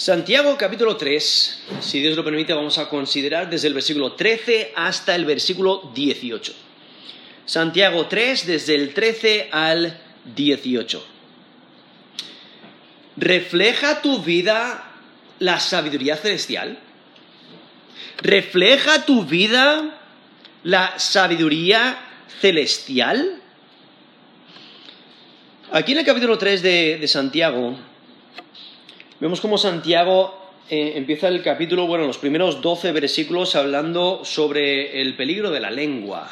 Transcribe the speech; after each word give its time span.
Santiago 0.00 0.56
capítulo 0.56 0.96
3, 0.96 1.62
si 1.80 2.00
Dios 2.00 2.16
lo 2.16 2.24
permite, 2.24 2.54
vamos 2.54 2.78
a 2.78 2.88
considerar 2.88 3.50
desde 3.50 3.68
el 3.68 3.74
versículo 3.74 4.12
13 4.14 4.72
hasta 4.74 5.14
el 5.14 5.26
versículo 5.26 5.92
18. 5.94 6.54
Santiago 7.44 8.06
3, 8.06 8.46
desde 8.46 8.76
el 8.76 8.94
13 8.94 9.50
al 9.52 10.00
18. 10.34 11.06
¿Refleja 13.18 14.00
tu 14.00 14.22
vida 14.22 14.90
la 15.38 15.60
sabiduría 15.60 16.16
celestial? 16.16 16.78
¿Refleja 18.22 19.04
tu 19.04 19.26
vida 19.26 20.00
la 20.62 20.98
sabiduría 20.98 21.98
celestial? 22.40 23.42
Aquí 25.70 25.92
en 25.92 25.98
el 25.98 26.06
capítulo 26.06 26.38
3 26.38 26.62
de, 26.62 26.98
de 26.98 27.06
Santiago, 27.06 27.89
vemos 29.20 29.40
cómo 29.40 29.58
Santiago 29.58 30.34
eh, 30.70 30.94
empieza 30.96 31.28
el 31.28 31.42
capítulo, 31.42 31.86
bueno, 31.86 32.06
los 32.06 32.18
primeros 32.18 32.62
12 32.62 32.92
versículos 32.92 33.54
hablando 33.54 34.24
sobre 34.24 35.00
el 35.02 35.14
peligro 35.14 35.50
de 35.50 35.60
la 35.60 35.70
lengua, 35.70 36.28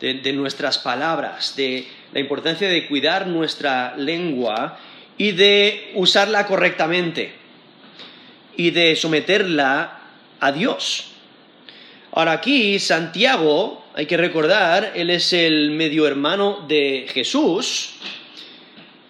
de, 0.00 0.32
nuestras 0.32 0.78
palabras, 0.78 1.56
de 1.56 1.86
la 2.12 2.20
importancia 2.20 2.68
de 2.68 2.86
cuidar 2.88 3.26
nuestra 3.26 3.94
lengua 3.96 4.78
y 5.18 5.32
de 5.32 5.92
usarla 5.94 6.46
correctamente 6.46 7.32
y 8.56 8.70
de 8.70 8.96
someterla 8.96 10.00
a 10.40 10.52
Dios. 10.52 11.08
Ahora 12.12 12.32
aquí 12.32 12.78
Santiago, 12.78 13.84
hay 13.94 14.06
que 14.06 14.16
recordar, 14.16 14.92
él 14.94 15.10
es 15.10 15.34
el 15.34 15.70
medio 15.72 16.06
hermano 16.06 16.64
de 16.66 17.06
Jesús 17.12 17.96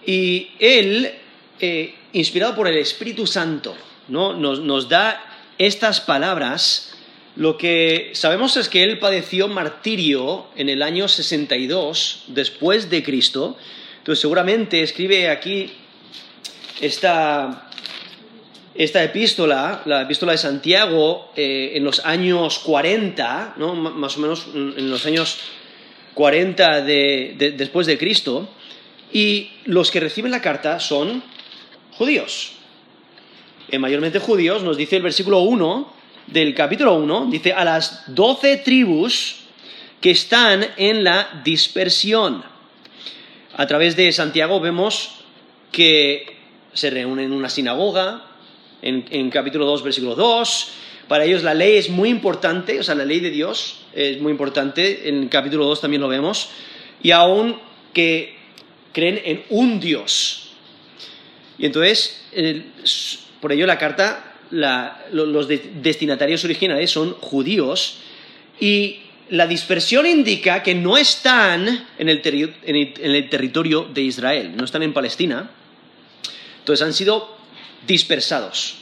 y 0.05 0.49
él, 0.59 1.13
eh, 1.61 1.95
inspirado 2.13 2.55
por 2.55 2.67
el 2.69 2.77
Espíritu 2.77 3.27
Santo, 3.27 3.75
¿no? 4.09 4.33
nos, 4.35 4.61
nos 4.61 4.89
da 4.89 5.23
estas 5.59 6.01
palabras. 6.01 6.93
Lo 7.37 7.57
que 7.57 8.11
sabemos 8.15 8.57
es 8.57 8.69
que 8.69 8.83
él 8.83 8.99
padeció 8.99 9.47
martirio 9.49 10.47
en 10.57 10.69
el 10.69 10.83
año 10.83 11.07
62 11.09 12.25
después 12.29 12.91
de 12.91 13.03
Cristo. 13.03 13.57
Entonces 13.99 14.21
seguramente 14.21 14.83
escribe 14.83 15.29
aquí 15.29 15.71
esta, 16.81 17.69
esta 18.75 19.03
epístola, 19.05 19.83
la 19.85 20.03
epístola 20.03 20.33
de 20.33 20.39
Santiago, 20.39 21.31
eh, 21.37 21.73
en 21.75 21.85
los 21.85 22.05
años 22.05 22.59
40, 22.61 23.55
¿no? 23.59 23.75
Más 23.75 24.17
o 24.17 24.21
menos 24.21 24.47
en 24.55 24.91
los 24.91 25.05
años 25.07 25.39
40 26.15 26.81
de- 26.83 27.35
de- 27.39 27.53
después 27.53 27.87
de 27.87 27.99
Cristo, 27.99 28.49
y 29.13 29.51
los 29.65 29.91
que 29.91 30.01
reciben 30.01 30.31
la 30.31 30.41
carta 30.41 30.81
son 30.81 31.23
judíos. 32.01 32.53
Eh, 33.69 33.79
mayormente 33.79 34.21
judíos, 34.21 34.63
nos 34.63 34.79
dice 34.79 34.97
el 34.97 35.03
versículo 35.03 35.41
1 35.41 35.93
del 36.29 36.55
capítulo 36.55 36.95
1, 36.95 37.27
dice 37.27 37.53
a 37.53 37.63
las 37.63 38.05
doce 38.07 38.57
tribus 38.57 39.41
que 40.01 40.13
están 40.13 40.67
en 40.79 41.05
la 41.05 41.43
dispersión. 41.45 42.43
A 43.55 43.67
través 43.67 43.97
de 43.97 44.11
Santiago 44.13 44.61
vemos 44.61 45.11
que 45.73 46.39
se 46.73 46.89
reúnen 46.89 47.27
en 47.27 47.33
una 47.33 47.51
sinagoga, 47.51 48.25
en, 48.81 49.05
en 49.11 49.29
capítulo 49.29 49.67
2, 49.67 49.83
versículo 49.83 50.15
2. 50.15 50.73
Para 51.07 51.27
ellos 51.27 51.43
la 51.43 51.53
ley 51.53 51.77
es 51.77 51.91
muy 51.91 52.09
importante, 52.09 52.81
o 52.81 52.83
sea, 52.83 52.95
la 52.95 53.05
ley 53.05 53.21
de 53.21 53.31
Dios 53.31 53.81
es 53.93 54.23
muy 54.23 54.33
importante, 54.33 55.07
en 55.11 55.29
capítulo 55.29 55.67
2 55.67 55.83
también 55.83 56.01
lo 56.01 56.09
vemos, 56.09 56.49
y 57.03 57.11
aún 57.11 57.61
que 57.93 58.39
creen 58.95 59.21
en 59.23 59.45
un 59.51 59.81
Dios. 59.81 60.50
Y 61.61 61.67
entonces, 61.67 62.23
por 63.41 63.53
ello 63.53 63.67
la 63.67 63.77
carta, 63.77 64.35
los 64.51 65.47
de- 65.47 65.73
destinatarios 65.75 66.43
originales 66.43 66.91
son 66.91 67.13
judíos, 67.13 67.99
y 68.59 69.01
la 69.29 69.47
dispersión 69.47 70.07
indica 70.07 70.63
que 70.63 70.75
no 70.75 70.97
están 70.97 71.87
en 71.99 72.09
el 72.09 73.29
territorio 73.29 73.85
de 73.93 74.01
Israel, 74.01 74.57
no 74.57 74.65
están 74.65 74.83
en 74.83 74.95
Palestina, 74.95 75.51
entonces 76.61 76.85
han 76.85 76.95
sido 76.95 77.37
dispersados, 77.87 78.77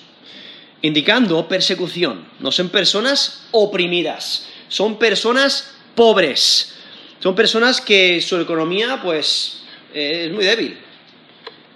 indicando 0.81 1.49
persecución. 1.49 2.27
No 2.39 2.53
son 2.53 2.69
personas 2.71 3.47
oprimidas, 3.51 4.49
son 4.69 4.99
personas 4.99 5.75
pobres, 5.97 6.77
son 7.21 7.35
personas 7.35 7.81
que 7.81 8.21
su 8.21 8.41
economía 8.41 9.01
pues 9.03 9.63
eh, 9.95 10.27
es 10.27 10.33
muy 10.33 10.45
débil. 10.45 10.79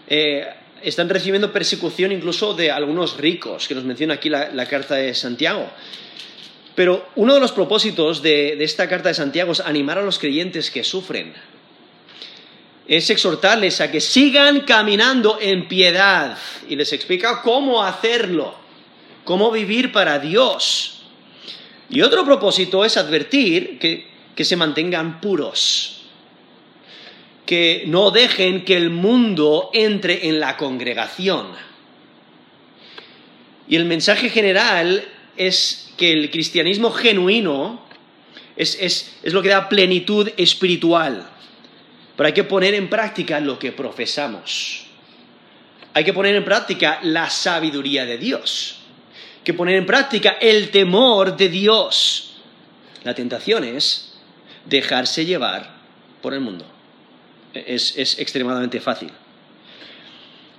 Eh, 0.08 0.46
están 0.84 1.08
recibiendo 1.08 1.52
persecución 1.52 2.12
incluso 2.12 2.54
de 2.54 2.70
algunos 2.70 3.16
ricos, 3.16 3.68
que 3.68 3.74
nos 3.74 3.84
menciona 3.84 4.14
aquí 4.14 4.28
la, 4.28 4.66
carta 4.66 4.96
de 4.96 5.14
Santiago. 5.14 5.68
Pero 6.74 7.08
uno 7.16 7.34
de 7.34 7.40
los 7.40 7.52
propósitos 7.52 8.22
de, 8.22 8.56
de 8.56 8.64
esta 8.64 8.88
carta 8.88 9.08
de 9.08 9.14
Santiago 9.14 9.52
es 9.52 9.60
animar 9.60 9.98
a 9.98 10.02
los 10.02 10.18
creyentes 10.18 10.70
que 10.70 10.84
sufren, 10.84 11.34
es 12.88 13.10
exhortarles 13.10 13.80
a 13.80 13.90
que 13.90 14.00
sigan 14.00 14.60
caminando 14.60 15.38
en 15.40 15.68
piedad 15.68 16.36
y 16.68 16.76
les 16.76 16.92
explica 16.92 17.42
cómo 17.42 17.82
hacerlo, 17.82 18.54
cómo 19.24 19.50
vivir 19.50 19.92
para 19.92 20.18
Dios. 20.18 21.02
Y 21.88 22.00
otro 22.00 22.24
propósito 22.24 22.84
es 22.84 22.96
advertir 22.96 23.78
que, 23.78 24.08
que 24.34 24.44
se 24.44 24.56
mantengan 24.56 25.20
puros, 25.20 26.01
que 27.46 27.84
no 27.86 28.10
dejen 28.10 28.64
que 28.64 28.76
el 28.76 28.90
mundo 28.90 29.70
entre 29.72 30.28
en 30.28 30.38
la 30.40 30.56
congregación. 30.56 31.48
Y 33.68 33.76
el 33.76 33.84
mensaje 33.84 34.30
general 34.30 35.04
es 35.36 35.92
que 35.96 36.12
el 36.12 36.30
cristianismo 36.30 36.90
genuino 36.90 37.82
es, 38.56 38.76
es- 38.80 39.16
es 39.22 39.32
lo 39.32 39.42
que 39.42 39.48
da 39.48 39.68
plenitud 39.68 40.28
espiritual. 40.36 41.28
Pero 42.16 42.26
hay 42.26 42.32
que 42.34 42.44
poner 42.44 42.74
en 42.74 42.88
práctica 42.88 43.40
lo 43.40 43.58
que 43.58 43.72
profesamos. 43.72 44.84
Hay 45.94 46.04
que 46.04 46.12
poner 46.12 46.34
en 46.36 46.44
práctica 46.44 47.00
la 47.02 47.28
sabiduría 47.30 48.04
de 48.06 48.18
Dios. 48.18 48.78
Hay 49.38 49.44
que 49.44 49.54
poner 49.54 49.76
en 49.76 49.86
práctica 49.86 50.36
el 50.40 50.70
temor 50.70 51.36
de 51.36 51.48
Dios. 51.48 52.34
La 53.04 53.14
tentación 53.14 53.64
es 53.64 54.14
dejarse 54.66 55.24
llevar 55.24 55.74
por 56.20 56.34
el 56.34 56.40
mundo. 56.40 56.66
Es, 57.54 57.96
es 57.96 58.18
extremadamente 58.18 58.80
fácil. 58.80 59.10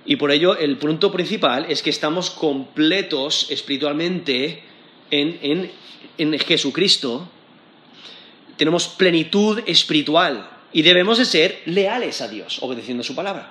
Y 0.06 0.16
por 0.16 0.30
ello 0.30 0.56
el 0.56 0.76
punto 0.76 1.10
principal 1.10 1.66
es 1.68 1.82
que 1.82 1.90
estamos 1.90 2.30
completos 2.30 3.46
espiritualmente 3.50 4.62
en, 5.10 5.38
en- 5.42 5.70
en 6.18 6.38
Jesucristo. 6.38 7.28
Tenemos 8.56 8.86
plenitud 8.88 9.60
espiritual 9.66 10.48
y 10.72 10.82
debemos 10.82 11.18
de 11.18 11.24
ser 11.24 11.62
leales 11.66 12.20
a 12.20 12.28
Dios, 12.28 12.58
obedeciendo 12.60 13.02
su 13.02 13.14
palabra. 13.14 13.50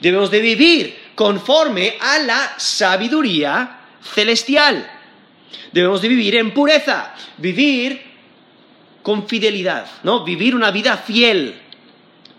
Debemos 0.00 0.30
de 0.30 0.40
vivir 0.40 0.96
conforme 1.14 1.94
a 2.00 2.18
la 2.20 2.54
sabiduría 2.58 3.80
celestial. 4.02 4.88
Debemos 5.72 6.00
de 6.00 6.08
vivir 6.08 6.36
en 6.36 6.52
pureza, 6.54 7.14
vivir 7.36 8.00
con 9.02 9.28
fidelidad, 9.28 9.86
¿no? 10.02 10.24
Vivir 10.24 10.54
una 10.54 10.70
vida 10.70 10.96
fiel, 10.96 11.54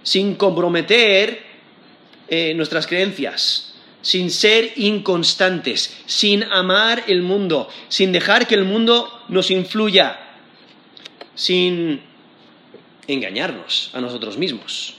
sin 0.03 0.35
comprometer 0.35 1.43
eh, 2.27 2.53
nuestras 2.53 2.87
creencias, 2.87 3.73
sin 4.01 4.31
ser 4.31 4.73
inconstantes, 4.75 5.97
sin 6.05 6.43
amar 6.43 7.03
el 7.07 7.21
mundo, 7.21 7.69
sin 7.89 8.11
dejar 8.11 8.47
que 8.47 8.55
el 8.55 8.65
mundo 8.65 9.23
nos 9.27 9.51
influya, 9.51 10.19
sin 11.35 12.01
engañarnos 13.07 13.89
a 13.93 14.01
nosotros 14.01 14.37
mismos. 14.37 14.95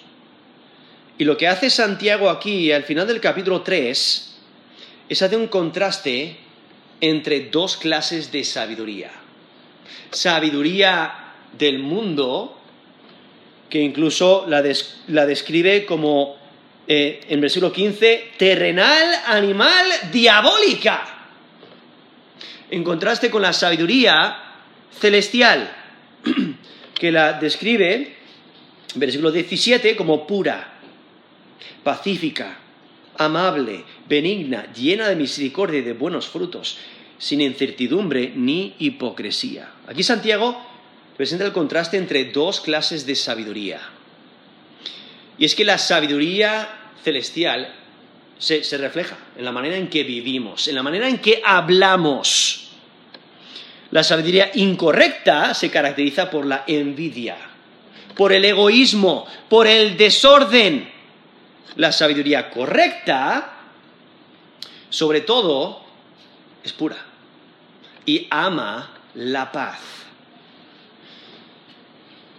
Y 1.19 1.25
lo 1.25 1.37
que 1.37 1.49
hace 1.49 1.71
Santiago 1.71 2.31
aquí, 2.31 2.73
al 2.73 2.83
final 2.85 3.07
del 3.07 3.21
capítulo 3.21 3.63
3, 3.63 4.37
es 5.09 5.23
hacer 5.23 5.39
un 5.39 5.49
contraste 5.49 6.37
entre 7.01 7.51
dos 7.51 7.77
clases 7.77 8.33
de 8.33 8.45
sabiduría. 8.45 9.11
Sabiduría 10.11 11.35
del 11.59 11.79
mundo, 11.79 12.60
que 13.71 13.81
incluso 13.81 14.45
la, 14.49 14.63
la 15.07 15.27
describe 15.27 15.87
como, 15.87 16.37
eh, 16.87 17.21
en 17.29 17.41
versículo 17.41 17.73
15, 17.73 18.33
terrenal, 18.37 19.15
animal, 19.27 19.87
diabólica. 20.13 21.29
En 22.71 22.83
contraste 22.83 23.31
con 23.31 23.43
la 23.43 23.53
sabiduría 23.53 24.37
celestial, 24.99 25.73
que 26.95 27.13
la 27.13 27.35
describe, 27.35 28.17
versículo 28.97 29.31
17, 29.31 29.95
como 29.95 30.27
pura, 30.27 30.75
pacífica, 31.85 32.59
amable, 33.17 33.85
benigna, 34.09 34.73
llena 34.73 35.09
de 35.09 35.17
misericordia 35.17 35.79
y 35.79 35.83
de 35.83 35.93
buenos 35.93 36.27
frutos, 36.29 36.79
sin 37.19 37.41
incertidumbre 37.41 38.33
ni 38.35 38.75
hipocresía. 38.79 39.73
Aquí 39.87 40.03
Santiago 40.03 40.61
presenta 41.21 41.45
el 41.45 41.53
contraste 41.53 41.99
entre 41.99 42.25
dos 42.25 42.63
clases 42.63 43.05
de 43.05 43.15
sabiduría. 43.15 43.79
Y 45.37 45.45
es 45.45 45.55
que 45.55 45.67
la 45.67 45.77
sabiduría 45.77 46.67
celestial 47.05 47.75
se, 48.39 48.65
se 48.65 48.79
refleja 48.79 49.19
en 49.37 49.45
la 49.45 49.53
manera 49.53 49.77
en 49.77 49.91
que 49.91 50.03
vivimos, 50.03 50.67
en 50.67 50.77
la 50.77 50.83
manera 50.83 51.11
en 51.11 51.19
que 51.19 51.43
hablamos. 51.45 52.71
La 53.91 54.03
sabiduría 54.03 54.51
incorrecta 54.55 55.53
se 55.53 55.71
caracteriza 55.71 56.31
por 56.31 56.47
la 56.47 56.65
envidia, 56.67 57.37
por 58.17 58.33
el 58.33 58.43
egoísmo, 58.43 59.27
por 59.51 59.67
el 59.67 59.99
desorden. 59.99 60.91
La 61.77 61.93
sabiduría 61.93 62.49
correcta, 62.49 63.59
sobre 64.89 65.21
todo, 65.21 65.85
es 66.65 66.73
pura 66.73 66.97
y 68.07 68.27
ama 68.31 68.91
la 69.17 69.53
paz. 69.53 70.01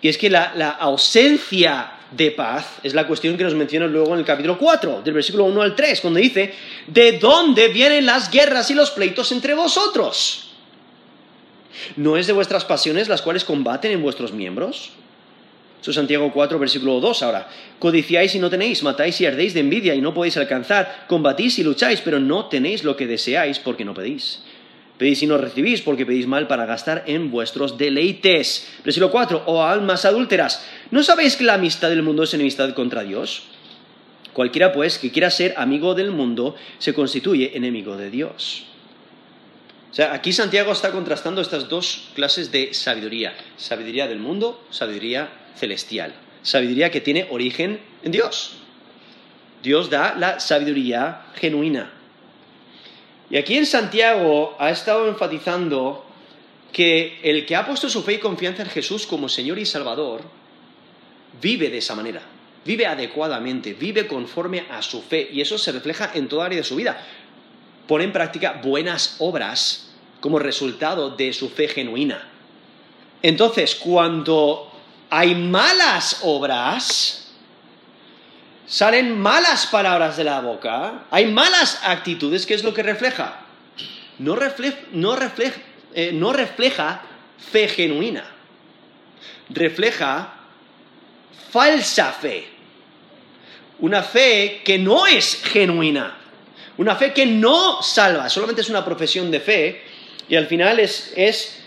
Y 0.01 0.09
es 0.09 0.18
que 0.18 0.30
la, 0.30 0.77
ausencia 0.80 1.92
de 2.12 2.31
paz 2.31 2.80
es 2.83 2.94
la 2.94 3.07
cuestión 3.07 3.38
que 3.38 3.44
nos 3.44 3.56
menciona 3.56 3.88
luego 3.88 4.13
en 4.13 4.19
el 4.19 4.25
capítulo 4.25 4.57
4, 4.57 5.01
del 5.03 5.13
versículo 5.13 5.45
1 5.45 5.62
al 5.62 5.75
3, 5.75 6.01
cuando 6.01 6.19
dice, 6.19 6.53
¿de 6.88 7.13
dónde 7.13 7.69
vienen 7.69 8.06
las 8.06 8.30
guerras 8.30 8.69
y 8.71 8.74
los 8.74 8.92
pleitos 8.92 9.31
entre 9.31 9.53
vosotros? 9.53 10.51
¿No 11.95 12.18
es 12.18 12.27
de 12.27 12.33
vuestras 12.33 12.65
pasiones 12.65 13.07
las 13.07 13.21
cuales 13.21 13.45
combaten 13.45 13.92
en 13.92 14.01
vuestros 14.01 14.33
miembros? 14.33 14.92
Eso 15.81 15.92
es 15.92 15.95
Santiago 15.95 16.31
4, 16.31 16.59
versículo 16.59 17.00
2 17.00 17.24
ahora. 17.24 17.50
Codiciáis 17.80 18.36
y 18.36 18.39
no 18.39 18.50
tenéis, 18.50 18.83
matáis 18.83 19.19
y 19.21 19.25
ardéis 19.25 19.53
de 19.53 19.62
envidia 19.62 19.95
y 19.95 20.01
no 20.01 20.13
podéis 20.13 20.38
alcanzar, 20.38 21.06
combatís 21.07 21.57
y 21.59 21.63
lucháis, 21.63 22.01
pero 22.01 22.19
no 22.19 22.45
tenéis 22.45 22.83
lo 22.83 22.95
que 22.95 23.07
deseáis 23.07 23.57
porque 23.57 23.86
no 23.86 23.94
pedís. 23.94 24.44
Pedís 25.01 25.24
y 25.24 25.25
no 25.25 25.39
recibís 25.39 25.81
porque 25.81 26.06
pedís 26.06 26.27
mal 26.27 26.45
para 26.45 26.68
gastar 26.68 27.06
en 27.07 27.31
vuestros 27.31 27.75
deleites. 27.75 28.68
Versículo 28.86 29.09
4. 29.09 29.45
O 29.48 29.63
almas 29.63 30.06
adúlteras. 30.06 30.63
¿No 30.92 31.01
sabéis 31.01 31.36
que 31.36 31.44
la 31.44 31.56
amistad 31.56 31.89
del 31.89 32.03
mundo 32.03 32.21
es 32.21 32.36
enemistad 32.36 32.71
contra 32.75 33.01
Dios? 33.01 33.45
Cualquiera, 34.31 34.71
pues, 34.71 35.00
que 35.00 35.09
quiera 35.09 35.31
ser 35.31 35.56
amigo 35.57 35.95
del 35.95 36.12
mundo, 36.12 36.56
se 36.77 36.94
constituye 36.94 37.57
enemigo 37.57 37.98
de 37.98 38.12
Dios. 38.12 38.65
O 39.89 39.95
sea, 39.95 40.13
aquí 40.13 40.33
Santiago 40.33 40.71
está 40.71 40.92
contrastando 40.92 41.42
estas 41.42 41.68
dos 41.68 42.09
clases 42.13 42.51
de 42.51 42.75
sabiduría. 42.75 43.33
Sabiduría 43.57 44.07
del 44.07 44.19
mundo, 44.19 44.63
sabiduría 44.69 45.31
celestial. 45.56 46.13
Sabiduría 46.44 46.92
que 46.92 47.01
tiene 47.01 47.25
origen 47.31 47.80
en 48.03 48.12
Dios. 48.12 48.51
Dios 49.63 49.89
da 49.89 50.13
la 50.13 50.39
sabiduría 50.39 51.24
genuina. 51.33 51.92
Y 53.31 53.38
aquí 53.38 53.56
en 53.56 53.66
Santiago 53.66 54.56
ha 54.60 54.69
estado 54.69 55.07
enfatizando 55.07 56.06
que 56.74 57.19
el 57.24 57.45
que 57.45 57.56
ha 57.56 57.66
puesto 57.66 57.89
su 57.89 58.04
fe 58.04 58.13
y 58.13 58.19
confianza 58.19 58.63
en 58.63 58.69
Jesús 58.69 59.07
como 59.07 59.30
Señor 59.30 59.57
y 59.57 59.66
Salvador, 59.66 60.22
vive 61.42 61.69
de 61.69 61.78
esa 61.78 61.95
manera, 61.95 62.22
vive 62.66 62.86
adecuadamente, 62.86 63.74
vive 63.74 64.06
conforme 64.06 64.66
a 64.69 64.81
su 64.81 65.01
fe, 65.01 65.30
y 65.31 65.39
eso 65.39 65.57
se 65.57 65.72
refleja 65.72 66.12
en 66.13 66.28
toda 66.28 66.45
área 66.45 66.57
de 66.57 66.66
su 66.66 66.75
vida. 66.75 67.01
Pone 67.88 68.04
en 68.04 68.12
práctica 68.12 68.60
buenas 68.63 69.16
obras 69.19 69.94
como 70.19 70.38
resultado 70.38 71.12
de 71.12 71.31
su 71.31 71.50
fe 71.50 71.69
genuina. 71.69 72.27
Entonces, 73.22 73.75
cuando 73.75 74.72
hay 75.10 75.36
malas 75.36 76.19
obras, 76.24 77.21
salen 78.72 79.20
malas 79.20 79.68
palabras 79.68 80.16
de 80.16 80.24
la 80.24 80.40
boca, 80.40 81.04
hay 81.12 81.26
malas 81.26 81.82
actitudes, 81.84 82.46
¿qué 82.46 82.54
es 82.54 82.64
lo 82.64 82.74
que 82.74 82.82
refleja? 82.82 83.42
No, 84.18 84.38
eh, 85.94 86.12
no 86.14 86.32
refleja 86.32 87.02
fe 87.52 87.68
genuina, 87.68 88.24
refleja 89.50 90.36
falsa 91.50 92.14
fe, 92.14 92.48
una 93.80 94.04
fe 94.04 94.62
que 94.64 94.80
no 94.80 95.06
es 95.06 95.42
genuina, 95.44 96.18
una 96.78 96.96
fe 96.96 97.12
que 97.12 97.26
no 97.26 97.84
salva, 97.84 98.30
solamente 98.30 98.62
es 98.62 98.70
una 98.70 98.86
profesión 98.86 99.30
de 99.32 99.42
fe 99.42 99.82
y 100.30 100.38
al 100.38 100.48
final 100.48 100.80
es, 100.80 101.12
es 101.18 101.62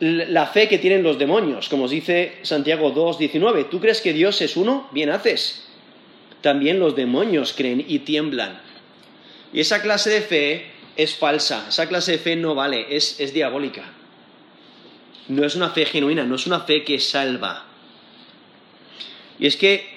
la 0.00 0.46
fe 0.48 0.68
que 0.68 0.76
tienen 0.76 1.02
los 1.02 1.18
demonios, 1.18 1.70
como 1.70 1.88
dice 1.88 2.40
Santiago 2.42 2.94
2.19, 2.94 3.70
¿tú 3.70 3.80
crees 3.80 4.02
que 4.02 4.12
Dios 4.12 4.42
es 4.42 4.54
uno? 4.58 4.90
Bien 4.92 5.08
haces 5.08 5.71
también 6.42 6.78
los 6.78 6.94
demonios 6.94 7.54
creen 7.56 7.84
y 7.88 8.00
tiemblan. 8.00 8.60
Y 9.52 9.60
esa 9.60 9.80
clase 9.80 10.10
de 10.10 10.20
fe 10.20 10.66
es 10.96 11.14
falsa, 11.14 11.66
esa 11.68 11.88
clase 11.88 12.12
de 12.12 12.18
fe 12.18 12.36
no 12.36 12.54
vale, 12.54 12.94
es, 12.94 13.18
es 13.20 13.32
diabólica. 13.32 13.84
No 15.28 15.46
es 15.46 15.54
una 15.54 15.70
fe 15.70 15.86
genuina, 15.86 16.24
no 16.24 16.34
es 16.34 16.46
una 16.46 16.60
fe 16.60 16.84
que 16.84 16.98
salva. 16.98 17.64
Y 19.38 19.46
es 19.46 19.56
que 19.56 19.88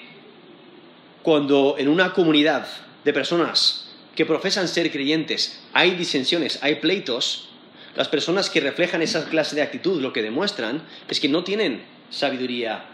cuando 1.22 1.76
en 1.78 1.88
una 1.88 2.12
comunidad 2.12 2.66
de 3.04 3.12
personas 3.12 3.90
que 4.14 4.24
profesan 4.24 4.68
ser 4.68 4.90
creyentes 4.90 5.60
hay 5.72 5.92
disensiones, 5.92 6.58
hay 6.62 6.76
pleitos, 6.76 7.48
las 7.96 8.08
personas 8.08 8.50
que 8.50 8.60
reflejan 8.60 9.02
esa 9.02 9.28
clase 9.28 9.56
de 9.56 9.62
actitud 9.62 10.00
lo 10.00 10.12
que 10.12 10.22
demuestran 10.22 10.82
es 11.08 11.18
que 11.18 11.28
no 11.28 11.44
tienen 11.44 11.82
sabiduría 12.10 12.84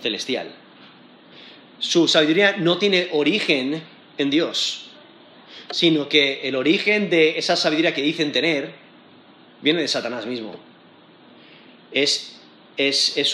celestial 0.00 0.48
su 1.78 2.08
sabiduría 2.08 2.56
no 2.56 2.78
tiene 2.78 3.08
origen 3.12 3.82
en 4.16 4.30
Dios, 4.30 4.90
sino 5.70 6.08
que 6.08 6.40
el 6.48 6.56
origen 6.56 7.10
de 7.10 7.38
esa 7.38 7.56
sabiduría 7.56 7.94
que 7.94 8.02
dicen 8.02 8.32
tener 8.32 8.72
viene 9.62 9.80
de 9.80 9.88
Satanás 9.88 10.26
mismo. 10.26 10.54
Es, 11.92 12.40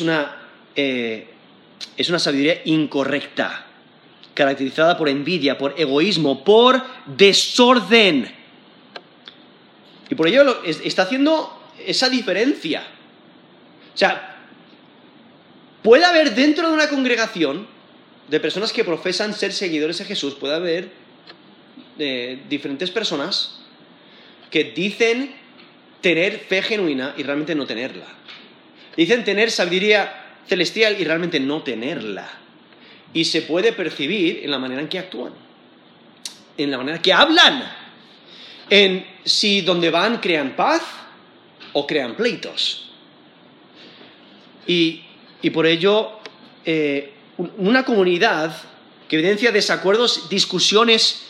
una, 0.01 0.37
eh, 0.77 1.27
es 1.97 2.09
una 2.09 2.19
sabiduría 2.19 2.63
incorrecta, 2.65 3.67
caracterizada 4.35 4.97
por 4.97 5.09
envidia, 5.09 5.57
por 5.57 5.75
egoísmo, 5.79 6.45
por 6.45 6.83
desorden. 7.07 8.31
Y 10.11 10.15
por 10.15 10.29
ello 10.29 10.63
está 10.65 11.03
haciendo 11.03 11.63
esa 11.87 12.09
diferencia. 12.09 12.85
O 13.95 13.97
sea, 13.97 14.37
puede 15.83 16.05
haber 16.05 16.35
dentro 16.35 16.69
de 16.69 16.75
una 16.75 16.89
congregación 16.89 17.74
de 18.29 18.41
personas 18.41 18.73
que 18.73 18.85
profesan 18.85 19.35
ser 19.35 19.53
seguidores 19.53 19.99
de 19.99 20.05
Jesús, 20.05 20.35
puede 20.35 20.55
haber 20.55 20.91
eh, 21.99 22.43
diferentes 22.49 22.91
personas 22.91 23.61
que 24.51 24.65
dicen 24.65 25.35
tener 26.01 26.39
fe 26.39 26.63
genuina 26.63 27.15
y 27.17 27.23
realmente 27.23 27.55
no 27.55 27.67
tenerla. 27.67 28.07
Dicen 28.97 29.25
tener 29.25 29.51
sabiduría 29.51 30.25
celestial 30.47 30.97
y 30.99 31.05
realmente 31.05 31.41
no 31.41 31.63
tenerla. 31.63 32.31
Y 33.13 33.25
se 33.25 33.43
puede 33.43 33.73
percibir 33.73 34.41
en 34.43 34.51
la 34.51 34.59
manera 34.59 34.81
en 34.81 34.89
que 34.89 34.99
actúan, 34.99 35.33
en 36.57 36.71
la 36.71 36.79
manera 36.79 36.97
en 36.97 37.03
que 37.03 37.13
hablan, 37.13 37.73
en 38.69 39.07
si 39.25 39.61
donde 39.61 39.91
van 39.91 40.19
crean 40.19 40.57
paz 40.57 40.83
o 41.73 41.87
crean 41.87 42.15
pleitos. 42.15 42.91
Y, 44.67 45.03
por 45.53 45.67
ello 45.67 46.19
eh, 46.65 47.14
una 47.39 47.85
comunidad 47.85 48.57
que 49.09 49.17
evidencia 49.17 49.53
desacuerdos, 49.53 50.29
discusiones 50.29 51.25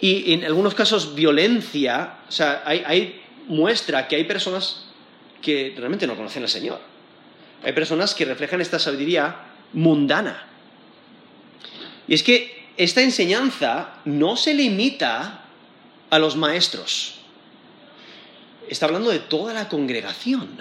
y 0.00 0.34
en 0.34 0.44
algunos 0.44 0.74
casos 0.74 1.14
violencia, 1.14 2.18
o 2.28 2.32
sea, 2.32 2.62
hay, 2.66 3.22
muestra 3.48 4.08
que 4.08 4.16
hay 4.16 4.24
personas 4.24 4.86
que 5.40 5.72
realmente 5.76 6.06
no 6.06 6.16
conocen 6.16 6.42
al 6.42 6.48
Señor. 6.48 6.80
Hay 7.62 7.72
personas 7.72 8.14
que 8.14 8.24
reflejan 8.24 8.60
esta 8.60 8.78
sabiduría 8.78 9.36
mundana. 9.72 10.46
Y 12.08 12.14
es 12.14 12.22
que 12.22 12.66
esta 12.76 13.02
enseñanza 13.02 13.94
no 14.04 14.36
se 14.36 14.52
limita 14.52 15.44
a 16.10 16.18
los 16.18 16.36
maestros. 16.36 17.14
Está 18.68 18.86
hablando 18.86 19.10
de 19.10 19.20
toda 19.20 19.54
la 19.54 19.68
congregación. 19.68 20.60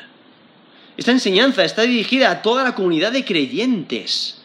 Esta 0.96 1.12
enseñanza 1.12 1.66
está 1.66 1.82
dirigida 1.82 2.32
a 2.32 2.42
toda 2.42 2.64
la 2.64 2.76
comunidad 2.76 3.12
de 3.12 3.26
creyentes. 3.26 4.42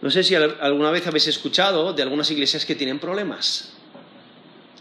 No 0.00 0.10
sé 0.10 0.22
si 0.22 0.34
alguna 0.34 0.90
vez 0.90 1.06
habéis 1.06 1.26
escuchado 1.26 1.92
de 1.92 2.02
algunas 2.02 2.30
iglesias 2.30 2.64
que 2.64 2.74
tienen 2.74 2.98
problemas. 2.98 3.72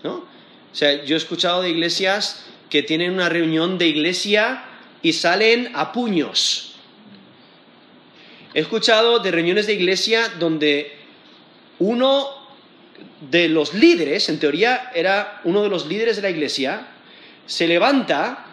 ¿No? 0.03 0.13
O 0.13 0.75
sea, 0.75 1.03
yo 1.03 1.15
he 1.15 1.17
escuchado 1.17 1.63
de 1.63 1.69
iglesias 1.69 2.45
que 2.69 2.83
tienen 2.83 3.11
una 3.11 3.29
reunión 3.29 3.77
de 3.77 3.87
iglesia 3.87 4.63
y 5.01 5.13
salen 5.13 5.71
a 5.73 5.91
puños. 5.91 6.75
He 8.53 8.59
escuchado 8.59 9.19
de 9.19 9.31
reuniones 9.31 9.67
de 9.67 9.73
iglesia 9.73 10.29
donde 10.39 10.97
uno 11.79 12.27
de 13.29 13.49
los 13.49 13.73
líderes, 13.73 14.29
en 14.29 14.39
teoría 14.39 14.91
era 14.93 15.41
uno 15.43 15.63
de 15.63 15.69
los 15.69 15.87
líderes 15.87 16.15
de 16.15 16.21
la 16.21 16.29
iglesia, 16.29 16.87
se 17.45 17.67
levanta, 17.67 18.45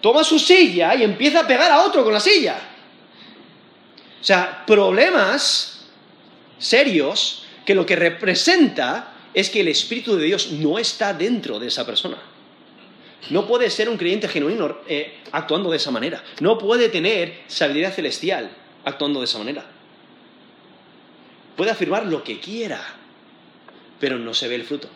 toma 0.00 0.22
su 0.22 0.38
silla 0.38 0.94
y 0.94 1.02
empieza 1.02 1.40
a 1.40 1.46
pegar 1.46 1.72
a 1.72 1.82
otro 1.82 2.04
con 2.04 2.12
la 2.12 2.20
silla. 2.20 2.58
O 4.20 4.24
sea, 4.24 4.64
problemas 4.66 5.86
serios 6.58 7.44
que 7.64 7.74
lo 7.74 7.86
que 7.86 7.96
representa 7.96 9.14
es 9.34 9.50
que 9.50 9.60
el 9.60 9.68
Espíritu 9.68 10.16
de 10.16 10.24
Dios 10.24 10.52
no 10.52 10.78
está 10.78 11.14
dentro 11.14 11.58
de 11.58 11.68
esa 11.68 11.86
persona. 11.86 12.18
No 13.30 13.46
puede 13.46 13.68
ser 13.70 13.88
un 13.88 13.96
creyente 13.96 14.28
genuino 14.28 14.78
eh, 14.88 15.18
actuando 15.32 15.70
de 15.70 15.76
esa 15.76 15.90
manera. 15.90 16.22
No 16.40 16.58
puede 16.58 16.88
tener 16.88 17.42
sabiduría 17.46 17.90
celestial 17.90 18.50
actuando 18.84 19.20
de 19.20 19.26
esa 19.26 19.38
manera. 19.38 19.66
Puede 21.56 21.70
afirmar 21.70 22.06
lo 22.06 22.24
que 22.24 22.40
quiera, 22.40 22.80
pero 24.00 24.18
no 24.18 24.32
se 24.32 24.48
ve 24.48 24.54
el 24.54 24.64
fruto. 24.64 24.88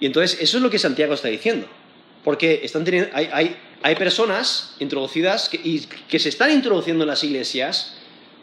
Y 0.00 0.06
entonces 0.06 0.40
eso 0.40 0.56
es 0.56 0.62
lo 0.62 0.70
que 0.70 0.78
Santiago 0.78 1.14
está 1.14 1.28
diciendo. 1.28 1.68
Porque 2.24 2.60
están 2.64 2.84
teniendo, 2.84 3.10
hay, 3.14 3.28
hay, 3.32 3.56
personas 3.96 4.74
introducidas 4.78 5.50
y 5.52 5.80
que 6.08 6.18
se 6.18 6.28
están 6.28 6.50
introduciendo 6.52 7.04
en 7.04 7.08
las 7.08 7.24
iglesias 7.24 7.94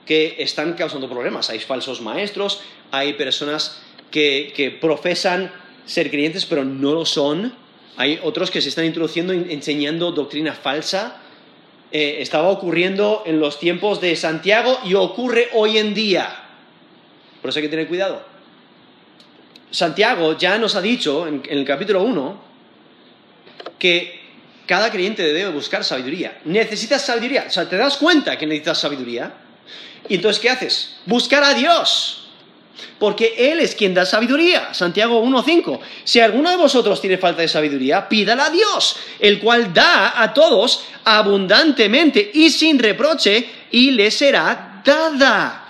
que 0.06 0.36
están 0.40 0.74
causando 0.74 1.10
problemas. 1.10 1.50
Hay 1.50 1.60
falsos 1.60 2.02
maestros, 2.02 2.62
hay 2.92 3.14
personas 3.14 3.82
que, 4.12 4.54
que 4.56 4.72
profesan 4.72 5.52
ser 5.86 6.10
creyentes 6.10 6.46
pero 6.46 6.64
no 6.64 6.94
lo 6.94 7.06
son. 7.06 7.54
Hay 7.98 8.20
otros 8.24 8.52
que 8.52 8.62
se 8.62 8.70
están 8.70 8.86
introduciendo 8.86 9.34
enseñando 9.34 10.12
doctrina 10.12 10.54
falsa. 10.54 11.22
Eh, 11.92 12.18
estaba 12.20 12.50
ocurriendo 12.50 13.24
en 13.26 13.40
los 13.40 13.60
tiempos 13.60 14.00
de 14.00 14.16
Santiago 14.16 14.80
y 14.86 14.94
ocurre 14.94 15.50
hoy 15.54 15.78
en 15.80 15.94
día. 15.94 16.44
Por 17.42 17.50
eso 17.50 17.60
hay 17.60 17.64
que 17.64 17.70
tener 17.70 17.88
cuidado. 17.88 18.22
Santiago 19.72 20.38
ya 20.38 20.58
nos 20.58 20.76
ha 20.76 20.82
dicho 20.82 21.28
en, 21.28 21.44
el 21.50 21.66
capítulo 21.66 22.04
1 22.04 22.42
que 23.78 24.19
cada 24.70 24.92
creyente 24.92 25.24
debe 25.24 25.50
buscar 25.50 25.84
sabiduría. 25.84 26.42
Necesitas 26.46 27.04
sabiduría. 27.04 27.46
O 27.48 27.50
sea, 27.50 27.68
te 27.68 27.76
das 27.76 27.98
cuenta 27.98 28.38
que 28.38 28.46
necesitas 28.46 28.78
sabiduría. 28.78 29.34
Y 30.08 30.14
entonces, 30.14 30.40
¿qué 30.40 30.48
haces? 30.48 30.98
Buscar 31.08 31.44
a 31.44 31.56
Dios. 31.56 32.28
Porque 33.00 33.34
Él 33.36 33.62
es 33.62 33.74
quien 33.74 33.96
da 33.96 34.06
sabiduría. 34.06 34.72
Santiago 34.76 35.26
1.5. 35.26 35.80
Si 36.04 36.20
alguno 36.20 36.52
de 36.52 36.58
vosotros 36.58 37.02
tiene 37.02 37.18
falta 37.18 37.42
de 37.42 37.48
sabiduría, 37.48 38.08
pídala 38.08 38.46
a 38.46 38.50
Dios, 38.52 38.98
el 39.18 39.40
cual 39.40 39.74
da 39.74 40.22
a 40.22 40.36
todos 40.36 40.84
abundantemente 41.04 42.30
y 42.32 42.52
sin 42.52 42.78
reproche, 42.78 43.50
y 43.72 43.90
le 43.90 44.12
será 44.12 44.84
dada. 44.86 45.68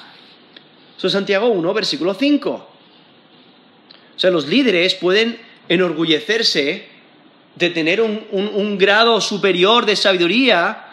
Eso 0.97 1.07
es 1.07 1.13
Santiago 1.13 1.47
1, 1.47 1.73
versículo 1.73 2.13
5. 2.13 2.51
O 2.51 4.19
sea, 4.19 4.29
los 4.29 4.45
líderes 4.45 4.95
pueden 4.95 5.39
enorgullecerse 5.69 6.98
de 7.59 7.69
tener 7.71 7.99
un, 8.01 8.77
grado 8.77 9.19
superior 9.19 9.85
de 9.85 9.97
sabiduría 9.97 10.85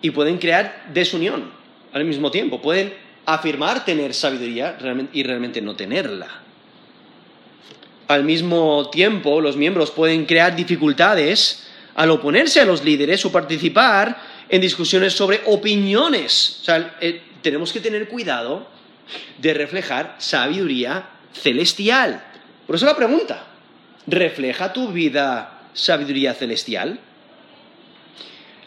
y 0.00 0.10
pueden 0.10 0.38
crear 0.38 0.86
desunión 0.92 1.48
al 1.92 2.04
mismo 2.04 2.32
tiempo. 2.32 2.60
Pueden 2.60 2.92
afirmar 3.24 3.84
tener 3.84 4.14
sabiduría 4.14 4.76
y 5.12 5.22
realmente 5.22 5.62
no 5.62 5.76
tenerla. 5.76 6.26
Al 8.08 8.24
mismo 8.24 8.90
tiempo, 8.90 9.40
los 9.40 9.56
miembros 9.56 9.92
pueden 9.92 10.26
crear 10.26 10.56
dificultades 10.56 11.68
al 11.94 12.10
oponerse 12.10 12.60
a 12.60 12.64
los 12.64 12.82
líderes 12.82 13.24
o 13.24 13.30
participar 13.30 14.20
en 14.48 14.60
discusiones 14.60 15.12
sobre 15.12 15.40
opiniones. 15.46 16.58
O 16.62 16.64
sea, 16.64 16.96
eh, 17.00 17.22
tenemos 17.42 17.72
que 17.72 17.78
tener 17.78 18.08
cuidado 18.08 18.66
de 19.38 19.54
reflejar 19.54 20.16
sabiduría 20.18 21.10
celestial. 21.32 22.24
Por 22.66 22.74
eso 22.74 22.86
la 22.86 22.96
pregunta, 22.96 23.51
¿refleja 24.06 24.72
tu 24.72 24.88
vida 24.88 25.62
sabiduría 25.74 26.34
celestial? 26.34 26.98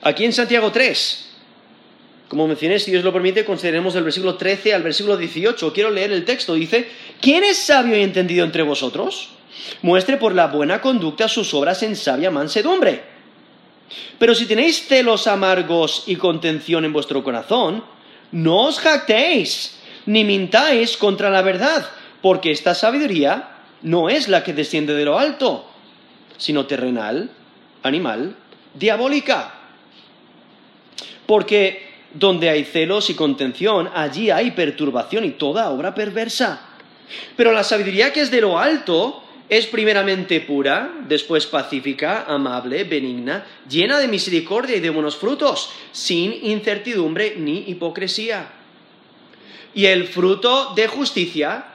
Aquí 0.01 0.25
en 0.25 0.33
Santiago 0.33 0.71
3, 0.71 1.25
como 2.27 2.47
mencioné, 2.47 2.79
si 2.79 2.91
Dios 2.91 3.03
lo 3.03 3.13
permite, 3.13 3.45
consideremos 3.45 3.93
del 3.93 4.03
versículo 4.03 4.35
13 4.35 4.73
al 4.73 4.83
versículo 4.83 5.15
18. 5.15 5.71
Quiero 5.73 5.91
leer 5.91 6.11
el 6.11 6.25
texto. 6.25 6.55
Dice, 6.55 6.87
¿quién 7.21 7.43
es 7.43 7.57
sabio 7.57 7.97
y 7.97 8.01
entendido 8.01 8.43
entre 8.43 8.63
vosotros? 8.63 9.29
Muestre 9.81 10.17
por 10.17 10.33
la 10.33 10.47
buena 10.47 10.81
conducta 10.81 11.27
sus 11.27 11.53
obras 11.53 11.83
en 11.83 11.95
sabia 11.95 12.31
mansedumbre. 12.31 13.03
Pero 14.17 14.33
si 14.33 14.47
tenéis 14.47 14.87
celos 14.87 15.27
amargos 15.27 16.03
y 16.07 16.15
contención 16.15 16.83
en 16.85 16.93
vuestro 16.93 17.23
corazón, 17.23 17.83
no 18.31 18.63
os 18.63 18.79
jactéis, 18.79 19.77
ni 20.05 20.23
mintáis 20.23 20.97
contra 20.97 21.29
la 21.29 21.41
verdad, 21.41 21.87
porque 22.21 22.51
esta 22.51 22.73
sabiduría 22.73 23.54
no 23.82 24.10
es 24.10 24.27
la 24.27 24.44
que 24.44 24.53
desciende 24.53 24.94
de 24.94 25.05
lo 25.05 25.20
alto, 25.20 25.65
sino 26.38 26.65
terrenal, 26.65 27.29
animal, 27.84 28.36
diabólica. 28.74 29.53
Porque 31.25 31.86
donde 32.13 32.50
hay 32.50 32.63
celos 32.63 33.10
y 33.10 33.13
contención, 33.13 33.89
allí 33.94 34.32
hay 34.32 34.51
perturbación 34.51 35.25
y 35.25 35.32
toda 35.32 35.70
obra 35.70 35.94
perversa. 35.94 36.62
Pero 37.36 37.51
la 37.51 37.63
sabiduría 37.63 38.12
que 38.13 38.22
es 38.22 38.32
de 38.32 38.41
lo 38.41 38.58
alto 38.58 39.22
es 39.48 39.67
primeramente 39.67 40.41
pura, 40.41 40.91
después 41.08 41.46
pacífica, 41.46 42.25
amable, 42.27 42.84
benigna, 42.84 43.46
llena 43.70 44.00
de 44.00 44.08
misericordia 44.08 44.77
y 44.77 44.79
de 44.79 44.89
buenos 44.89 45.17
frutos, 45.17 45.72
sin 45.91 46.34
incertidumbre 46.46 47.36
ni 47.38 47.70
hipocresía. 47.70 48.50
Y 49.75 49.86
el 49.86 50.08
fruto 50.08 50.74
de 50.75 50.88
justicia 50.88 51.65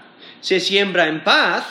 se 0.41 0.59
siembra 0.59 1.07
en 1.07 1.23
paz 1.23 1.65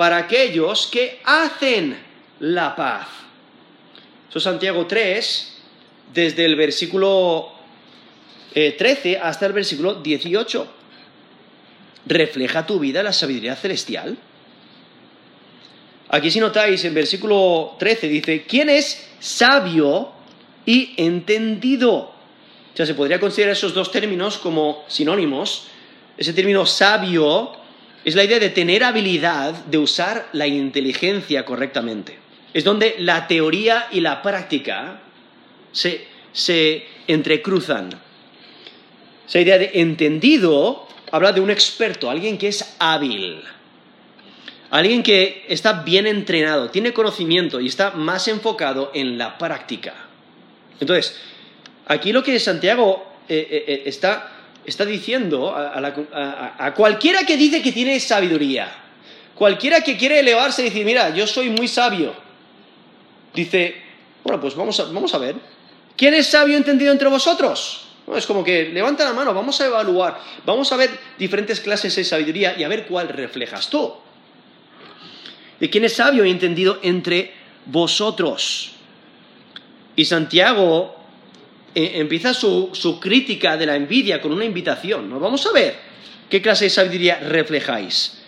para 0.00 0.16
aquellos 0.16 0.86
que 0.86 1.20
hacen 1.26 1.94
la 2.38 2.74
paz. 2.74 3.06
Eso 4.30 4.38
es 4.38 4.44
Santiago 4.44 4.86
3, 4.86 5.58
desde 6.14 6.46
el 6.46 6.56
versículo 6.56 7.52
13 8.54 9.12
eh, 9.12 9.20
hasta 9.22 9.44
el 9.44 9.52
versículo 9.52 9.96
18. 9.96 10.66
¿Refleja 12.06 12.64
tu 12.64 12.78
vida 12.78 13.02
la 13.02 13.12
sabiduría 13.12 13.54
celestial? 13.56 14.16
Aquí 16.08 16.30
si 16.30 16.40
notáis, 16.40 16.82
en 16.86 16.94
versículo 16.94 17.76
13 17.78 18.08
dice, 18.08 18.44
¿quién 18.48 18.70
es 18.70 19.06
sabio 19.18 20.12
y 20.64 20.94
entendido? 20.96 21.94
O 21.94 22.14
sea, 22.72 22.86
se 22.86 22.94
podría 22.94 23.20
considerar 23.20 23.52
esos 23.52 23.74
dos 23.74 23.92
términos 23.92 24.38
como 24.38 24.82
sinónimos. 24.88 25.66
Ese 26.16 26.32
término 26.32 26.64
sabio 26.64 27.59
es 28.04 28.14
la 28.14 28.24
idea 28.24 28.38
de 28.38 28.50
tener 28.50 28.82
habilidad 28.84 29.52
de 29.66 29.78
usar 29.78 30.28
la 30.32 30.46
inteligencia 30.46 31.44
correctamente. 31.44 32.18
Es 32.54 32.64
donde 32.64 32.96
la 32.98 33.26
teoría 33.26 33.88
y 33.92 34.00
la 34.00 34.22
práctica 34.22 35.00
se, 35.72 36.06
se 36.32 36.86
entrecruzan. 37.06 37.90
Esa 39.28 39.40
idea 39.40 39.58
de 39.58 39.70
entendido 39.74 40.88
habla 41.12 41.32
de 41.32 41.40
un 41.40 41.50
experto, 41.50 42.10
alguien 42.10 42.38
que 42.38 42.48
es 42.48 42.76
hábil, 42.78 43.42
alguien 44.70 45.02
que 45.02 45.44
está 45.48 45.82
bien 45.82 46.06
entrenado, 46.06 46.70
tiene 46.70 46.92
conocimiento 46.92 47.60
y 47.60 47.66
está 47.66 47.92
más 47.92 48.28
enfocado 48.28 48.90
en 48.94 49.18
la 49.18 49.36
práctica. 49.38 49.94
Entonces, 50.80 51.20
aquí 51.86 52.12
lo 52.12 52.22
que 52.22 52.38
Santiago 52.38 53.10
eh, 53.28 53.46
eh, 53.50 53.64
eh, 53.66 53.82
está 53.86 54.39
está 54.64 54.84
diciendo 54.84 55.54
a, 55.54 56.74
cualquiera 56.74 57.24
que 57.24 57.36
dice 57.36 57.62
que 57.62 57.72
tiene 57.72 57.98
sabiduría, 58.00 58.70
cualquiera 59.34 59.80
que 59.80 59.96
quiere 59.96 60.20
elevarse 60.20 60.62
y 60.62 60.66
decir, 60.66 60.84
mira, 60.84 61.10
yo 61.10 61.26
soy 61.26 61.50
muy 61.50 61.68
sabio, 61.68 62.14
dice, 63.34 63.82
bueno, 64.24 64.40
pues 64.40 64.54
vamos 64.54 64.78
a, 64.80 64.84
vamos 64.84 65.14
a 65.14 65.18
ver, 65.18 65.36
¿quién 65.96 66.14
es 66.14 66.26
sabio 66.26 66.56
entendido 66.56 66.92
entre 66.92 67.08
vosotros? 67.08 67.86
es 68.16 68.26
como 68.26 68.42
que 68.42 68.64
levanta 68.70 69.04
la 69.04 69.12
mano, 69.12 69.32
vamos 69.32 69.60
a 69.60 69.66
evaluar, 69.66 70.20
vamos 70.44 70.72
a 70.72 70.76
ver 70.76 70.90
diferentes 71.16 71.60
clases 71.60 71.94
de 71.94 72.04
sabiduría 72.04 72.56
y 72.58 72.64
a 72.64 72.68
ver 72.68 72.86
cuál 72.86 73.08
reflejas 73.08 73.70
tú. 73.70 73.94
¿Y 75.60 75.68
quién 75.68 75.84
es 75.84 75.94
sabio 75.94 76.24
y 76.24 76.30
entendido 76.30 76.78
entre 76.82 77.32
vosotros? 77.66 78.72
Y 79.94 80.06
Santiago 80.06 80.99
eh, 81.74 81.92
empieza 81.94 82.34
su, 82.34 82.98
crítica 83.00 83.56
de 83.56 83.66
la 83.66 83.76
envidia 83.76 84.20
con 84.20 84.32
una 84.32 84.44
invitación. 84.44 85.08
¿no? 85.08 85.20
Vamos 85.20 85.46
a 85.46 85.52
ver 85.52 85.76
qué 86.28 86.42
clase 86.42 86.64
de 86.64 86.70
sabiduría 86.70 87.20
reflejáis. 87.20 88.18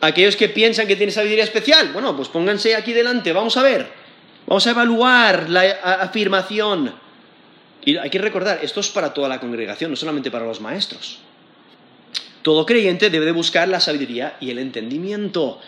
Aquellos 0.00 0.36
que 0.36 0.48
piensan 0.48 0.86
que 0.86 0.96
tienen 0.96 1.12
sabiduría 1.12 1.44
especial, 1.44 1.90
bueno, 1.92 2.16
pues 2.16 2.28
pónganse 2.28 2.74
aquí 2.76 2.92
delante, 2.92 3.32
vamos 3.32 3.56
a 3.56 3.62
ver. 3.62 3.88
Vamos 4.46 4.66
a 4.66 4.70
evaluar 4.70 5.50
la 5.50 5.62
afirmación. 6.00 6.94
Y 7.84 7.96
hay 7.96 8.10
que 8.10 8.18
recordar, 8.18 8.60
esto 8.62 8.80
es 8.80 8.88
para 8.88 9.12
toda 9.12 9.28
la 9.28 9.40
congregación, 9.40 9.90
no 9.90 9.96
solamente 9.96 10.30
para 10.30 10.46
los 10.46 10.60
maestros. 10.60 11.18
Todo 12.42 12.64
creyente 12.64 13.10
debe 13.10 13.26
de 13.26 13.32
buscar 13.32 13.68
la 13.68 13.80
sabiduría 13.80 14.36
y 14.40 14.50
el 14.50 14.58
entendimiento. 14.58 15.60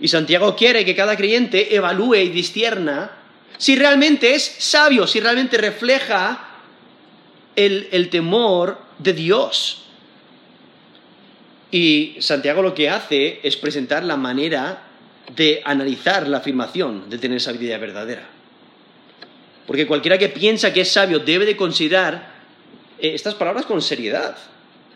Y 0.00 0.08
Santiago 0.08 0.54
quiere 0.56 0.84
que 0.84 0.94
cada 0.94 1.16
creyente 1.16 1.74
evalúe 1.74 2.16
y 2.16 2.28
distierna 2.28 3.17
si 3.56 3.76
realmente 3.76 4.34
es 4.34 4.44
sabio, 4.44 5.06
si 5.06 5.20
realmente 5.20 5.56
refleja 5.56 6.48
el, 7.56 8.08
temor 8.10 8.78
de 8.98 9.12
Dios. 9.12 9.84
Y 11.70 12.16
Santiago 12.20 12.62
lo 12.62 12.74
que 12.74 12.88
hace 12.88 13.40
es 13.42 13.56
presentar 13.56 14.04
la 14.04 14.16
manera 14.16 14.84
de 15.34 15.60
analizar 15.64 16.26
la 16.28 16.38
afirmación 16.38 17.10
de 17.10 17.18
tener 17.18 17.40
sabiduría 17.40 17.78
verdadera. 17.78 18.26
Porque 19.66 19.86
cualquiera 19.86 20.16
que 20.16 20.30
piensa 20.30 20.72
que 20.72 20.82
es 20.82 20.92
sabio 20.92 21.18
debe 21.18 21.44
de 21.44 21.56
considerar 21.56 22.38
eh, 22.98 23.12
estas 23.14 23.34
palabras 23.34 23.66
con 23.66 23.82
seriedad. 23.82 24.36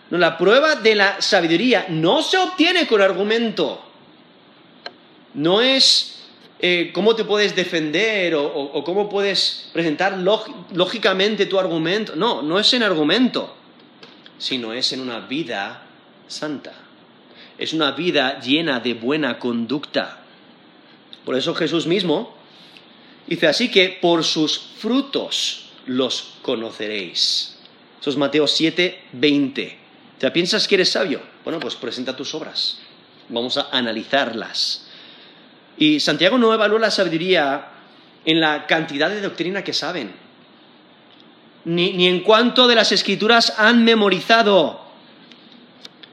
No, 0.09 0.19
la 0.19 0.39
prueba 0.39 0.77
de 0.77 0.95
la 0.95 1.21
sabiduría 1.21 1.87
no 1.89 2.23
se 2.23 2.39
obtiene 2.39 2.87
con 2.87 3.03
argumento. 3.03 3.85
No 5.35 5.61
es 5.61 6.22
eh, 6.65 6.93
cómo 6.95 7.17
te 7.17 7.25
puedes 7.25 7.57
defender 7.57 8.37
o, 8.37 8.85
cómo 8.85 9.09
puedes 9.09 9.69
presentar 9.73 10.17
lógicamente 10.73 11.47
tu 11.47 11.59
argumento. 11.59 12.15
No, 12.15 12.41
no 12.41 12.57
es 12.61 12.73
en 12.73 12.85
argumento, 12.85 13.53
sino 14.39 14.73
es 14.73 14.93
en 14.93 15.01
una 15.01 15.19
vida 15.19 15.83
santa. 16.29 16.73
es 17.59 17.73
una 17.73 17.91
vida 17.93 18.41
llena 18.41 18.79
de 18.79 18.95
buena 18.95 19.41
conducta. 19.41 20.21
Por 21.25 21.37
eso 21.37 21.53
Jesús 21.55 21.87
mismo 21.87 22.35
dice 23.27 23.49
así 23.49 23.69
que 23.69 23.99
por 24.01 24.23
sus 24.23 24.59
frutos 24.79 25.71
los 25.87 26.35
conoceréis. 26.43 27.59
Eso 28.01 28.11
es 28.11 28.17
Mateo 28.17 28.47
7, 28.47 29.03
20. 29.13 29.79
¿Te 30.19 30.31
piensas 30.31 30.69
que 30.69 30.77
eres 30.77 30.91
sabio? 30.91 31.21
Bueno, 31.43 31.59
pues 31.59 31.75
presenta 31.75 32.17
tus 32.17 32.35
obras. 32.35 32.79
Vamos 33.29 33.57
a 33.57 33.69
analizarlas. 33.73 34.82
Y 35.79 36.01
Santiago 36.01 36.39
no 36.39 36.53
evalúa 36.53 36.79
la 36.79 36.91
sabiduría 36.91 37.69
en 38.25 38.41
la 38.41 38.67
cantidad 38.67 39.11
de 39.11 39.21
doctrina 39.21 39.65
que 39.65 39.73
saben, 39.73 40.13
ni, 41.65 41.93
ni 41.93 42.09
en 42.09 42.21
cuanto 42.21 42.67
de 42.67 42.75
las 42.75 42.93
escrituras 42.93 43.59
han 43.59 43.85
memorizado. 43.85 44.81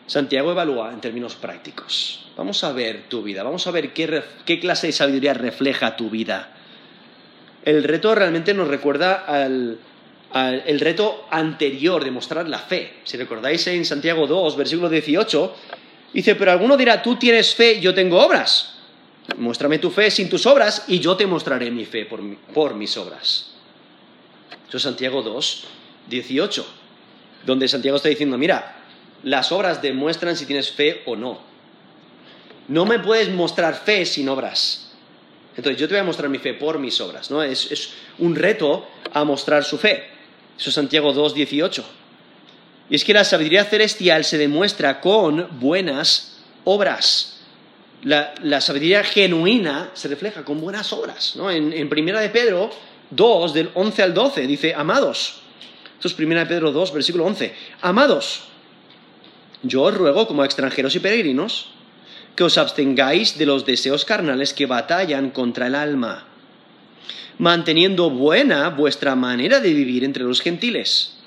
Santiago 0.08 0.52
evalúa 0.52 0.92
en 0.92 1.02
términos 1.02 1.36
prácticos. 1.36 2.26
Vamos 2.36 2.64
a 2.64 2.72
ver 2.72 3.04
tu 3.10 3.22
vida, 3.22 3.44
vamos 3.44 3.68
a 3.68 3.72
ver 3.72 3.94
qué, 3.94 4.24
qué 4.46 4.60
clase 4.60 4.88
de 4.88 4.94
sabiduría 4.94 5.34
refleja 5.34 5.96
tu 5.96 6.10
vida. 6.10 6.50
El 7.64 7.84
reto 7.84 8.16
realmente 8.16 8.54
nos 8.54 8.68
recuerda 8.70 9.26
al, 9.28 9.78
al 10.32 10.64
el 10.66 10.80
reto 10.80 11.26
anterior 11.30 12.04
de 12.04 12.12
mostrar 12.12 12.48
la 12.48 12.60
fe. 12.60 12.94
Si 13.04 13.18
recordáis 13.18 13.68
en 13.68 13.86
Santiago 13.86 14.26
2, 14.26 14.56
versículo 14.56 14.90
18, 14.90 15.56
dice, 16.14 16.36
pero 16.36 16.52
alguno 16.52 16.78
dirá, 16.78 17.04
tú 17.04 17.18
tienes 17.18 17.54
fe, 17.54 17.80
yo 17.80 17.94
tengo 17.94 18.20
obras. 18.20 18.79
Muéstrame 19.38 19.80
tu 19.80 19.90
fe 19.90 20.12
sin 20.12 20.30
tus 20.30 20.46
obras 20.46 20.86
y 20.88 21.00
yo 21.00 21.16
te 21.16 21.26
mostraré 21.26 21.72
mi 21.72 21.86
fe 21.86 22.06
por, 22.06 22.22
por 22.54 22.76
mis 22.76 22.96
obras. 22.98 23.52
Eso 24.68 24.78
es 24.78 24.84
Santiago 24.84 25.22
2, 25.22 25.64
18, 26.10 26.68
donde 27.46 27.68
Santiago 27.68 27.98
está 27.98 28.10
diciendo, 28.10 28.38
mira, 28.38 28.76
las 29.24 29.52
obras 29.52 29.82
demuestran 29.82 30.36
si 30.36 30.46
tienes 30.46 30.72
fe 30.72 31.02
o 31.06 31.16
no. 31.16 31.40
No 32.68 32.86
me 32.86 33.00
puedes 33.00 33.30
mostrar 33.30 33.76
fe 33.76 34.06
sin 34.06 34.30
obras. 34.30 34.92
Entonces 35.58 35.80
yo 35.80 35.88
te 35.88 35.96
voy 35.96 36.02
a 36.02 36.06
mostrar 36.06 36.30
mi 36.30 36.38
fe 36.38 36.54
por 36.54 36.78
mis 36.78 37.02
obras, 37.02 37.32
¿no? 37.32 37.42
Es, 37.42 37.72
es 37.72 37.94
un 38.20 38.36
reto 38.36 38.88
a 39.12 39.24
mostrar 39.24 39.64
su 39.64 39.78
fe. 39.78 40.08
Eso 40.58 40.70
es 40.70 40.76
Santiago 40.76 41.12
2, 41.14 41.34
18. 41.34 41.86
Y 42.92 42.96
es 42.96 43.04
que 43.04 43.14
la 43.14 43.24
sabiduría 43.24 43.66
celestial 43.66 44.24
se 44.24 44.38
demuestra 44.38 45.02
con 45.02 45.48
buenas 45.60 46.38
obras 46.64 47.39
la, 48.04 48.62
sabiduría 48.62 49.04
genuina 49.04 49.92
se 49.94 50.08
refleja 50.08 50.44
con 50.44 50.62
buenas 50.62 50.94
obras. 50.94 51.36
¿no? 51.36 51.52
En, 51.52 51.74
en, 51.74 51.90
Primera 51.90 52.22
de 52.22 52.30
Pedro 52.30 52.70
2, 53.12 53.54
del 53.54 53.70
11 53.74 54.04
al 54.04 54.14
12, 54.14 54.48
dice, 54.48 54.74
amados. 54.74 55.42
Esto 55.96 56.08
es 56.08 56.14
Primera 56.14 56.42
de 56.42 56.48
Pedro 56.48 56.72
2, 56.72 56.94
versículo 56.94 57.26
11. 57.26 57.54
Amados, 57.82 58.44
yo 59.64 59.82
os 59.84 59.94
ruego 59.94 60.28
como 60.28 60.46
extranjeros 60.46 60.96
y 60.96 61.00
peregrinos 61.00 61.72
que 62.36 62.46
os 62.46 62.58
abstengáis 62.58 63.38
de 63.38 63.46
los 63.46 63.66
deseos 63.66 64.06
carnales 64.06 64.54
que 64.54 64.66
batallan 64.66 65.32
contra 65.32 65.68
el 65.68 65.76
alma, 65.76 66.26
manteniendo 67.38 68.10
buena 68.10 68.70
vuestra 68.70 69.16
manera 69.16 69.60
de 69.60 69.74
vivir 69.74 70.06
entre 70.06 70.24
los 70.24 70.40
gentiles, 70.40 71.18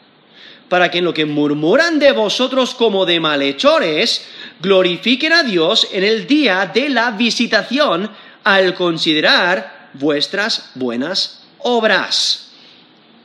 para 0.70 0.90
que 0.90 0.98
en 0.98 1.04
lo 1.04 1.12
que 1.12 1.26
murmuran 1.26 1.98
de 1.98 2.12
vosotros 2.12 2.74
como 2.74 3.04
de 3.04 3.20
malhechores, 3.20 4.26
glorifiquen 4.62 5.32
a 5.32 5.42
Dios 5.42 5.88
en 5.92 6.04
el 6.04 6.26
día 6.26 6.70
de 6.72 6.88
la 6.88 7.10
visitación 7.10 8.08
al 8.44 8.74
considerar 8.74 9.90
vuestras 9.94 10.70
buenas 10.76 11.44
obras. 11.58 12.52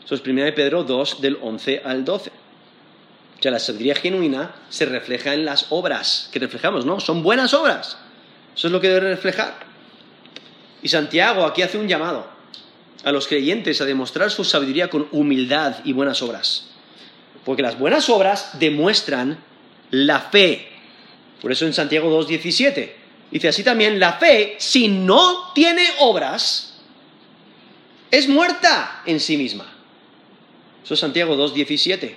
Eso 0.03 0.15
es 0.15 0.21
1 0.21 0.55
Pedro 0.55 0.83
2 0.83 1.21
del 1.21 1.37
11 1.41 1.81
al 1.85 2.03
12. 2.03 2.29
O 2.29 3.41
sea, 3.41 3.51
la 3.51 3.59
sabiduría 3.59 3.95
genuina 3.95 4.55
se 4.69 4.85
refleja 4.85 5.35
en 5.35 5.45
las 5.45 5.67
obras 5.69 6.29
que 6.31 6.39
reflejamos, 6.39 6.85
¿no? 6.85 6.99
Son 6.99 7.21
buenas 7.21 7.53
obras. 7.53 7.97
Eso 8.55 8.67
es 8.67 8.73
lo 8.73 8.81
que 8.81 8.89
debe 8.89 9.01
reflejar. 9.01 9.59
Y 10.81 10.87
Santiago 10.87 11.45
aquí 11.45 11.61
hace 11.61 11.77
un 11.77 11.87
llamado 11.87 12.27
a 13.03 13.11
los 13.11 13.27
creyentes 13.27 13.79
a 13.79 13.85
demostrar 13.85 14.31
su 14.31 14.43
sabiduría 14.43 14.89
con 14.89 15.07
humildad 15.11 15.75
y 15.83 15.93
buenas 15.93 16.21
obras. 16.23 16.69
Porque 17.45 17.61
las 17.61 17.77
buenas 17.77 18.09
obras 18.09 18.59
demuestran 18.59 19.37
la 19.91 20.19
fe 20.19 20.76
por 21.41 21.51
eso 21.51 21.65
en 21.65 21.73
Santiago 21.73 22.09
2.17 22.21 22.91
dice 23.31 23.47
así 23.47 23.63
también, 23.63 23.99
la 23.99 24.13
fe, 24.13 24.55
si 24.57 24.87
no 24.87 25.51
tiene 25.53 25.83
obras, 25.99 26.79
es 28.11 28.27
muerta 28.27 29.01
en 29.05 29.19
sí 29.19 29.37
misma. 29.37 29.65
Eso 30.83 30.93
es 30.93 30.99
Santiago 30.99 31.35
2.17. 31.35 32.13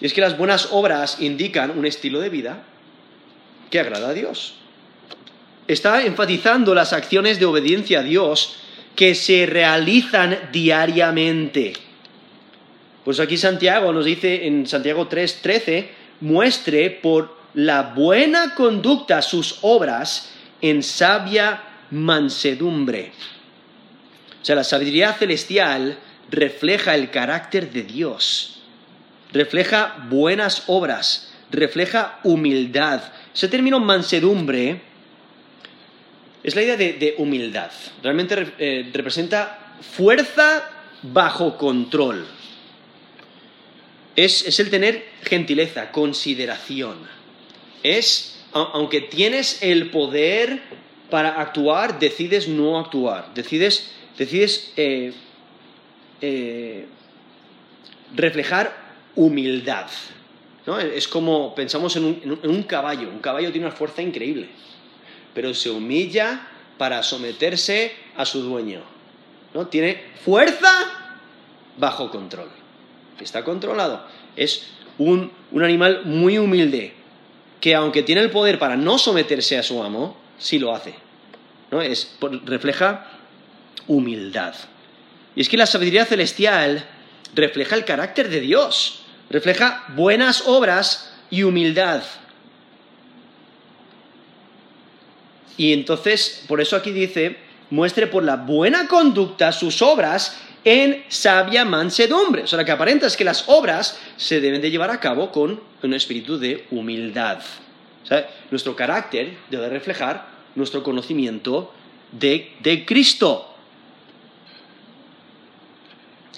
Y 0.00 0.06
es 0.06 0.12
que 0.12 0.20
las 0.20 0.36
buenas 0.36 0.68
obras 0.72 1.18
indican 1.20 1.70
un 1.76 1.86
estilo 1.86 2.20
de 2.20 2.28
vida 2.28 2.64
que 3.70 3.80
agrada 3.80 4.10
a 4.10 4.14
Dios. 4.14 4.56
Está 5.68 6.02
enfatizando 6.02 6.74
las 6.74 6.92
acciones 6.92 7.38
de 7.38 7.46
obediencia 7.46 8.00
a 8.00 8.02
Dios 8.02 8.56
que 8.96 9.14
se 9.14 9.46
realizan 9.46 10.38
diariamente. 10.52 11.72
Pues 13.04 13.20
aquí 13.20 13.36
Santiago 13.36 13.92
nos 13.92 14.04
dice 14.04 14.46
en 14.46 14.66
Santiago 14.66 15.08
3:13, 15.08 15.88
muestre 16.20 16.90
por 16.90 17.41
la 17.54 17.82
buena 17.94 18.54
conducta, 18.54 19.22
sus 19.22 19.58
obras, 19.62 20.30
en 20.60 20.82
sabia 20.82 21.62
mansedumbre. 21.90 23.12
O 24.40 24.44
sea, 24.44 24.56
la 24.56 24.64
sabiduría 24.64 25.12
celestial 25.12 25.98
refleja 26.30 26.94
el 26.94 27.10
carácter 27.10 27.70
de 27.70 27.82
Dios, 27.82 28.62
refleja 29.32 30.06
buenas 30.08 30.64
obras, 30.66 31.32
refleja 31.50 32.18
humildad. 32.24 33.02
Ese 33.34 33.48
término 33.48 33.78
mansedumbre 33.80 34.80
es 36.42 36.56
la 36.56 36.62
idea 36.62 36.76
de, 36.76 37.14
humildad. 37.18 37.70
Realmente 38.02 38.54
eh, 38.58 38.90
representa 38.92 39.76
fuerza 39.80 40.68
bajo 41.02 41.58
control. 41.58 42.26
es 44.16 44.58
el 44.58 44.70
tener 44.70 45.06
gentileza, 45.22 45.90
consideración 45.90 47.21
es, 47.82 48.38
aunque 48.52 49.00
tienes 49.00 49.62
el 49.62 49.90
poder 49.90 50.62
para 51.10 51.40
actuar, 51.40 51.98
decides 51.98 52.48
no 52.48 52.78
actuar, 52.78 53.34
decides, 53.34 53.90
decides 54.16 54.72
eh, 54.76 55.12
eh, 56.20 56.86
reflejar 58.14 58.74
humildad. 59.14 59.86
¿no? 60.66 60.78
Es 60.78 61.08
como 61.08 61.54
pensamos 61.54 61.96
en 61.96 62.04
un, 62.04 62.40
en 62.42 62.50
un 62.50 62.62
caballo, 62.62 63.10
un 63.10 63.18
caballo 63.18 63.50
tiene 63.52 63.66
una 63.66 63.76
fuerza 63.76 64.00
increíble, 64.00 64.48
pero 65.34 65.52
se 65.54 65.70
humilla 65.70 66.48
para 66.78 67.02
someterse 67.02 67.92
a 68.16 68.24
su 68.24 68.42
dueño. 68.42 68.80
¿no? 69.54 69.66
Tiene 69.66 70.02
fuerza 70.24 70.70
bajo 71.76 72.10
control. 72.10 72.48
Está 73.20 73.44
controlado. 73.44 74.04
Es 74.36 74.68
un, 74.98 75.30
un 75.50 75.62
animal 75.62 76.02
muy 76.04 76.38
humilde, 76.38 76.94
que 77.62 77.76
aunque 77.76 78.02
tiene 78.02 78.20
el 78.20 78.30
poder 78.30 78.58
para 78.58 78.76
no 78.76 78.98
someterse 78.98 79.56
a 79.56 79.62
su 79.62 79.80
amo, 79.80 80.16
sí 80.36 80.58
lo 80.58 80.74
hace. 80.74 80.94
¿no? 81.70 81.80
Es, 81.80 82.16
refleja 82.44 83.06
humildad. 83.86 84.52
Y 85.36 85.42
es 85.42 85.48
que 85.48 85.56
la 85.56 85.66
sabiduría 85.66 86.04
celestial 86.04 86.84
refleja 87.36 87.76
el 87.76 87.84
carácter 87.84 88.28
de 88.30 88.40
Dios, 88.40 89.04
refleja 89.30 89.84
buenas 89.94 90.42
obras 90.48 91.14
y 91.30 91.44
humildad. 91.44 92.02
Y 95.56 95.72
entonces, 95.72 96.44
por 96.48 96.60
eso 96.60 96.74
aquí 96.74 96.90
dice, 96.90 97.36
muestre 97.70 98.08
por 98.08 98.24
la 98.24 98.34
buena 98.34 98.88
conducta 98.88 99.52
sus 99.52 99.82
obras 99.82 100.36
en 100.64 101.04
sabia 101.08 101.64
mansedumbre. 101.64 102.42
O 102.42 102.46
sea, 102.46 102.58
lo 102.58 102.64
que 102.64 102.72
aparenta 102.72 103.06
es 103.06 103.16
que 103.16 103.24
las 103.24 103.44
obras 103.48 103.98
se 104.16 104.40
deben 104.40 104.60
de 104.60 104.70
llevar 104.70 104.90
a 104.90 105.00
cabo 105.00 105.32
con 105.32 105.60
un 105.82 105.94
espíritu 105.94 106.38
de 106.38 106.66
humildad. 106.70 107.38
Nuestro 108.50 108.76
carácter 108.76 109.36
debe 109.50 109.68
reflejar 109.70 110.26
nuestro 110.54 110.82
conocimiento 110.82 111.72
de, 112.12 112.52
de 112.60 112.84
Cristo. 112.84 113.48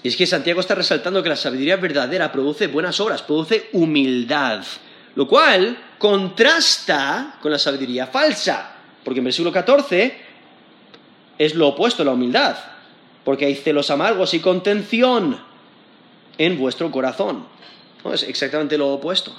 Y 0.03 0.07
es 0.07 0.15
que 0.15 0.25
Santiago 0.25 0.61
está 0.61 0.75
resaltando 0.75 1.21
que 1.21 1.29
la 1.29 1.35
sabiduría 1.35 1.75
verdadera 1.77 2.31
produce 2.31 2.67
buenas 2.67 2.99
obras, 2.99 3.23
produce 3.23 3.69
humildad, 3.73 4.63
lo 5.15 5.27
cual 5.27 5.77
contrasta 5.97 7.37
con 7.41 7.51
la 7.51 7.59
sabiduría 7.59 8.07
falsa, 8.07 8.75
porque 9.03 9.19
en 9.19 9.25
versículo 9.25 9.51
14 9.51 10.17
es 11.37 11.55
lo 11.55 11.69
opuesto 11.69 12.03
a 12.03 12.05
la 12.05 12.11
humildad 12.11 12.55
porque 13.25 13.45
hay 13.45 13.55
celos 13.55 13.89
amargos 13.89 14.33
y 14.33 14.39
contención 14.39 15.41
en 16.37 16.57
vuestro 16.57 16.89
corazón. 16.91 17.45
Es 18.13 18.23
exactamente 18.23 18.77
lo 18.77 18.93
opuesto. 18.93 19.35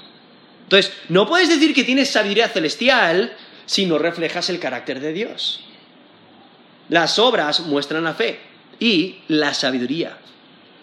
Entonces, 0.64 0.92
no 1.09 1.27
puedes 1.27 1.49
decir 1.49 1.72
que 1.72 1.85
tienes 1.85 2.11
sabiduría 2.11 2.49
celestial 2.49 3.35
si 3.64 3.87
no 3.87 3.96
reflejas 3.96 4.51
el 4.51 4.59
carácter 4.59 5.01
de 5.01 5.12
Dios. 5.12 5.61
Las 6.88 7.18
obras 7.18 7.61
muestran 7.61 8.05
la 8.05 8.14
fe 8.14 8.40
y 8.81 9.20
la 9.29 9.55
sabiduría. 9.55 10.18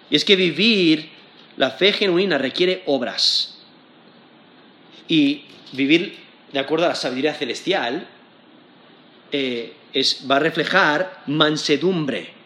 Y 0.09 0.15
es 0.15 0.25
que 0.25 0.35
vivir 0.35 1.09
la 1.57 1.71
fe 1.71 1.91
genuina 1.91 2.37
requiere 2.37 2.83
obras. 2.85 3.57
Y 5.07 5.43
vivir 5.73 6.17
de 6.53 6.59
acuerdo 6.59 6.85
a 6.85 6.89
la 6.89 6.95
sabiduría 6.95 7.33
celestial, 7.33 8.07
eh, 9.31 9.73
va 10.29 10.37
a 10.37 10.39
reflejar 10.39 11.23
mansedumbre. 11.27 12.42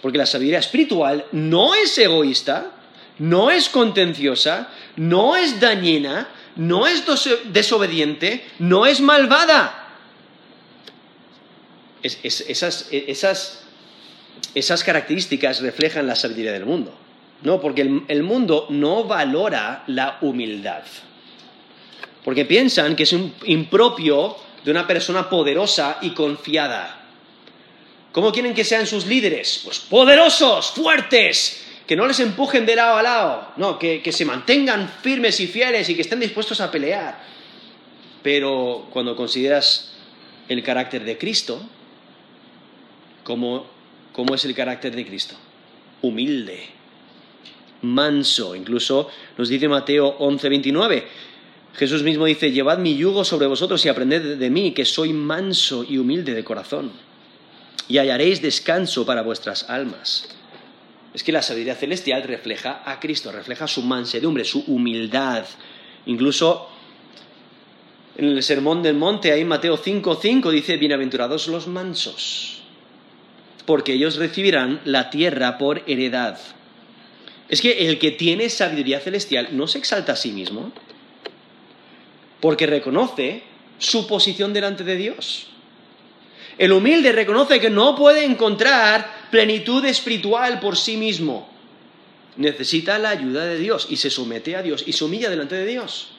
Porque 0.00 0.18
la 0.18 0.26
sabiduría 0.26 0.58
espiritual 0.58 1.26
no 1.32 1.74
es 1.74 1.96
egoísta, 1.98 2.72
no 3.18 3.50
es 3.50 3.68
contenciosa, 3.68 4.68
no 4.96 5.36
es 5.36 5.60
dañina, 5.60 6.28
no 6.56 6.86
es 6.86 7.04
desobediente, 7.46 8.44
no 8.58 8.86
es 8.86 9.00
malvada. 9.00 9.86
esas, 12.02 12.88
esas, 14.54 14.84
características 14.84 15.60
reflejan 15.60 16.06
la 16.06 16.14
sabiduría 16.14 16.52
del 16.52 16.66
mundo. 16.66 16.94
No, 17.42 17.60
porque 17.60 18.02
el 18.08 18.22
mundo 18.22 18.66
no 18.70 19.04
valora 19.04 19.84
la 19.86 20.18
humildad. 20.20 20.82
Porque 22.24 22.44
piensan 22.44 22.96
que 22.96 23.04
es 23.04 23.12
un 23.12 23.32
impropio 23.44 24.36
de 24.64 24.70
una 24.70 24.86
persona 24.86 25.30
poderosa 25.30 25.98
y 26.02 26.10
confiada. 26.10 26.97
¿Cómo 28.12 28.32
quieren 28.32 28.54
que 28.54 28.64
sean 28.64 28.86
sus 28.86 29.06
líderes? 29.06 29.60
Pues 29.64 29.78
poderosos, 29.80 30.70
fuertes, 30.70 31.64
que 31.86 31.96
no 31.96 32.06
les 32.06 32.20
empujen 32.20 32.66
de 32.66 32.76
lado 32.76 32.96
a 32.96 33.02
lado, 33.02 33.52
no, 33.56 33.78
que, 33.78 34.02
se 34.12 34.24
mantengan 34.24 34.88
firmes 35.02 35.40
y 35.40 35.46
fieles 35.46 35.88
y 35.88 35.94
que 35.94 36.02
estén 36.02 36.20
dispuestos 36.20 36.60
a 36.60 36.70
pelear. 36.70 37.18
Pero 38.22 38.88
cuando 38.90 39.16
consideras 39.16 39.94
el 40.48 40.62
carácter 40.62 41.04
de 41.04 41.16
Cristo, 41.16 41.60
¿cómo, 43.24 43.66
cómo 44.12 44.34
es 44.34 44.44
el 44.44 44.54
carácter 44.54 44.94
de 44.94 45.06
Cristo? 45.06 45.36
Humilde, 46.02 46.66
manso. 47.82 48.54
Incluso 48.54 49.08
nos 49.36 49.48
dice 49.48 49.68
Mateo 49.68 50.08
11, 50.18 50.48
29, 50.48 51.08
Jesús 51.74 52.02
mismo 52.02 52.26
dice, 52.26 52.50
llevad 52.50 52.78
mi 52.78 52.96
yugo 52.96 53.24
sobre 53.24 53.46
vosotros 53.46 53.84
y 53.86 53.88
aprended 53.88 54.36
de 54.36 54.50
mí, 54.50 54.72
que 54.72 54.84
soy 54.84 55.12
manso 55.12 55.84
y 55.88 55.96
humilde 55.96 56.34
de 56.34 56.44
corazón, 56.44 56.90
y 57.86 57.98
hallaréis 57.98 58.42
descanso 58.42 59.06
para 59.06 59.22
vuestras 59.22 59.68
almas. 59.70 60.28
Es 61.14 61.22
que 61.22 61.32
la 61.32 61.42
sabiduría 61.42 61.74
celestial 61.74 62.22
refleja 62.22 62.82
a 62.84 63.00
Cristo, 63.00 63.32
refleja 63.32 63.66
su 63.66 63.82
mansedumbre, 63.82 64.44
su 64.44 64.60
humildad. 64.66 65.44
Incluso 66.06 66.68
en 68.16 68.26
el 68.26 68.42
Sermón 68.42 68.82
del 68.82 68.94
Monte, 68.94 69.32
ahí 69.32 69.44
Mateo 69.44 69.78
5:5 69.78 70.50
dice, 70.50 70.76
bienaventurados 70.76 71.46
los 71.48 71.66
mansos, 71.66 72.62
porque 73.64 73.92
ellos 73.92 74.16
recibirán 74.16 74.80
la 74.84 75.08
tierra 75.10 75.56
por 75.56 75.82
heredad. 75.86 76.38
Es 77.48 77.60
que 77.62 77.88
el 77.88 77.98
que 77.98 78.10
tiene 78.10 78.50
sabiduría 78.50 79.00
celestial 79.00 79.48
no 79.52 79.66
se 79.66 79.78
exalta 79.78 80.12
a 80.12 80.16
sí 80.16 80.32
mismo, 80.32 80.72
porque 82.40 82.66
reconoce 82.66 83.42
su 83.78 84.06
posición 84.06 84.52
delante 84.52 84.84
de 84.84 84.96
Dios. 84.96 85.48
El 86.58 86.72
humilde 86.72 87.12
reconoce 87.12 87.60
que 87.60 87.70
no 87.70 87.94
puede 87.94 88.24
encontrar 88.24 89.28
plenitud 89.30 89.84
espiritual 89.84 90.58
por 90.58 90.76
sí 90.76 90.96
mismo. 90.96 91.48
Necesita 92.36 92.98
la 92.98 93.10
ayuda 93.10 93.44
de 93.46 93.58
Dios 93.58 93.86
y 93.88 93.96
se 93.96 94.10
somete 94.10 94.56
a 94.56 94.62
Dios 94.62 94.82
y 94.86 94.92
se 94.92 95.04
humilla 95.04 95.30
delante 95.30 95.54
de 95.54 95.66
Dios. 95.66 96.10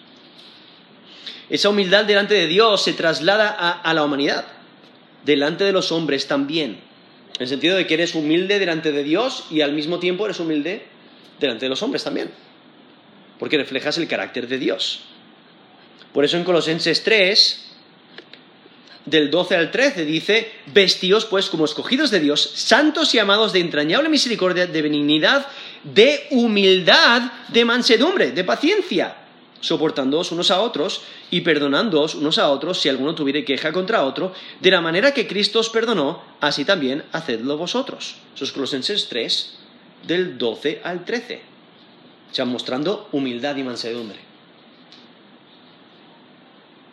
Esa 1.50 1.70
humildad 1.70 2.06
delante 2.06 2.36
de 2.36 2.48
Dios 2.48 2.84
se 2.84 2.94
traslada 2.94 3.50
a, 3.50 3.94
la 3.94 4.04
humanidad, 4.04 4.46
delante 5.26 5.66
de 5.66 5.72
los 5.72 5.92
hombres 5.92 6.28
también. 6.28 6.80
En 7.36 7.44
el 7.44 7.48
sentido 7.48 7.76
de 7.76 7.88
que 7.88 7.96
eres 7.96 8.16
humilde 8.16 8.60
delante 8.60 8.92
de 8.92 9.04
Dios 9.04 9.46
y 9.50 9.62
al 9.62 9.74
mismo 9.74 10.00
tiempo 10.00 10.26
eres 10.26 10.40
humilde 10.40 10.84
delante 11.40 11.66
de 11.66 11.70
los 11.70 11.82
hombres 11.82 12.04
también. 12.04 12.30
Porque 13.40 13.58
reflejas 13.58 13.98
el 13.98 14.08
carácter 14.08 14.48
de 14.48 14.60
Dios. 14.60 15.02
Por 16.14 16.24
eso 16.24 16.38
en 16.38 16.44
Colosenses 16.44 17.04
3, 17.04 17.69
del 19.10 19.30
12 19.30 19.56
al 19.56 19.72
13, 19.72 20.06
dice, 20.06 20.52
vestíos 20.74 21.26
pues 21.26 21.50
como 21.50 21.66
escogidos 21.66 22.12
de 22.12 22.20
Dios, 22.20 22.52
santos 22.56 23.14
y 23.14 23.20
amados 23.20 23.54
de 23.54 23.60
entrañable 23.60 24.10
misericordia, 24.10 24.68
de 24.68 24.82
benignidad, 24.82 25.48
de 25.84 26.28
humildad, 26.32 27.32
de 27.50 27.66
mansedumbre, 27.66 28.32
de 28.32 28.44
paciencia, 28.44 29.16
soportándoos 29.62 30.32
unos 30.32 30.52
a 30.52 30.62
otros 30.62 31.02
y 31.32 31.42
perdonándoos 31.42 32.16
unos 32.16 32.38
a 32.38 32.50
otros 32.50 32.80
si 32.80 32.90
alguno 32.90 33.16
tuviere 33.16 33.46
queja 33.46 33.72
contra 33.72 34.04
otro, 34.04 34.34
de 34.60 34.72
la 34.72 34.82
manera 34.82 35.14
que 35.14 35.28
Cristo 35.28 35.60
os 35.60 35.70
perdonó, 35.70 36.22
así 36.40 36.66
también 36.66 37.04
hacedlo 37.12 37.58
vosotros. 37.58 38.16
Eso 38.36 38.44
es 38.44 38.52
Colosenses 38.52 39.08
3, 39.10 39.58
del 40.08 40.38
12 40.38 40.82
al 40.84 41.06
13. 41.06 41.42
O 42.32 42.36
sea, 42.36 42.46
mostrando 42.46 43.10
humildad 43.12 43.56
y 43.56 43.64
mansedumbre. 43.64 44.20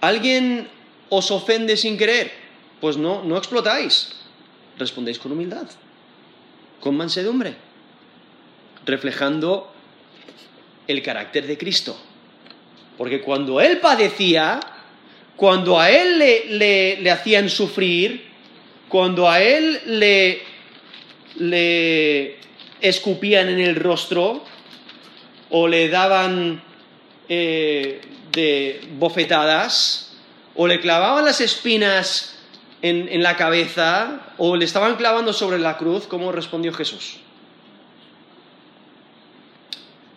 ¿Alguien 0.00 0.68
os 1.08 1.30
ofende 1.30 1.76
sin 1.76 1.96
querer? 1.96 2.32
Pues 2.80 2.96
no, 2.96 3.22
no 3.22 3.36
explotáis. 3.36 4.12
Respondéis 4.78 5.18
con 5.18 5.32
humildad, 5.32 5.66
con 6.80 6.96
mansedumbre, 6.96 7.54
reflejando 8.84 9.72
el 10.86 11.02
carácter 11.02 11.46
de 11.46 11.56
Cristo. 11.56 11.96
Porque 12.98 13.20
cuando 13.20 13.60
Él 13.60 13.78
padecía, 13.78 14.60
cuando 15.36 15.78
a 15.78 15.90
Él 15.90 16.18
le, 16.18 16.96
le, 17.00 17.10
hacían 17.10 17.48
sufrir, 17.48 18.24
cuando 18.88 19.28
a 19.28 19.42
Él 19.42 19.80
le, 19.86 20.42
le 21.36 22.36
escupían 22.80 23.48
en 23.48 23.60
el 23.60 23.76
rostro 23.76 24.44
o 25.50 25.68
le 25.68 25.88
daban 25.88 26.62
eh, 27.28 28.00
de 28.32 28.80
bofetadas, 28.98 30.05
o 30.56 30.66
le 30.66 30.80
clavaban 30.80 31.24
las 31.24 31.40
espinas 31.40 32.36
en, 32.82 33.22
la 33.22 33.36
cabeza, 33.36 34.20
o 34.38 34.56
le 34.56 34.64
estaban 34.64 34.96
clavando 34.96 35.32
sobre 35.32 35.58
la 35.58 35.76
cruz, 35.76 36.06
¿cómo 36.06 36.30
respondió 36.30 36.72
Jesús? 36.72 37.16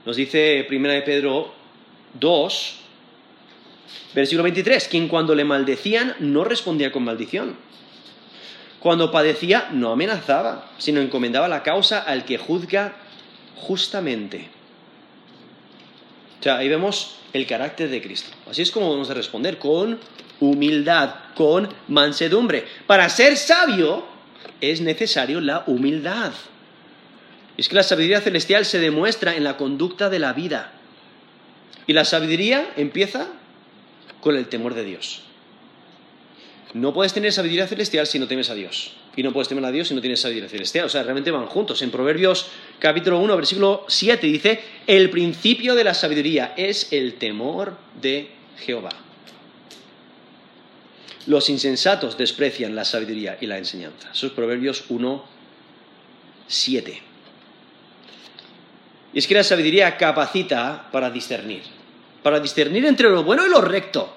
Nos 0.05 0.15
dice 0.15 0.67
1 0.69 0.89
de 0.89 1.01
Pedro 1.01 1.53
2, 2.19 2.75
versículo 4.13 4.43
23, 4.43 4.87
quien 4.87 5.07
cuando 5.07 5.35
le 5.35 5.45
maldecían 5.45 6.15
no 6.19 6.43
respondía 6.43 6.91
con 6.91 7.03
maldición. 7.03 7.55
Cuando 8.79 9.11
padecía 9.11 9.69
no 9.71 9.91
amenazaba, 9.91 10.69
sino 10.77 11.01
encomendaba 11.01 11.47
la 11.47 11.63
causa 11.63 11.99
al 11.99 12.23
que 12.23 12.37
juzga 12.37 12.93
justamente. 13.55 14.47
O 16.39 16.43
sea, 16.43 16.57
ahí 16.57 16.69
vemos 16.69 17.15
el 17.33 17.45
carácter 17.45 17.89
de 17.89 18.01
Cristo. 18.01 18.29
Así 18.49 18.61
es 18.61 18.71
como 18.71 18.89
vamos 18.89 19.09
a 19.09 19.13
responder, 19.13 19.57
con 19.57 19.99
humildad, 20.39 21.15
con 21.35 21.69
mansedumbre. 21.87 22.65
Para 22.87 23.09
ser 23.09 23.37
sabio 23.37 24.05
es 24.61 24.81
necesario 24.81 25.41
la 25.41 25.63
humildad. 25.67 26.33
Es 27.57 27.67
que 27.67 27.75
la 27.75 27.83
sabiduría 27.83 28.21
celestial 28.21 28.65
se 28.65 28.79
demuestra 28.79 29.35
en 29.35 29.43
la 29.43 29.57
conducta 29.57 30.09
de 30.09 30.19
la 30.19 30.33
vida. 30.33 30.71
Y 31.87 31.93
la 31.93 32.05
sabiduría 32.05 32.71
empieza 32.77 33.27
con 34.21 34.35
el 34.35 34.47
temor 34.47 34.75
de 34.75 34.83
Dios. 34.83 35.23
No 36.73 36.93
puedes 36.93 37.13
tener 37.13 37.33
sabiduría 37.33 37.67
celestial 37.67 38.05
si 38.05 38.19
no 38.19 38.27
temes 38.27 38.49
a 38.49 38.53
Dios. 38.53 38.93
Y 39.15 39.23
no 39.23 39.33
puedes 39.33 39.49
temer 39.49 39.65
a 39.65 39.71
Dios 39.71 39.87
si 39.87 39.95
no 39.95 40.01
tienes 40.01 40.21
sabiduría 40.21 40.49
celestial. 40.49 40.85
O 40.85 40.89
sea, 40.89 41.03
realmente 41.03 41.31
van 41.31 41.47
juntos. 41.47 41.81
En 41.81 41.89
Proverbios 41.89 42.47
capítulo 42.77 43.19
1, 43.19 43.35
versículo 43.35 43.85
7 43.87 44.27
dice, 44.27 44.61
el 44.85 45.09
principio 45.09 45.73
de 45.73 45.83
la 45.83 45.93
sabiduría 45.93 46.53
es 46.55 46.93
el 46.93 47.15
temor 47.15 47.75
de 47.99 48.29
Jehová. 48.59 49.08
Los 51.29 51.47
insensatos 51.51 52.17
desprecian 52.17 52.73
la 52.73 52.83
sabiduría 52.83 53.37
y 53.39 53.45
la 53.45 53.59
enseñanza. 53.59 54.09
Eso 54.11 54.25
es 54.25 54.33
Proverbios 54.33 54.85
1, 54.89 55.25
7. 56.47 57.01
Y 59.13 59.19
es 59.19 59.27
que 59.27 59.35
la 59.35 59.43
sabiduría 59.43 59.95
capacita 59.95 60.89
para 60.91 61.11
discernir. 61.11 61.61
Para 62.23 62.39
discernir 62.39 62.83
entre 62.87 63.11
lo 63.11 63.23
bueno 63.23 63.45
y 63.45 63.49
lo 63.51 63.61
recto. 63.61 64.11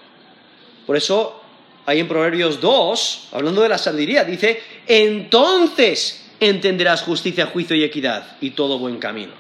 Por 0.87 0.96
eso 0.96 1.38
ahí 1.85 2.01
en 2.01 2.09
Proverbios 2.09 2.62
2, 2.62 3.29
hablando 3.33 3.61
de 3.61 3.68
la 3.68 3.77
sabiduría, 3.77 4.25
dice, 4.25 4.62
entonces 4.87 6.31
entenderás 6.40 7.03
justicia, 7.03 7.44
juicio 7.44 7.77
y 7.77 7.85
equidad 7.85 8.38
y 8.40 8.53
todo 8.53 8.79
buen 8.79 8.96
camino. 8.96 9.33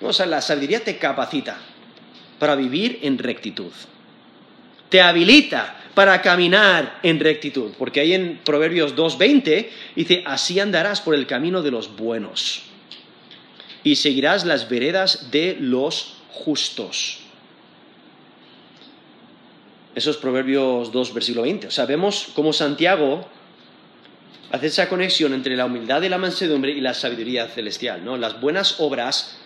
O 0.00 0.14
sea, 0.14 0.24
la 0.24 0.40
sabiduría 0.40 0.82
te 0.82 0.96
capacita 0.96 1.58
para 2.38 2.56
vivir 2.56 3.00
en 3.02 3.18
rectitud. 3.18 3.72
Te 4.88 5.02
habilita 5.02 5.77
para 5.98 6.22
caminar 6.22 7.00
en 7.02 7.18
rectitud. 7.18 7.72
Porque 7.76 7.98
ahí 7.98 8.14
en 8.14 8.38
Proverbios 8.44 8.94
2.20 8.94 9.68
dice, 9.96 10.22
así 10.26 10.60
andarás 10.60 11.00
por 11.00 11.12
el 11.12 11.26
camino 11.26 11.60
de 11.60 11.72
los 11.72 11.96
buenos 11.96 12.62
y 13.82 13.96
seguirás 13.96 14.44
las 14.44 14.68
veredas 14.68 15.32
de 15.32 15.56
los 15.58 16.18
justos. 16.30 17.18
Eso 19.96 20.12
es 20.12 20.16
Proverbios 20.18 20.92
2, 20.92 21.14
versículo 21.14 21.42
20. 21.42 21.66
O 21.66 21.70
sea, 21.72 21.84
vemos 21.84 22.28
cómo 22.32 22.52
Santiago 22.52 23.26
hace 24.52 24.68
esa 24.68 24.88
conexión 24.88 25.34
entre 25.34 25.56
la 25.56 25.64
humildad 25.64 26.00
y 26.02 26.08
la 26.08 26.18
mansedumbre 26.18 26.70
y 26.70 26.80
la 26.80 26.94
sabiduría 26.94 27.48
celestial. 27.48 28.04
¿no? 28.04 28.16
Las 28.16 28.40
buenas 28.40 28.78
obras, 28.78 29.40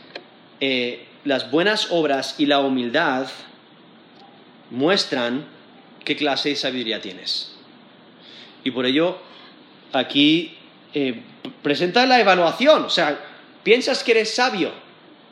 eh, 0.61 1.07
las 1.25 1.51
buenas 1.51 1.91
obras 1.93 2.35
y 2.37 2.45
la 2.45 2.59
humildad 2.59 3.29
muestran 4.71 5.47
qué 6.05 6.17
clase 6.17 6.51
de 6.51 6.57
sabiduría 6.57 7.01
tienes. 7.01 7.55
Y 8.65 8.71
por 8.71 8.87
ello, 8.87 9.19
aquí 9.93 10.57
eh, 10.95 11.21
presenta 11.63 12.07
la 12.07 12.21
evaluación. 12.21 12.85
O 12.85 12.91
sea, 12.91 13.19
¿piensas 13.63 14.03
que 14.05 14.13
eres 14.13 14.35
sabio? 14.35 14.73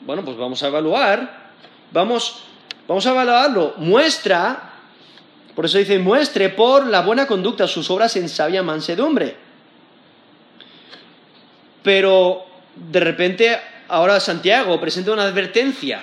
Bueno, 0.04 0.24
pues 0.24 0.36
vamos 0.36 0.62
a 0.62 0.68
evaluar. 0.68 1.52
Vamos, 1.92 2.42
vamos 2.88 3.06
a 3.06 3.10
evaluarlo. 3.10 3.74
Muestra, 3.78 4.74
por 5.54 5.64
eso 5.64 5.78
dice, 5.78 5.98
muestre 5.98 6.48
por 6.50 6.86
la 6.86 7.02
buena 7.02 7.26
conducta 7.26 7.66
sus 7.66 7.90
obras 7.90 8.16
en 8.16 8.28
sabia 8.28 8.62
mansedumbre. 8.62 9.36
Pero 11.82 12.46
de 12.74 13.00
repente, 13.00 13.58
ahora 13.88 14.20
Santiago 14.20 14.80
presenta 14.80 15.12
una 15.12 15.24
advertencia 15.24 16.02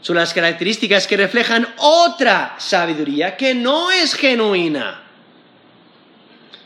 sobre 0.00 0.20
las 0.20 0.32
características 0.32 1.06
que 1.06 1.16
reflejan 1.16 1.66
otra 1.78 2.54
sabiduría 2.58 3.36
que 3.36 3.54
no 3.54 3.90
es 3.90 4.14
genuina. 4.14 5.02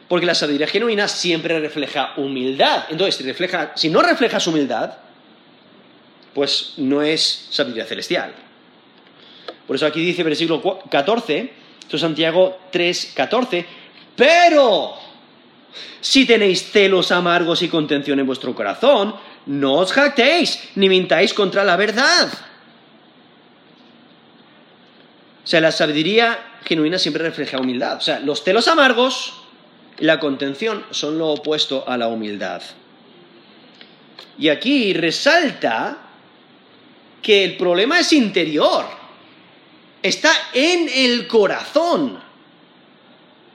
Porque 0.09 0.27
la 0.27 0.35
sabiduría 0.35 0.66
genuina 0.66 1.09
siempre 1.09 1.59
refleja 1.59 2.12
humildad. 2.18 2.85
Entonces, 2.90 3.16
si, 3.16 3.25
refleja, 3.25 3.72
si 3.75 3.88
no 3.88 4.03
reflejas 4.03 4.46
humildad, 4.46 4.92
pues 6.35 6.75
no 6.77 7.03
es 7.03 7.48
sabiduría 7.51 7.87
celestial. 7.87 8.35
Por 9.66 9.77
eso 9.77 9.87
aquí 9.87 10.05
dice 10.05 10.22
versículo 10.22 10.81
14, 10.90 11.53
esto 11.81 11.96
es 11.96 12.03
Santiago 12.03 12.59
3, 12.70 13.12
14, 13.14 13.66
pero 14.16 14.94
si 16.01 16.27
tenéis 16.27 16.70
celos 16.70 17.12
amargos 17.12 17.62
y 17.62 17.68
contención 17.68 18.18
en 18.18 18.27
vuestro 18.27 18.55
corazón, 18.55 19.14
no 19.46 19.75
os 19.75 19.92
jactéis 19.92 20.70
ni 20.75 20.88
mintáis 20.88 21.33
contra 21.33 21.64
la 21.64 21.77
verdad. 21.77 22.29
O 25.44 25.46
sea, 25.46 25.61
la 25.61 25.72
sabiduría 25.72 26.38
genuina 26.64 26.98
siempre 26.98 27.22
refleja 27.22 27.59
humildad. 27.59 27.96
O 27.96 28.00
sea, 28.00 28.20
los 28.20 28.44
celos 28.44 28.68
amargos 28.68 29.35
y 29.98 30.05
la 30.05 30.20
contención 30.20 30.85
son 30.90 31.18
lo 31.18 31.28
opuesto 31.28 31.85
a 31.88 31.96
la 31.96 32.09
humildad. 32.09 32.62
Y 34.38 34.48
aquí 34.48 34.92
resalta 34.92 35.98
que 37.20 37.44
el 37.44 37.57
problema 37.57 37.98
es 37.98 38.12
interior. 38.12 38.85
Está 40.02 40.33
en 40.52 40.88
el 40.88 41.26
corazón. 41.26 42.20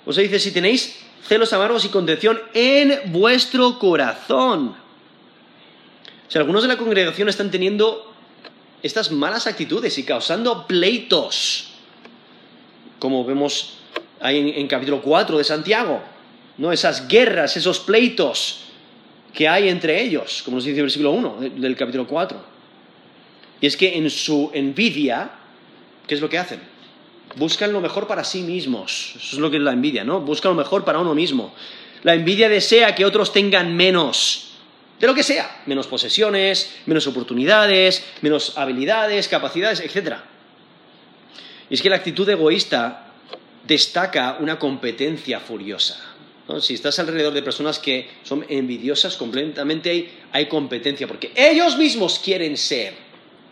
O 0.05 0.13
sea, 0.13 0.23
dice, 0.23 0.39
si 0.39 0.51
tenéis 0.51 0.99
celos 1.27 1.51
amargos 1.53 1.83
y 1.85 1.89
contención 1.89 2.39
en 2.53 3.11
vuestro 3.11 3.79
corazón. 3.79 4.75
O 6.27 6.31
sea, 6.31 6.41
algunos 6.41 6.61
de 6.61 6.69
la 6.69 6.77
congregación 6.77 7.29
están 7.29 7.51
teniendo 7.51 8.13
estas 8.83 9.11
malas 9.11 9.47
actitudes 9.47 9.97
y 9.97 10.03
causando 10.03 10.67
pleitos 10.67 11.66
como 12.99 13.25
vemos 13.25 13.77
ahí 14.19 14.53
en, 14.55 14.67
capítulo 14.67 15.01
4 15.01 15.37
de 15.37 15.43
Santiago, 15.43 16.01
¿no? 16.57 16.71
Esas 16.71 17.07
guerras, 17.07 17.55
esos 17.57 17.79
pleitos 17.79 18.61
que 19.33 19.47
hay 19.47 19.69
entre 19.69 20.01
ellos, 20.01 20.41
como 20.43 20.57
nos 20.57 20.65
dice 20.65 20.77
el 20.77 20.83
versículo 20.83 21.11
1 21.11 21.37
del 21.57 21.75
capítulo 21.75 22.07
4. 22.07 22.57
Y 23.61 23.67
es 23.67 23.77
que 23.77 23.97
en 23.97 24.09
su 24.09 24.51
envidia, 24.53 25.31
¿qué 26.07 26.15
es 26.15 26.21
lo 26.21 26.29
que 26.29 26.37
hacen? 26.37 26.59
Buscan 27.35 27.73
lo 27.73 27.81
mejor 27.81 28.07
para 28.07 28.23
sí 28.23 28.41
mismos. 28.41 29.13
Eso 29.17 29.35
es 29.35 29.39
lo 29.39 29.51
que 29.51 29.57
es 29.57 29.63
la 29.63 29.73
envidia, 29.73 30.03
¿no? 30.03 30.21
Buscan 30.21 30.51
lo 30.51 30.55
mejor 30.55 30.85
para 30.85 30.99
uno 30.99 31.13
mismo. 31.13 31.53
La 32.03 32.13
envidia 32.13 32.49
desea 32.49 32.95
que 32.95 33.05
otros 33.05 33.33
tengan 33.33 33.75
menos, 33.75 34.51
de 34.99 35.07
lo 35.07 35.13
que 35.13 35.23
sea, 35.23 35.61
menos 35.65 35.87
posesiones, 35.87 36.75
menos 36.85 37.05
oportunidades, 37.07 38.03
menos 38.21 38.57
habilidades, 38.57 39.27
capacidades, 39.27 39.81
etc. 39.81 40.17
Y 41.69 41.73
es 41.73 41.81
que 41.81 41.89
la 41.89 41.97
actitud 41.97 42.27
egoísta 42.29 43.11
destaca 43.65 44.37
una 44.39 44.57
competencia 44.57 45.39
furiosa. 45.39 45.99
Si 46.61 46.75
estás 46.75 46.97
alrededor 46.99 47.33
de 47.33 47.41
personas 47.41 47.77
que 47.77 48.09
son 48.23 48.45
envidiosas, 48.47 49.17
completamente 49.17 50.09
hay, 50.31 50.45
competencia, 50.47 51.05
porque 51.05 51.33
ellos 51.35 51.77
mismos 51.77 52.19
quieren 52.19 52.55
ser 52.55 52.93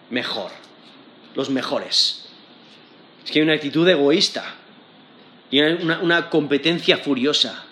mejor, 0.10 0.52
los 1.36 1.50
mejores. 1.50 2.26
Es 3.26 3.32
que 3.32 3.40
hay 3.40 3.44
una 3.44 3.56
actitud 3.56 3.88
egoísta 3.88 4.56
y 5.52 5.60
una, 5.60 6.00
una 6.00 6.30
competencia 6.30 6.98
furiosa. 6.98 7.66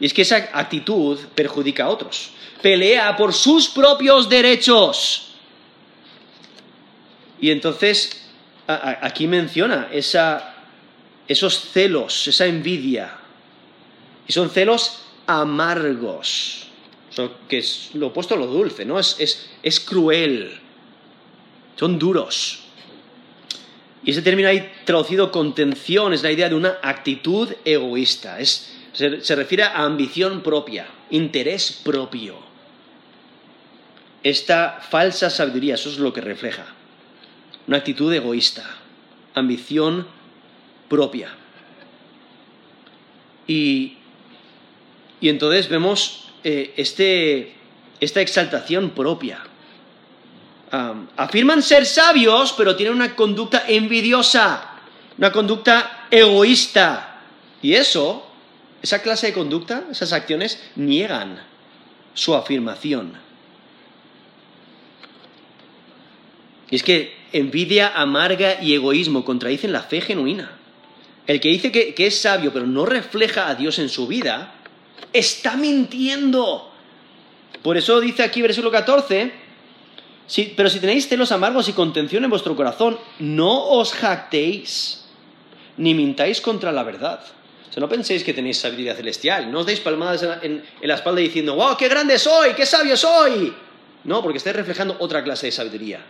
Y 0.00 0.06
es 0.06 0.14
que 0.14 0.22
esa 0.22 0.48
actitud 0.54 1.18
perjudica 1.34 1.84
a 1.84 1.88
otros. 1.90 2.30
Pelea 2.62 3.14
por 3.18 3.34
sus 3.34 3.68
propios 3.68 4.30
derechos. 4.30 5.34
Y 7.38 7.50
entonces 7.50 8.23
aquí 8.66 9.26
menciona 9.26 9.88
esos 9.92 11.60
celos, 11.72 12.26
esa 12.28 12.46
envidia. 12.46 13.12
Y 14.26 14.32
son 14.32 14.50
celos 14.50 15.02
amargos, 15.26 16.68
que 17.48 17.58
es 17.58 17.90
lo 17.94 18.08
opuesto 18.08 18.34
a 18.34 18.38
lo 18.38 18.46
dulce, 18.46 18.84
¿no? 18.84 18.98
Es, 18.98 19.80
cruel, 19.86 20.58
son 21.76 21.98
duros. 21.98 22.60
Y 24.02 24.10
ese 24.10 24.22
término 24.22 24.48
ahí 24.48 24.70
traducido 24.84 25.30
contención 25.30 26.12
es 26.12 26.22
la 26.22 26.32
idea 26.32 26.48
de 26.48 26.54
una 26.54 26.78
actitud 26.82 27.48
egoísta, 27.64 28.38
se 28.44 29.34
refiere 29.34 29.64
a 29.64 29.82
ambición 29.84 30.42
propia, 30.42 30.86
interés 31.10 31.80
propio. 31.82 32.36
Esta 34.22 34.80
falsa 34.90 35.28
sabiduría, 35.28 35.74
eso 35.74 35.90
es 35.90 35.98
lo 35.98 36.12
que 36.12 36.22
refleja 36.22 36.66
una 37.66 37.78
actitud 37.78 38.12
egoísta, 38.12 38.64
ambición 39.34 40.06
propia. 40.88 41.34
Y, 43.46 43.98
entonces 45.20 45.68
vemos 45.68 46.30
eh, 46.42 46.74
este, 46.76 47.54
esta 48.00 48.20
exaltación 48.20 48.90
propia. 48.90 49.38
afirman 51.16 51.62
ser 51.62 51.86
sabios, 51.86 52.52
pero 52.52 52.76
tienen 52.76 52.94
una 52.94 53.14
conducta 53.14 53.64
envidiosa, 53.68 54.80
una 55.16 55.32
conducta 55.32 56.06
egoísta. 56.10 57.20
Y 57.62 57.74
eso, 57.74 58.26
esa 58.82 59.00
clase 59.00 59.28
de 59.28 59.32
conducta, 59.32 59.84
esas 59.90 60.12
acciones, 60.12 60.62
niegan 60.76 61.40
su 62.12 62.34
afirmación. 62.34 63.14
Y 66.74 66.78
es 66.78 66.82
que 66.82 67.14
envidia 67.32 67.92
amarga 67.94 68.60
y 68.60 68.74
egoísmo 68.74 69.24
contradicen 69.24 69.70
la 69.70 69.82
fe 69.82 70.00
genuina. 70.00 70.58
El 71.24 71.38
que 71.38 71.48
dice 71.48 71.70
que, 71.70 71.94
es 71.96 72.20
sabio 72.20 72.52
pero 72.52 72.66
no 72.66 72.84
refleja 72.84 73.46
a 73.48 73.54
Dios 73.54 73.78
en 73.78 73.88
su 73.88 74.08
vida, 74.08 74.54
está 75.12 75.56
mintiendo. 75.56 76.72
Por 77.62 77.76
eso 77.76 78.00
dice 78.00 78.24
aquí 78.24 78.42
versículo 78.42 78.72
14, 78.72 79.30
pero 80.56 80.68
si 80.68 80.80
tenéis 80.80 81.06
celos 81.06 81.30
amargos 81.30 81.68
y 81.68 81.74
contención 81.74 82.24
en 82.24 82.30
vuestro 82.30 82.56
corazón, 82.56 82.98
no 83.20 83.66
os 83.68 83.92
jactéis, 83.92 85.04
ni 85.76 85.94
mintáis 85.94 86.40
contra 86.40 86.72
la 86.72 86.82
verdad. 86.82 87.20
O 87.70 87.72
sea, 87.72 87.82
no 87.82 87.88
penséis 87.88 88.24
que 88.24 88.34
tenéis 88.34 88.58
sabiduría 88.58 88.96
celestial, 88.96 89.48
no 89.52 89.60
os 89.60 89.66
deis 89.66 89.78
palmadas 89.78 90.24
en, 90.42 90.64
en 90.80 90.88
la 90.88 90.96
espalda 90.96 91.20
diciendo, 91.20 91.54
wow, 91.54 91.76
qué 91.76 91.86
grande 91.88 92.18
soy, 92.18 92.54
qué 92.54 92.66
sabio 92.66 92.96
soy. 92.96 93.54
No, 94.02 94.22
porque 94.22 94.38
estáis 94.38 94.56
reflejando 94.56 94.96
otra 94.98 95.22
clase 95.22 95.46
de 95.46 95.52
sabiduría 95.52 96.04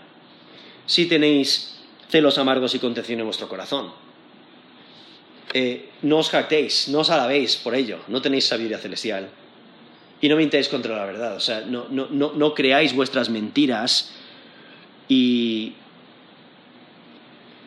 si 0.87 1.07
tenéis 1.07 1.75
celos 2.09 2.38
amargos 2.38 2.75
y 2.75 2.79
contención 2.79 3.20
en 3.20 3.27
vuestro 3.27 3.49
corazón. 3.49 3.92
Eh, 5.53 5.90
no 6.03 6.18
os 6.18 6.31
jactéis, 6.31 6.88
no 6.88 7.01
os 7.01 7.11
alabéis 7.11 7.57
por 7.57 7.75
ello, 7.75 8.03
no 8.09 8.20
tenéis 8.20 8.47
sabiduría 8.47 8.79
celestial. 8.79 9.31
Y 10.20 10.29
no 10.29 10.37
mintáis 10.37 10.68
contra 10.68 10.97
la 10.97 11.05
verdad, 11.05 11.37
o 11.37 11.40
sea, 11.40 11.61
no, 11.61 11.87
no, 11.90 12.55
creáis 12.55 12.94
vuestras 12.94 13.29
mentiras 13.29 14.14
y, 15.09 15.75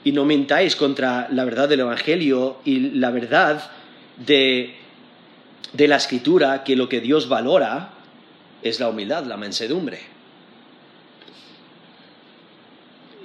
y 0.04 0.12
no 0.12 0.26
mintáis 0.26 0.76
contra 0.76 1.28
la 1.32 1.46
verdad 1.46 1.70
del 1.70 1.82
Evangelio 1.82 2.58
y 2.66 2.98
la 2.98 3.12
verdad 3.12 3.70
de, 4.18 4.76
de 5.74 5.88
la 5.88 5.98
Escritura, 5.98 6.64
que 6.64 6.76
lo 6.76 6.90
que 6.90 7.00
Dios 7.00 7.30
valora 7.30 7.94
es 8.64 8.80
la 8.80 8.90
humildad, 8.90 9.26
la 9.26 9.38
mansedumbre. 9.38 10.17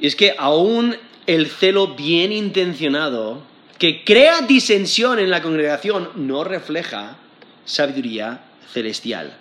Y 0.02 0.08
es 0.08 0.16
que 0.16 0.34
aún 0.36 0.96
el 1.28 1.46
celo 1.46 1.94
bien 1.94 2.32
intencionado 2.32 3.40
que 3.78 4.02
crea 4.02 4.40
disensión 4.40 5.20
en 5.20 5.30
la 5.30 5.40
congregación 5.40 6.10
no 6.16 6.42
refleja 6.42 7.18
sabiduría 7.64 8.42
celestial. 8.72 9.32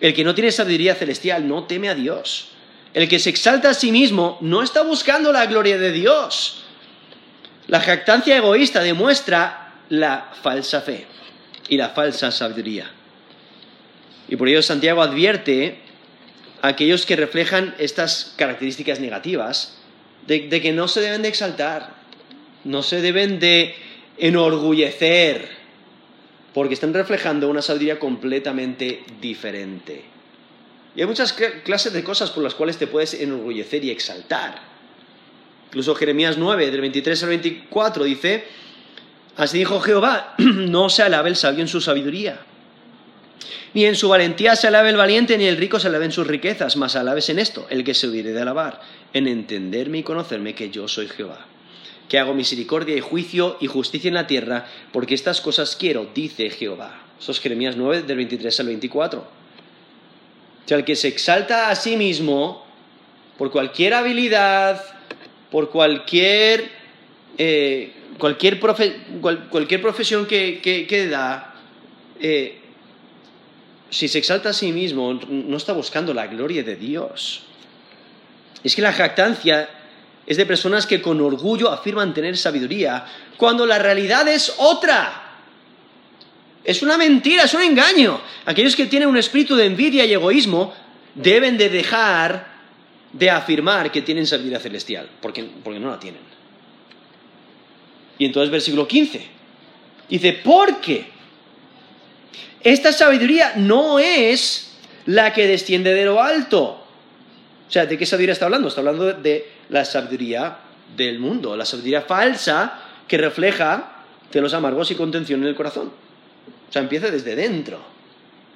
El 0.00 0.14
que 0.14 0.22
no 0.22 0.36
tiene 0.36 0.52
sabiduría 0.52 0.94
celestial 0.94 1.48
no 1.48 1.64
teme 1.64 1.88
a 1.88 1.96
Dios. 1.96 2.50
El 2.94 3.08
que 3.08 3.18
se 3.18 3.30
exalta 3.30 3.70
a 3.70 3.74
sí 3.74 3.90
mismo 3.90 4.38
no 4.42 4.62
está 4.62 4.82
buscando 4.82 5.32
la 5.32 5.46
gloria 5.46 5.76
de 5.76 5.90
Dios. 5.90 6.62
La 7.66 7.80
jactancia 7.80 8.36
egoísta 8.36 8.80
demuestra 8.80 9.74
la 9.88 10.30
falsa 10.40 10.82
fe 10.82 11.04
y 11.68 11.76
la 11.76 11.88
falsa 11.88 12.30
sabiduría. 12.30 12.88
Y 14.28 14.36
por 14.36 14.48
ello 14.48 14.62
Santiago 14.62 15.02
advierte 15.02 15.80
aquellos 16.62 17.04
que 17.04 17.16
reflejan 17.16 17.74
estas 17.78 18.34
características 18.36 19.00
negativas 19.00 19.78
de, 20.26 20.48
que 20.48 20.72
no 20.72 20.86
se 20.86 21.00
deben 21.00 21.22
de 21.22 21.28
exaltar, 21.28 21.94
no 22.64 22.82
se 22.84 23.02
deben 23.02 23.40
de 23.40 23.74
enorgullecer, 24.16 25.48
porque 26.54 26.74
están 26.74 26.94
reflejando 26.94 27.48
una 27.48 27.62
sabiduría 27.62 27.98
completamente 27.98 29.02
diferente. 29.20 30.04
Y 30.94 31.00
hay 31.00 31.06
muchas 31.06 31.32
clases 31.64 31.92
de 31.92 32.04
cosas 32.04 32.30
por 32.30 32.44
las 32.44 32.54
cuales 32.54 32.76
te 32.76 32.86
puedes 32.86 33.14
enorgullecer 33.14 33.84
y 33.84 33.90
exaltar. 33.90 34.60
Incluso 35.68 35.94
Jeremías 35.94 36.38
9, 36.38 36.70
del 36.70 36.80
23 36.80 37.22
al 37.24 37.28
24, 37.30 38.04
dice, 38.04 38.44
así 39.36 39.58
dijo 39.58 39.80
Jehová, 39.80 40.34
no 40.38 40.88
se 40.90 41.02
alabe 41.02 41.30
el 41.30 41.36
sabio 41.36 41.62
en 41.62 41.68
su 41.68 41.80
sabiduría, 41.80 42.38
ni 43.74 43.84
en 43.84 43.96
su 43.96 44.08
valentía 44.08 44.56
se 44.56 44.68
alabe 44.68 44.90
el 44.90 44.96
valiente, 44.96 45.38
ni 45.38 45.46
el 45.46 45.56
rico 45.56 45.80
se 45.80 45.88
alabe 45.88 46.04
en 46.04 46.12
sus 46.12 46.26
riquezas, 46.26 46.76
mas 46.76 46.96
alabes 46.96 47.28
en 47.28 47.38
esto, 47.38 47.66
el 47.70 47.84
que 47.84 47.94
se 47.94 48.08
hubiere 48.08 48.32
de 48.32 48.42
alabar, 48.42 48.80
en 49.12 49.26
entenderme 49.26 49.98
y 49.98 50.02
conocerme 50.02 50.54
que 50.54 50.70
yo 50.70 50.88
soy 50.88 51.08
Jehová 51.08 51.46
que 52.12 52.18
hago 52.18 52.34
misericordia 52.34 52.94
y 52.94 53.00
juicio 53.00 53.56
y 53.58 53.68
justicia 53.68 54.08
en 54.08 54.12
la 54.12 54.26
tierra, 54.26 54.66
porque 54.92 55.14
estas 55.14 55.40
cosas 55.40 55.76
quiero, 55.76 56.10
dice 56.14 56.50
Jehová. 56.50 57.00
Eso 57.18 57.32
es 57.32 57.40
Jeremías 57.40 57.74
9, 57.74 58.02
del 58.02 58.18
23 58.18 58.60
al 58.60 58.66
24. 58.66 59.20
O 59.20 59.24
sea, 60.68 60.76
el 60.76 60.84
que 60.84 60.94
se 60.94 61.08
exalta 61.08 61.70
a 61.70 61.74
sí 61.74 61.96
mismo 61.96 62.66
por 63.38 63.50
cualquier 63.50 63.94
habilidad, 63.94 64.84
por 65.50 65.70
cualquier, 65.70 66.70
eh, 67.38 67.92
cualquier, 68.18 68.60
profesión 68.60 70.26
que, 70.26 71.08
da, 71.10 71.54
eh, 72.20 72.58
si 73.92 74.08
se 74.08 74.18
exalta 74.18 74.48
a 74.48 74.52
sí 74.54 74.72
mismo, 74.72 75.20
no 75.28 75.56
está 75.56 75.74
buscando 75.74 76.14
la 76.14 76.26
gloria 76.26 76.62
de 76.62 76.76
Dios. 76.76 77.42
Es 78.64 78.74
que 78.74 78.80
la 78.80 78.94
jactancia 78.94 79.68
es 80.26 80.38
de 80.38 80.46
personas 80.46 80.86
que 80.86 81.02
con 81.02 81.20
orgullo 81.20 81.70
afirman 81.70 82.14
tener 82.14 82.38
sabiduría, 82.38 83.04
cuando 83.36 83.66
la 83.66 83.78
realidad 83.78 84.26
es 84.28 84.54
otra. 84.56 85.40
Es 86.64 86.82
una 86.82 86.96
mentira, 86.96 87.42
es 87.42 87.52
un 87.52 87.60
engaño. 87.60 88.18
Aquellos 88.46 88.74
que 88.74 88.86
tienen 88.86 89.10
un 89.10 89.18
espíritu 89.18 89.56
de 89.56 89.66
envidia 89.66 90.06
y 90.06 90.14
egoísmo 90.14 90.72
deben 91.14 91.58
de 91.58 91.68
dejar 91.68 92.50
de 93.12 93.28
afirmar 93.28 93.92
que 93.92 94.00
tienen 94.00 94.26
sabiduría 94.26 94.58
celestial, 94.58 95.06
porque, 95.20 95.44
porque 95.62 95.78
no 95.78 95.90
la 95.90 96.00
tienen. 96.00 96.22
Y 98.16 98.24
entonces 98.24 98.50
versículo 98.50 98.88
15 98.88 99.26
dice, 100.08 100.40
porque 100.42 101.11
esta 102.64 102.92
sabiduría 102.92 103.54
no 103.56 103.98
es 103.98 104.72
la 105.06 105.32
que 105.32 105.46
desciende 105.46 105.94
de 105.94 106.04
lo 106.04 106.22
alto. 106.22 106.64
O 107.68 107.70
sea, 107.72 107.86
¿de 107.86 107.96
qué 107.98 108.06
sabiduría 108.06 108.34
está 108.34 108.44
hablando? 108.44 108.68
Está 108.68 108.80
hablando 108.80 109.12
de 109.12 109.50
la 109.70 109.84
sabiduría 109.84 110.58
del 110.96 111.18
mundo, 111.18 111.56
la 111.56 111.64
sabiduría 111.64 112.02
falsa 112.02 112.80
que 113.08 113.18
refleja 113.18 114.04
celos 114.30 114.54
amargos 114.54 114.90
y 114.90 114.94
contención 114.94 115.42
en 115.42 115.48
el 115.48 115.54
corazón. 115.54 115.92
O 116.68 116.72
sea, 116.72 116.82
empieza 116.82 117.10
desde 117.10 117.34
dentro 117.34 117.80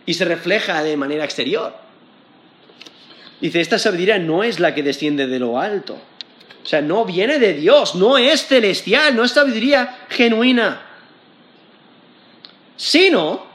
y 0.05 0.14
se 0.14 0.25
refleja 0.25 0.83
de 0.83 0.97
manera 0.97 1.25
exterior. 1.25 1.75
Dice, 3.40 3.61
esta 3.61 3.79
sabiduría 3.79 4.19
no 4.19 4.42
es 4.42 4.61
la 4.61 4.75
que 4.75 4.83
desciende 4.83 5.27
de 5.27 5.38
lo 5.38 5.59
alto. 5.59 5.99
O 6.62 6.69
sea, 6.69 6.81
no 6.81 7.05
viene 7.05 7.38
de 7.38 7.55
Dios, 7.55 7.95
no 7.95 8.19
es 8.19 8.47
celestial, 8.47 9.14
no 9.14 9.25
es 9.25 9.33
sabiduría 9.33 10.07
genuina, 10.09 10.83
sino 12.77 13.47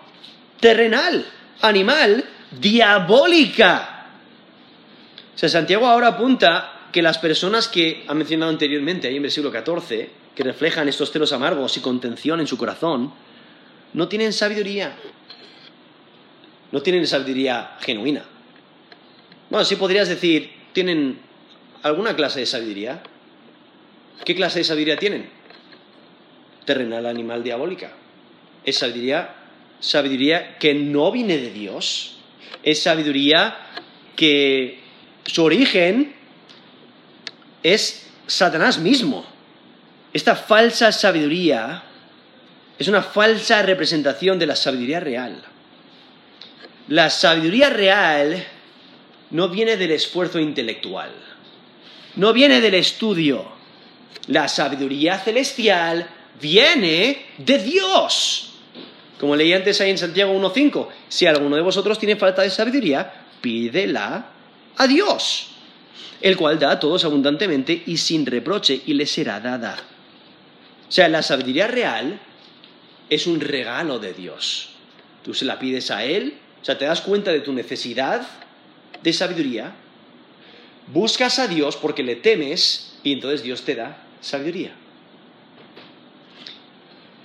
terrenal, 0.61 1.25
animal, 1.61 2.23
diabólica. 2.57 4.05
O 5.35 5.37
sea, 5.37 5.49
Santiago 5.49 5.87
ahora 5.87 6.07
apunta 6.07 6.87
que 6.93 7.01
las 7.01 7.17
personas 7.17 7.67
que 7.67 8.05
ha 8.07 8.13
mencionado 8.13 8.51
anteriormente, 8.51 9.07
ahí 9.07 9.17
en 9.17 9.23
versículo 9.23 9.51
14, 9.51 10.09
que 10.35 10.43
reflejan 10.43 10.87
estos 10.87 11.11
celos 11.11 11.33
amargos 11.33 11.75
y 11.75 11.81
contención 11.81 12.39
en 12.39 12.47
su 12.47 12.57
corazón, 12.57 13.11
no 13.93 14.07
tienen 14.07 14.31
sabiduría. 14.31 14.95
No 16.71 16.81
tienen 16.81 17.05
sabiduría 17.05 17.77
genuina. 17.81 18.23
Bueno, 19.49 19.65
sí 19.65 19.75
podrías 19.75 20.07
decir, 20.07 20.51
tienen 20.71 21.19
alguna 21.83 22.15
clase 22.15 22.39
de 22.39 22.45
sabiduría. 22.45 23.03
¿Qué 24.23 24.35
clase 24.35 24.59
de 24.59 24.65
sabiduría 24.65 24.97
tienen? 24.97 25.29
Terrenal, 26.65 27.05
animal, 27.05 27.43
diabólica. 27.43 27.91
Es 28.63 28.77
sabiduría, 28.77 29.40
sabiduría 29.81 30.57
que 30.57 30.73
no 30.73 31.11
viene 31.11 31.37
de 31.37 31.51
Dios. 31.51 32.15
Es 32.63 32.83
sabiduría 32.83 33.57
que 34.15 34.79
su 35.25 35.43
origen 35.43 36.15
es 37.63 38.07
Satanás 38.27 38.77
mismo. 38.79 39.25
Esta 40.13 40.35
falsa 40.35 40.91
sabiduría 40.91 41.83
es 42.77 42.87
una 42.87 43.01
falsa 43.01 43.61
representación 43.61 44.39
de 44.39 44.45
la 44.45 44.55
sabiduría 44.55 44.99
real. 44.99 45.41
La 46.87 47.09
sabiduría 47.09 47.69
real 47.69 48.45
no 49.31 49.49
viene 49.49 49.77
del 49.77 49.91
esfuerzo 49.91 50.39
intelectual, 50.39 51.11
no 52.15 52.33
viene 52.33 52.61
del 52.61 52.75
estudio. 52.75 53.59
La 54.27 54.47
sabiduría 54.47 55.17
celestial 55.17 56.07
viene 56.39 57.25
de 57.37 57.57
Dios. 57.59 58.50
Como 59.21 59.37
leí 59.37 59.53
antes 59.53 59.79
ahí 59.79 59.91
en 59.91 59.97
Santiago 59.97 60.33
1.5, 60.33 60.87
si 61.07 61.27
alguno 61.27 61.55
de 61.55 61.61
vosotros 61.61 61.97
tiene 61.97 62.17
falta 62.17 62.41
de 62.41 62.49
sabiduría, 62.49 63.25
pídela 63.39 64.25
a 64.75 64.87
Dios 64.87 65.51
el 66.21 66.37
cual 66.37 66.59
da 66.59 66.71
a 66.71 66.79
todos 66.79 67.03
abundantemente 67.03 67.83
y 67.85 67.97
sin 67.97 68.25
reproche, 68.25 68.81
y 68.85 68.93
le 68.93 69.05
será 69.05 69.39
dada. 69.39 69.77
O 70.87 70.91
sea, 70.91 71.09
la 71.09 71.23
sabiduría 71.23 71.67
real 71.67 72.19
es 73.09 73.27
un 73.27 73.41
regalo 73.41 73.99
de 73.99 74.13
Dios. 74.13 74.69
Tú 75.23 75.33
se 75.33 75.45
la 75.45 75.59
pides 75.59 75.91
a 75.91 76.03
Él, 76.03 76.37
o 76.61 76.65
sea, 76.65 76.77
te 76.77 76.85
das 76.85 77.01
cuenta 77.01 77.31
de 77.31 77.41
tu 77.41 77.53
necesidad 77.53 78.27
de 79.01 79.13
sabiduría, 79.13 79.73
buscas 80.93 81.39
a 81.39 81.47
Dios 81.47 81.75
porque 81.75 82.03
le 82.03 82.15
temes 82.15 82.93
y 83.03 83.13
entonces 83.13 83.41
Dios 83.41 83.63
te 83.63 83.75
da 83.75 84.03
sabiduría. 84.21 84.73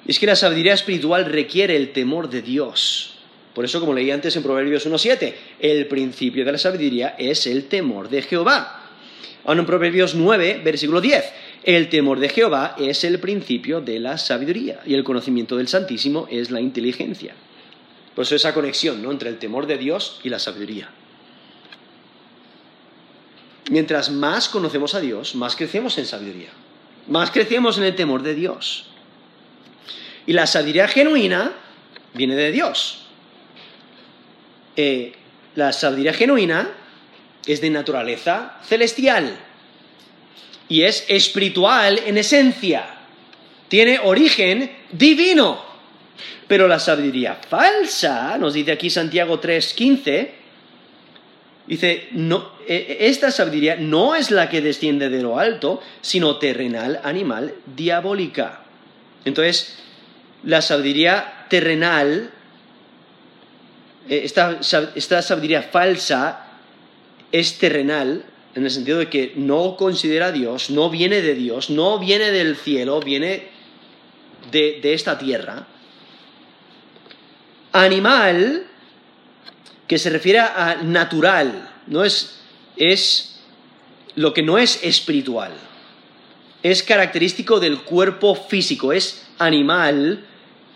Es 0.07 0.19
que 0.19 0.27
la 0.27 0.37
sabiduría 0.37 0.75
espiritual 0.75 1.25
requiere 1.25 1.77
el 1.77 1.93
temor 1.93 2.31
de 2.31 2.43
Dios. 2.43 3.15
Por 3.55 3.65
eso, 3.65 3.81
como 3.81 3.95
leí 3.95 4.11
antes 4.11 4.37
en 4.37 4.43
Proverbios 4.43 4.87
1.7, 4.87 5.35
el 5.61 5.87
principio 5.87 6.45
de 6.45 6.53
la 6.53 6.59
sabiduría 6.59 7.17
es 7.19 7.47
el 7.47 7.65
temor 7.65 8.09
de 8.09 8.23
Jehová. 8.23 8.83
Ahora 9.45 9.61
en 9.61 9.67
Proverbios 9.67 10.15
9, 10.15 10.61
versículo 10.65 11.01
10, 11.01 11.25
el 11.63 11.89
temor 11.89 12.21
de 12.21 12.29
Jehová 12.29 12.77
es 12.79 13.03
el 13.05 13.19
principio 13.19 13.81
de 13.81 13.99
la 13.99 14.19
sabiduría 14.19 14.81
y 14.85 14.95
el 14.95 15.05
conocimiento 15.05 15.57
del 15.57 15.69
Santísimo 15.69 16.29
es 16.31 16.51
la 16.51 16.61
inteligencia. 16.61 17.35
Por 18.15 18.25
eso 18.25 18.35
esa 18.35 18.55
conexión 18.55 19.03
¿no? 19.03 19.11
entre 19.11 19.31
el 19.31 19.39
temor 19.39 19.67
de 19.67 19.79
Dios 19.79 20.21
y 20.23 20.29
la 20.29 20.39
sabiduría. 20.39 20.91
Mientras 23.71 24.11
más 24.11 24.49
conocemos 24.49 24.95
a 24.95 25.01
Dios, 25.01 25.35
más 25.35 25.57
crecemos 25.57 25.99
en 25.99 26.07
sabiduría, 26.07 26.51
más 27.09 27.31
crecemos 27.31 27.79
en 27.79 27.85
el 27.85 27.97
temor 27.97 28.23
de 28.23 28.35
Dios. 28.35 28.89
Y 30.27 30.33
la 30.33 30.47
sabiduría 30.47 30.89
genuina 30.89 31.53
viene 32.15 32.35
de 32.35 32.51
Dios. 32.51 33.07
Eh, 34.77 35.13
la 35.55 35.73
sabiduría 35.73 36.13
genuina 36.13 36.69
es 37.47 37.61
de 37.61 37.71
naturaleza 37.71 38.59
celestial 38.65 39.39
y 40.69 40.83
es 40.83 41.05
espiritual 41.09 42.01
en 42.05 42.19
esencia. 42.19 42.85
Tiene 43.69 44.01
origen 44.01 44.71
divino. 44.91 45.65
Pero 46.49 46.69
la 46.69 46.79
sabiduría 46.79 47.35
falsa, 47.35 48.39
nos 48.39 48.55
dice 48.55 48.73
aquí 48.73 48.91
Santiago 48.91 49.41
3:15, 49.41 50.31
dice, 51.67 52.09
no, 52.13 52.53
e, 52.67 52.75
e, 52.77 53.09
esta 53.09 53.33
sabiduría 53.33 53.77
no 53.77 54.15
es 54.15 54.31
la 54.31 54.49
que 54.49 54.61
desciende 54.61 55.09
de 55.09 55.23
lo 55.23 55.39
alto, 55.39 55.83
sino 56.01 56.37
terrenal, 56.37 57.01
animal, 57.03 57.55
diabólica. 57.75 58.63
Entonces, 59.25 59.77
la 60.47 60.63
sabiduría 60.63 61.47
terrenal, 61.51 62.31
eh, 64.09 64.21
esta, 64.25 64.61
esta 64.95 65.21
sabiduría 65.21 65.63
falsa, 65.63 66.47
es 67.33 67.59
terrenal, 67.59 68.25
en 68.55 68.65
el 68.65 68.71
sentido 68.71 68.99
de 68.99 69.11
que 69.11 69.33
no 69.37 69.77
considera 69.77 70.27
a 70.27 70.33
Dios, 70.33 70.71
no 70.71 70.89
viene 70.89 71.21
de 71.21 71.35
Dios, 71.35 71.69
no 71.69 71.99
viene 71.99 72.31
del 72.31 72.57
cielo, 72.57 73.01
viene 73.01 73.49
de, 74.51 74.95
esta 74.95 75.19
tierra. 75.19 75.67
Animal, 77.73 78.67
que 79.89 79.99
se 79.99 80.11
refiere 80.11 80.39
a 80.39 80.79
natural, 80.83 81.71
no 81.89 82.05
es, 82.05 82.39
es 82.77 83.41
lo 84.15 84.33
que 84.33 84.43
no 84.43 84.59
es 84.59 84.83
espiritual. 84.85 85.53
Es 86.63 86.85
característico 86.85 87.61
del 87.61 87.83
cuerpo 87.83 88.37
físico, 88.37 88.93
es 88.93 89.27
animal, 89.39 90.25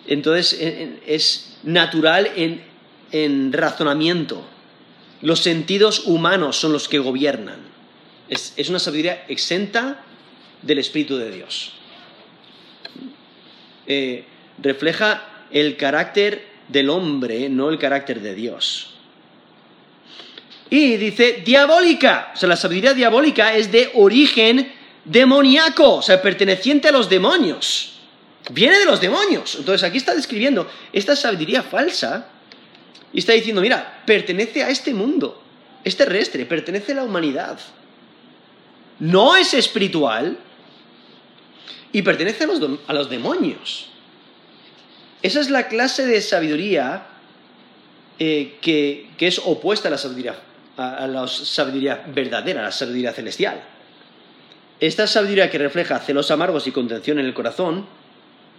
entonces 0.07 0.59
es 1.07 1.57
natural 1.63 2.31
en 3.13 3.53
razonamiento. 3.53 4.45
Los 5.23 5.41
sentidos 5.41 6.07
humanos 6.07 6.57
son 6.57 6.73
los 6.73 6.89
que 6.89 6.99
gobiernan. 6.99 7.71
Es, 8.29 8.69
una 8.69 8.79
sabiduría 8.79 9.25
exenta 9.29 10.05
del 10.63 10.79
Espíritu 10.79 11.17
de 11.17 11.31
Dios. 11.31 11.73
eh, 13.87 14.25
refleja 14.63 15.47
el 15.51 15.77
carácter 15.77 16.47
del 16.69 16.91
hombre, 16.91 17.49
no 17.49 17.71
el 17.71 17.79
carácter 17.79 18.21
de 18.21 18.35
Dios. 18.35 18.95
Y 20.69 20.97
dice 20.97 21.43
diabólica, 21.45 22.31
o 22.33 22.37
sea, 22.37 22.49
la 22.49 22.57
sabiduría 22.57 22.95
diabólica 22.95 23.57
es 23.57 23.73
de 23.73 23.91
origen 23.95 24.73
demoníaco, 25.05 25.97
o 25.97 26.03
sea, 26.03 26.23
perteneciente 26.23 26.89
a 26.89 26.93
los 26.93 27.09
demonios. 27.09 28.00
Viene 28.49 28.79
de 28.79 28.85
los 28.85 29.01
demonios. 29.01 29.57
Entonces 29.57 29.87
aquí 29.87 29.99
está 29.99 30.15
describiendo 30.15 30.69
esta 30.93 31.15
sabiduría 31.15 31.63
falsa 31.63 32.27
y 33.13 33.19
está 33.19 33.33
diciendo, 33.33 33.61
mira, 33.61 34.03
pertenece 34.07 34.63
a 34.63 34.71
este 34.71 34.95
mundo, 34.95 35.43
es 35.85 35.97
terrestre, 35.97 36.47
pertenece 36.47 36.93
a 36.93 36.97
la 36.97 37.05
humanidad. 37.05 37.59
No 38.99 39.37
es 39.37 39.55
espiritual 39.55 40.39
y 41.93 42.03
pertenece 42.03 42.45
a 42.45 42.93
los, 42.93 43.11
demonios. 43.11 43.89
Esa 45.23 45.41
es 45.41 45.51
la 45.51 45.69
clase 45.69 46.07
de 46.07 46.21
sabiduría 46.21 47.07
eh, 48.19 48.59
que, 48.61 49.09
es 49.19 49.41
opuesta 49.45 49.89
a 49.89 49.91
la 49.91 49.99
sabiduría, 49.99 50.37
a 50.77 51.07
la 51.07 51.27
sabiduría 51.27 52.05
verdadera, 52.07 52.61
a 52.61 52.65
la 52.65 52.73
sabiduría 52.73 53.13
celestial. 53.13 53.63
Esta 54.79 55.07
sabiduría 55.07 55.51
que 55.51 55.59
refleja 55.59 55.99
celos 55.99 56.31
amargos 56.31 56.67
y 56.67 56.73
contención 56.73 57.19
en 57.19 57.27
el 57.27 57.35
corazón 57.35 57.87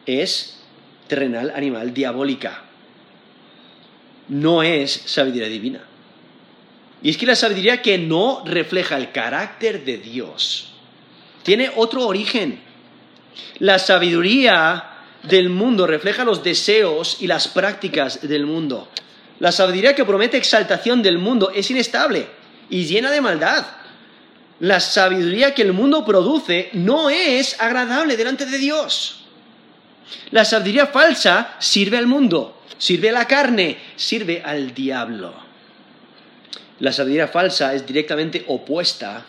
es 0.05 0.59
terrenal, 1.07 1.51
animal, 1.55 1.93
diabólica. 1.93 2.63
No 4.29 4.63
es 4.63 4.91
sabiduría 4.91 5.47
divina. 5.47 5.81
Y 7.03 7.09
es 7.09 7.17
que 7.17 7.25
la 7.25 7.35
sabiduría 7.35 7.81
que 7.81 7.97
no 7.97 8.43
refleja 8.45 8.97
el 8.97 9.11
carácter 9.11 9.83
de 9.83 9.97
Dios 9.97 10.73
tiene 11.43 11.71
otro 11.75 12.05
origen. 12.05 12.59
La 13.59 13.79
sabiduría 13.79 14.85
del 15.23 15.49
mundo 15.49 15.87
refleja 15.87 16.23
los 16.23 16.43
deseos 16.43 17.17
y 17.19 17.27
las 17.27 17.47
prácticas 17.47 18.27
del 18.27 18.45
mundo. 18.45 18.87
La 19.39 19.51
sabiduría 19.51 19.95
que 19.95 20.05
promete 20.05 20.37
exaltación 20.37 21.01
del 21.01 21.17
mundo 21.17 21.51
es 21.53 21.71
inestable 21.71 22.27
y 22.69 22.85
llena 22.85 23.09
de 23.09 23.21
maldad 23.21 23.65
la 24.61 24.79
sabiduría 24.79 25.55
que 25.55 25.63
el 25.63 25.73
mundo 25.73 26.05
produce 26.05 26.69
no 26.73 27.09
es 27.09 27.59
agradable 27.59 28.15
delante 28.15 28.45
de 28.45 28.59
Dios. 28.59 29.20
La 30.31 30.45
sabiduría 30.45 30.87
falsa 30.87 31.55
sirve 31.59 31.97
al 31.97 32.07
mundo, 32.07 32.61
sirve 32.77 33.09
a 33.09 33.13
la 33.13 33.27
carne, 33.27 33.77
sirve 33.95 34.41
al 34.43 34.73
diablo. 34.73 35.33
La 36.79 36.91
sabiduría 36.91 37.27
falsa 37.27 37.73
es 37.73 37.85
directamente 37.85 38.43
opuesta 38.47 39.25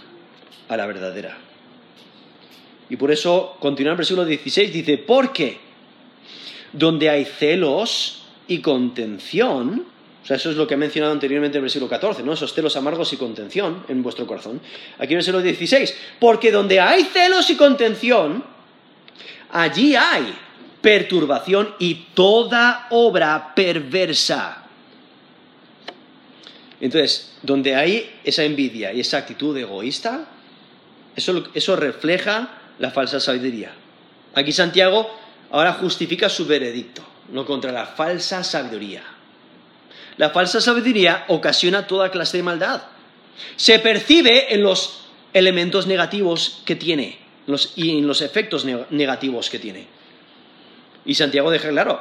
a 0.69 0.77
la 0.77 0.87
verdadera. 0.87 1.37
Y 2.89 2.97
por 2.97 3.11
eso, 3.11 3.57
continúa 3.59 3.93
el 3.93 3.99
versículo 3.99 4.25
16, 4.25 4.73
dice, 4.73 4.99
porque 4.99 5.59
donde 6.73 7.11
hay 7.11 7.25
celos 7.25 8.25
y 8.49 8.59
contención, 8.59 9.87
o 10.23 10.27
sea, 10.27 10.37
eso 10.37 10.51
es 10.51 10.57
lo 10.57 10.67
que 10.67 10.75
ha 10.75 10.79
mencionado 10.79 11.13
anteriormente 11.13 11.59
en 11.59 11.61
el 11.61 11.65
versículo 11.65 11.89
14, 11.89 12.23
¿no? 12.23 12.35
Esos 12.35 12.55
celos 12.55 12.77
amargos 12.77 13.13
y 13.13 13.17
contención 13.17 13.85
en 13.89 14.03
vuestro 14.03 14.27
corazón. 14.27 14.61
Aquí 14.97 15.07
en 15.07 15.11
el 15.13 15.17
versículo 15.17 15.43
16, 15.43 15.97
porque 16.21 16.53
donde 16.53 16.81
hay 16.81 17.05
celos 17.05 17.51
y 17.51 17.57
contención, 17.57 18.45
allí 19.51 19.97
hay 19.97 20.33
perturbación 20.83 21.75
y 21.79 22.09
toda 22.15 22.89
obra 22.91 23.55
perversa. 23.55 24.65
Entonces, 26.81 27.37
donde 27.43 27.77
hay 27.77 28.11
esa 28.25 28.43
envidia 28.43 28.93
y 28.93 29.01
esa 29.01 29.19
actitud 29.19 29.57
egoísta, 29.57 30.27
eso, 31.15 31.45
eso 31.55 31.77
refleja 31.77 32.51
la 32.81 32.91
falsa 32.91 33.21
sabiduría. 33.21 33.73
Aquí 34.35 34.53
Santiago 34.53 35.09
ahora 35.53 35.75
justifica 35.75 36.29
su 36.29 36.45
veredicto, 36.47 37.03
no 37.31 37.47
contra 37.47 37.71
la 37.71 37.87
falsa 37.87 38.43
sabiduría. 38.43 39.05
La 40.17 40.31
falsa 40.31 40.61
sabiduría 40.61 41.25
ocasiona 41.29 41.87
toda 41.87 42.11
clase 42.11 42.39
de 42.39 42.43
maldad. 42.43 42.83
Se 43.57 43.79
percibe 43.79 44.53
en 44.53 44.63
los 44.63 45.05
elementos 45.33 45.87
negativos 45.87 46.63
que 46.67 46.77
tiene 46.77 47.19
y 47.77 47.99
en 47.99 48.07
los 48.07 48.21
efectos 48.21 48.65
negativos 48.91 49.49
que 49.49 49.59
tiene. 49.59 50.02
Y 51.05 51.15
Santiago 51.15 51.51
deja 51.51 51.69
claro 51.69 52.01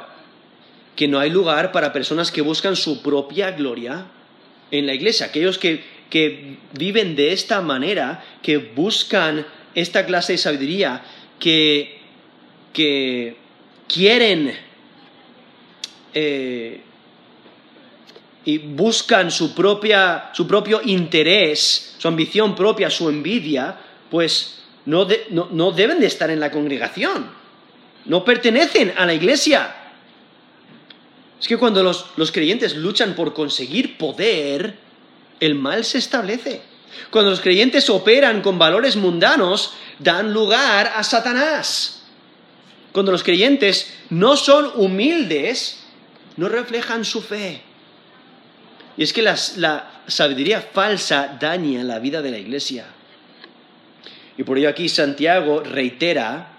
que 0.96 1.08
no 1.08 1.18
hay 1.18 1.30
lugar 1.30 1.72
para 1.72 1.92
personas 1.92 2.30
que 2.30 2.42
buscan 2.42 2.76
su 2.76 3.02
propia 3.02 3.52
gloria 3.52 4.06
en 4.70 4.86
la 4.86 4.94
iglesia. 4.94 5.26
Aquellos 5.26 5.58
que, 5.58 5.84
viven 6.74 7.16
de 7.16 7.32
esta 7.32 7.60
manera, 7.62 8.22
que 8.42 8.58
buscan 8.58 9.46
esta 9.74 10.04
clase 10.04 10.32
de 10.32 10.38
sabiduría, 10.38 11.02
que, 11.38 12.00
quieren 13.88 14.54
eh, 16.14 16.80
y 18.44 18.58
buscan 18.58 19.30
su, 19.30 19.54
propio 19.54 20.80
interés, 20.84 21.94
su 21.98 22.08
ambición 22.08 22.54
propia, 22.54 22.90
su 22.90 23.08
envidia, 23.08 23.76
pues 24.10 24.62
no, 24.84 25.04
deben 25.04 26.00
de 26.00 26.06
estar 26.06 26.30
en 26.30 26.40
la 26.40 26.50
congregación, 26.50 27.30
no 28.04 28.24
pertenecen 28.24 28.92
a 28.96 29.06
la 29.06 29.14
iglesia. 29.14 29.74
Es 31.40 31.48
que 31.48 31.56
cuando 31.56 31.82
los, 31.82 32.06
los 32.16 32.30
creyentes 32.30 32.76
luchan 32.76 33.14
por 33.14 33.34
conseguir 33.34 33.98
poder, 33.98 34.76
el 35.40 35.54
mal 35.54 35.84
se 35.84 35.98
establece. 35.98 36.62
Cuando 37.10 37.30
los 37.30 37.40
creyentes 37.40 37.90
operan 37.90 38.42
con 38.42 38.58
valores 38.58 38.96
mundanos, 38.96 39.72
dan 39.98 40.32
lugar 40.32 40.92
a 40.94 41.02
Satanás. 41.02 42.02
Cuando 42.92 43.10
los 43.10 43.22
creyentes 43.22 43.92
no 44.10 44.36
son 44.36 44.70
humildes, 44.74 45.82
no 46.36 46.48
reflejan 46.48 47.04
su 47.04 47.22
fe. 47.22 47.62
Y 48.96 49.02
es 49.02 49.12
que 49.12 49.22
la, 49.22 49.36
sabiduría 50.06 50.60
falsa 50.60 51.38
daña 51.40 51.82
la 51.82 51.98
vida 51.98 52.20
de 52.20 52.30
la 52.30 52.38
iglesia. 52.38 52.86
Y 54.36 54.42
por 54.42 54.58
ello 54.58 54.68
aquí 54.68 54.88
Santiago 54.88 55.60
reitera 55.60 56.51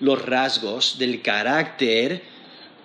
los 0.00 0.24
rasgos 0.24 0.98
del 0.98 1.22
carácter 1.22 2.22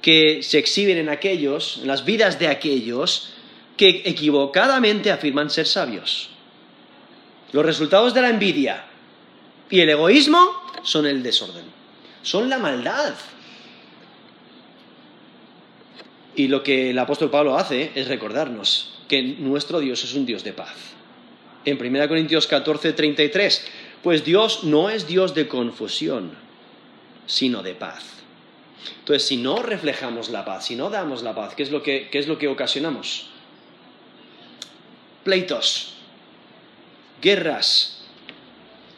que 0.02 0.42
se 0.44 0.58
exhiben 0.58 0.98
en 0.98 1.10
aquellos, 1.10 1.80
en 1.82 1.88
las 1.88 2.06
vidas 2.06 2.40
de 2.40 2.48
aquellos 2.48 3.34
que 3.78 4.04
equivocadamente 4.06 5.12
afirman 5.12 5.50
ser 5.50 5.68
sabios. 5.68 6.30
Los 7.52 7.66
resultados 7.66 8.14
de 8.14 8.22
la 8.22 8.30
envidia 8.30 8.86
y 9.70 9.80
el 9.82 9.90
egoísmo 9.90 10.40
son 10.84 11.06
el 11.06 11.22
desorden, 11.24 11.66
son 12.24 12.50
la 12.50 12.58
maldad. 12.58 13.14
Y 16.36 16.48
lo 16.48 16.64
que 16.64 16.92
el 16.92 17.00
apóstol 17.00 17.30
Pablo 17.30 17.58
hace 17.58 17.92
es 17.94 18.08
recordarnos 18.08 19.00
que 19.08 19.22
nuestro 19.22 19.80
Dios 19.80 20.04
es 20.04 20.14
un 20.14 20.26
Dios 20.26 20.44
de 20.44 20.54
paz. 20.54 20.76
En 21.66 21.80
1 21.80 22.08
Corintios 22.08 22.48
14, 22.48 22.94
33, 22.94 23.68
pues 24.02 24.24
Dios 24.24 24.64
no 24.64 24.90
es 24.90 25.08
Dios 25.08 25.36
de 25.36 25.48
confusión, 25.48 26.32
sino 27.32 27.64
de 27.64 27.74
paz. 27.74 28.04
Entonces, 29.00 29.26
si 29.26 29.38
no 29.38 29.62
reflejamos 29.62 30.30
la 30.30 30.44
paz, 30.44 30.66
si 30.66 30.76
no 30.76 30.90
damos 30.90 31.24
la 31.24 31.34
paz, 31.34 31.56
¿qué 31.56 31.64
es 31.64 31.72
lo 31.72 31.82
que, 31.82 32.10
qué 32.10 32.20
es 32.20 32.28
lo 32.28 32.38
que 32.38 32.50
ocasionamos? 32.50 33.28
Pleitos, 35.24 35.94
guerras 37.22 38.04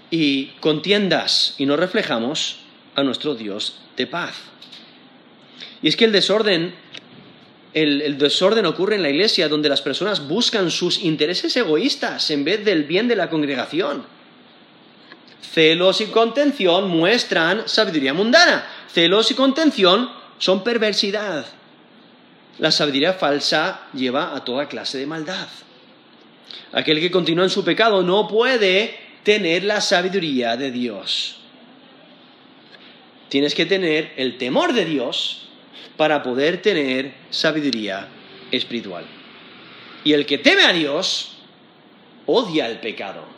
y 0.09 0.47
contiendas, 0.61 1.53
y 1.59 1.67
no 1.67 1.75
reflejamos 1.75 2.57
a 2.95 3.03
nuestro 3.03 3.35
Dios 3.35 3.79
de 3.97 4.07
paz. 4.07 4.35
Y 5.83 5.89
es 5.89 5.95
que 5.95 6.05
el 6.05 6.11
desorden 6.11 6.73
el, 7.73 8.17
desorden 8.17 8.65
ocurre 8.65 8.95
en 8.95 9.03
la 9.03 9.09
iglesia 9.09 9.47
donde 9.47 9.69
las 9.69 9.81
personas 9.81 10.27
buscan 10.27 10.71
sus 10.71 11.03
intereses 11.03 11.55
egoístas 11.55 12.31
en 12.31 12.43
vez 12.43 12.65
del 12.65 12.83
bien 12.83 13.07
de 13.07 13.15
la 13.15 13.29
congregación. 13.29 14.05
Celos 15.51 16.01
y 16.01 16.07
contención 16.07 16.89
muestran 16.89 17.67
sabiduría 17.67 18.13
mundana. 18.13 18.65
Celos 18.91 19.29
y 19.31 19.35
contención 19.35 20.09
son 20.39 20.63
perversidad. 20.63 21.45
La 22.59 22.71
sabiduría 22.71 23.13
falsa 23.13 23.87
lleva 23.93 24.35
a 24.35 24.43
toda 24.43 24.67
clase 24.67 24.97
de 24.97 25.05
maldad. 25.05 25.47
Aquel 26.71 26.99
que 26.99 27.11
continúa 27.11 27.45
en 27.45 27.49
su 27.49 27.63
pecado 27.63 28.03
no 28.03 28.27
puede 28.27 28.97
tener 29.23 29.63
la 29.63 29.81
sabiduría 29.81 30.57
de 30.57 30.71
Dios. 30.71 31.37
Tienes 33.29 33.55
que 33.55 33.65
tener 33.65 34.13
el 34.17 34.37
temor 34.37 34.73
de 34.73 34.85
Dios 34.85 35.47
para 35.97 36.21
poder 36.21 36.61
tener 36.61 37.13
sabiduría 37.29 38.07
espiritual. 38.51 39.05
Y 40.03 40.13
el 40.13 40.25
que 40.25 40.37
teme 40.37 40.63
a 40.63 40.73
Dios 40.73 41.37
odia 42.25 42.67
el 42.67 42.79
pecado. 42.79 43.32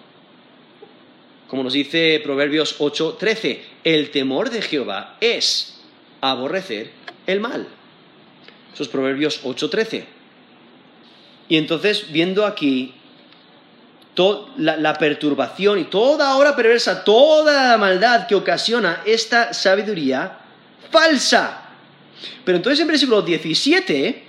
Como 1.48 1.64
nos 1.64 1.74
dice 1.74 2.20
Proverbios 2.24 2.80
8:13, 2.80 3.62
el 3.84 4.12
temor 4.12 4.50
de 4.50 4.62
Jehová 4.62 5.18
es 5.22 5.80
aborrecer 6.22 6.92
el 7.28 7.40
mal. 7.40 7.68
Eso 8.74 8.84
es 8.84 8.90
Proverbios 8.90 9.44
8:13. 9.44 10.06
Y 11.48 11.58
entonces, 11.58 12.12
viendo 12.12 12.46
aquí 12.46 12.96
la, 14.58 14.78
la, 14.78 14.94
perturbación 14.96 15.78
y 15.78 15.84
toda 15.86 16.36
obra 16.38 16.56
perversa, 16.56 17.04
toda 17.04 17.72
la 17.72 17.78
maldad 17.78 18.28
que 18.28 18.36
ocasiona 18.36 19.04
esta 19.06 19.54
sabiduría 19.54 20.40
falsa. 20.90 21.66
Pero 22.44 22.58
entonces 22.58 22.80
en 22.80 22.88
versículo 22.88 23.22
17, 23.22 24.24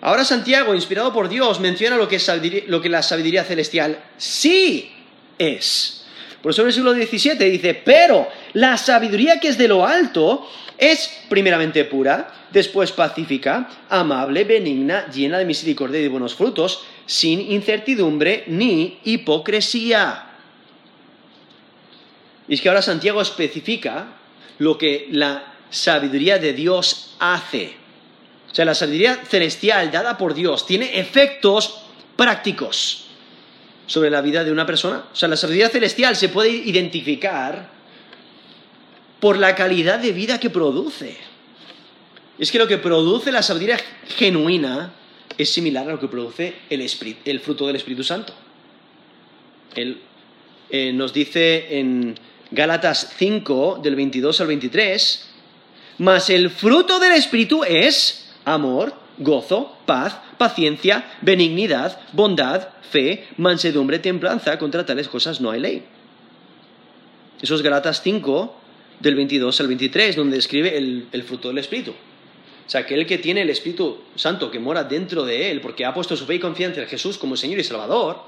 ahora 0.00 0.24
Santiago, 0.24 0.74
inspirado 0.74 1.12
por 1.12 1.28
Dios, 1.28 1.60
menciona 1.60 1.96
lo 1.96 2.08
que, 2.08 2.64
lo 2.68 2.80
que 2.80 2.88
la 2.88 3.02
sabiduría 3.02 3.44
celestial 3.44 4.02
sí 4.16 4.92
es. 5.38 5.97
Por 6.48 6.54
eso 6.54 6.62
el 6.62 6.68
versículo 6.68 6.94
17 6.94 7.44
dice, 7.44 7.74
pero 7.74 8.26
la 8.54 8.78
sabiduría 8.78 9.38
que 9.38 9.48
es 9.48 9.58
de 9.58 9.68
lo 9.68 9.86
alto 9.86 10.48
es 10.78 11.24
primeramente 11.28 11.84
pura, 11.84 12.32
después 12.50 12.90
pacífica, 12.90 13.68
amable, 13.90 14.44
benigna, 14.44 15.10
llena 15.10 15.36
de 15.36 15.44
misericordia 15.44 16.00
y 16.00 16.04
de 16.04 16.08
buenos 16.08 16.34
frutos, 16.34 16.84
sin 17.04 17.52
incertidumbre 17.52 18.44
ni 18.46 18.98
hipocresía. 19.04 20.24
Y 22.48 22.54
es 22.54 22.62
que 22.62 22.70
ahora 22.70 22.80
Santiago 22.80 23.20
especifica 23.20 24.06
lo 24.56 24.78
que 24.78 25.06
la 25.10 25.52
sabiduría 25.68 26.38
de 26.38 26.54
Dios 26.54 27.14
hace. 27.18 27.74
O 28.50 28.54
sea, 28.54 28.64
la 28.64 28.74
sabiduría 28.74 29.16
celestial 29.16 29.90
dada 29.90 30.16
por 30.16 30.32
Dios 30.32 30.64
tiene 30.64 30.98
efectos 30.98 31.82
prácticos 32.16 33.07
sobre 33.88 34.10
la 34.10 34.20
vida 34.20 34.44
de 34.44 34.52
una 34.52 34.66
persona. 34.66 35.06
O 35.12 35.16
sea, 35.16 35.28
la 35.28 35.36
sabiduría 35.36 35.70
celestial 35.70 36.14
se 36.14 36.28
puede 36.28 36.50
identificar 36.50 37.70
por 39.18 39.36
la 39.36 39.56
calidad 39.56 39.98
de 39.98 40.12
vida 40.12 40.38
que 40.38 40.50
produce. 40.50 41.16
Es 42.38 42.52
que 42.52 42.58
lo 42.58 42.68
que 42.68 42.78
produce 42.78 43.32
la 43.32 43.42
sabiduría 43.42 43.80
genuina 44.16 44.92
es 45.36 45.50
similar 45.50 45.88
a 45.88 45.92
lo 45.92 46.00
que 46.00 46.06
produce 46.06 46.54
el, 46.70 47.40
fruto 47.40 47.66
del 47.66 47.76
Espíritu 47.76 48.04
Santo. 48.04 48.32
Él 49.74 49.98
eh, 50.70 50.92
nos 50.92 51.12
dice 51.12 51.78
en 51.78 52.14
Gálatas 52.50 53.14
5, 53.16 53.80
del 53.82 53.96
22 53.96 54.40
al 54.40 54.46
23, 54.46 55.28
mas 55.98 56.30
el 56.30 56.50
fruto 56.50 56.98
del 56.98 57.12
Espíritu 57.12 57.64
es 57.64 58.30
amor, 58.44 58.94
gozo, 59.18 59.76
paz, 59.84 60.18
paciencia, 60.38 61.10
benignidad, 61.20 62.00
bondad, 62.12 62.68
fe, 62.90 63.26
mansedumbre, 63.36 63.98
templanza. 63.98 64.58
Contra 64.58 64.86
tales 64.86 65.08
cosas 65.08 65.40
no 65.40 65.50
hay 65.50 65.60
ley. 65.60 65.82
Eso 67.42 67.54
es 67.54 67.62
Galatas 67.62 68.02
5, 68.02 68.54
del 69.00 69.14
22 69.14 69.60
al 69.60 69.68
23, 69.68 70.16
donde 70.16 70.36
describe 70.36 70.76
el, 70.76 71.22
fruto 71.24 71.48
del 71.48 71.58
Espíritu. 71.58 71.92
O 71.92 72.70
sea, 72.70 72.82
aquel 72.82 73.06
que 73.06 73.18
tiene 73.18 73.42
el 73.42 73.50
Espíritu 73.50 74.02
Santo 74.14 74.50
que 74.50 74.58
mora 74.58 74.84
dentro 74.84 75.24
de 75.24 75.50
él, 75.50 75.60
porque 75.60 75.84
ha 75.84 75.94
puesto 75.94 76.16
su 76.16 76.26
fe 76.26 76.34
y 76.34 76.38
confianza 76.38 76.80
en 76.80 76.88
Jesús 76.88 77.16
como 77.16 77.36
Señor 77.36 77.58
y 77.58 77.64
Salvador, 77.64 78.22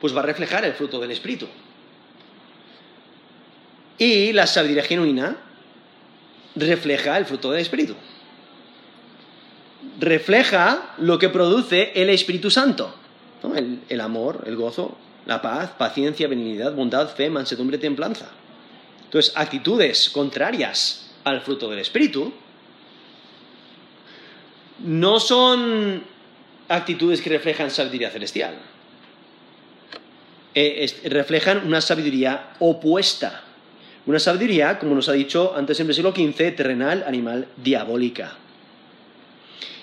pues 0.00 0.14
va 0.14 0.20
a 0.20 0.24
reflejar 0.24 0.64
el 0.64 0.74
fruto 0.74 1.00
del 1.00 1.10
Espíritu. 1.10 1.46
Y 3.98 4.32
la 4.32 4.46
sabiduría 4.46 4.84
genuina 4.84 5.36
refleja 6.54 7.18
el 7.18 7.26
fruto 7.26 7.50
del 7.50 7.60
Espíritu. 7.60 7.94
Refleja 10.00 10.94
lo 10.96 11.18
que 11.18 11.28
produce 11.28 11.92
el 11.94 12.08
Espíritu 12.08 12.50
Santo. 12.50 12.94
El, 13.88 14.00
amor, 14.00 14.44
el 14.46 14.56
gozo, 14.56 14.96
la 15.26 15.42
paz, 15.42 15.72
paciencia, 15.76 16.26
benignidad, 16.26 16.74
bondad, 16.74 17.08
fe, 17.14 17.28
mansedumbre, 17.28 17.76
templanza. 17.76 18.30
Entonces, 19.04 19.32
actitudes 19.36 20.08
contrarias 20.08 21.10
al 21.24 21.42
fruto 21.42 21.68
del 21.68 21.80
Espíritu 21.80 22.32
no 24.78 25.20
son 25.20 26.02
actitudes 26.68 27.20
que 27.20 27.28
reflejan 27.28 27.70
sabiduría 27.70 28.08
celestial. 28.10 28.54
Eh, 30.54 31.10
reflejan 31.10 31.66
una 31.66 31.82
sabiduría 31.82 32.54
opuesta. 32.58 33.42
Una 34.06 34.18
sabiduría, 34.18 34.78
como 34.78 34.94
nos 34.94 35.10
ha 35.10 35.12
dicho 35.12 35.54
antes 35.54 35.78
en 35.78 35.84
el 35.84 35.88
versículo 35.88 36.14
15, 36.14 36.52
terrenal, 36.52 37.04
animal, 37.06 37.48
diabólica. 37.58 38.38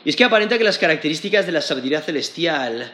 Y 0.06 0.10
es 0.10 0.16
que 0.16 0.24
aparenta 0.24 0.58
que 0.58 0.64
las 0.64 0.78
características 0.78 1.45
de 1.45 1.52
la 1.52 1.62
sabiduría 1.62 2.02
celestial 2.02 2.91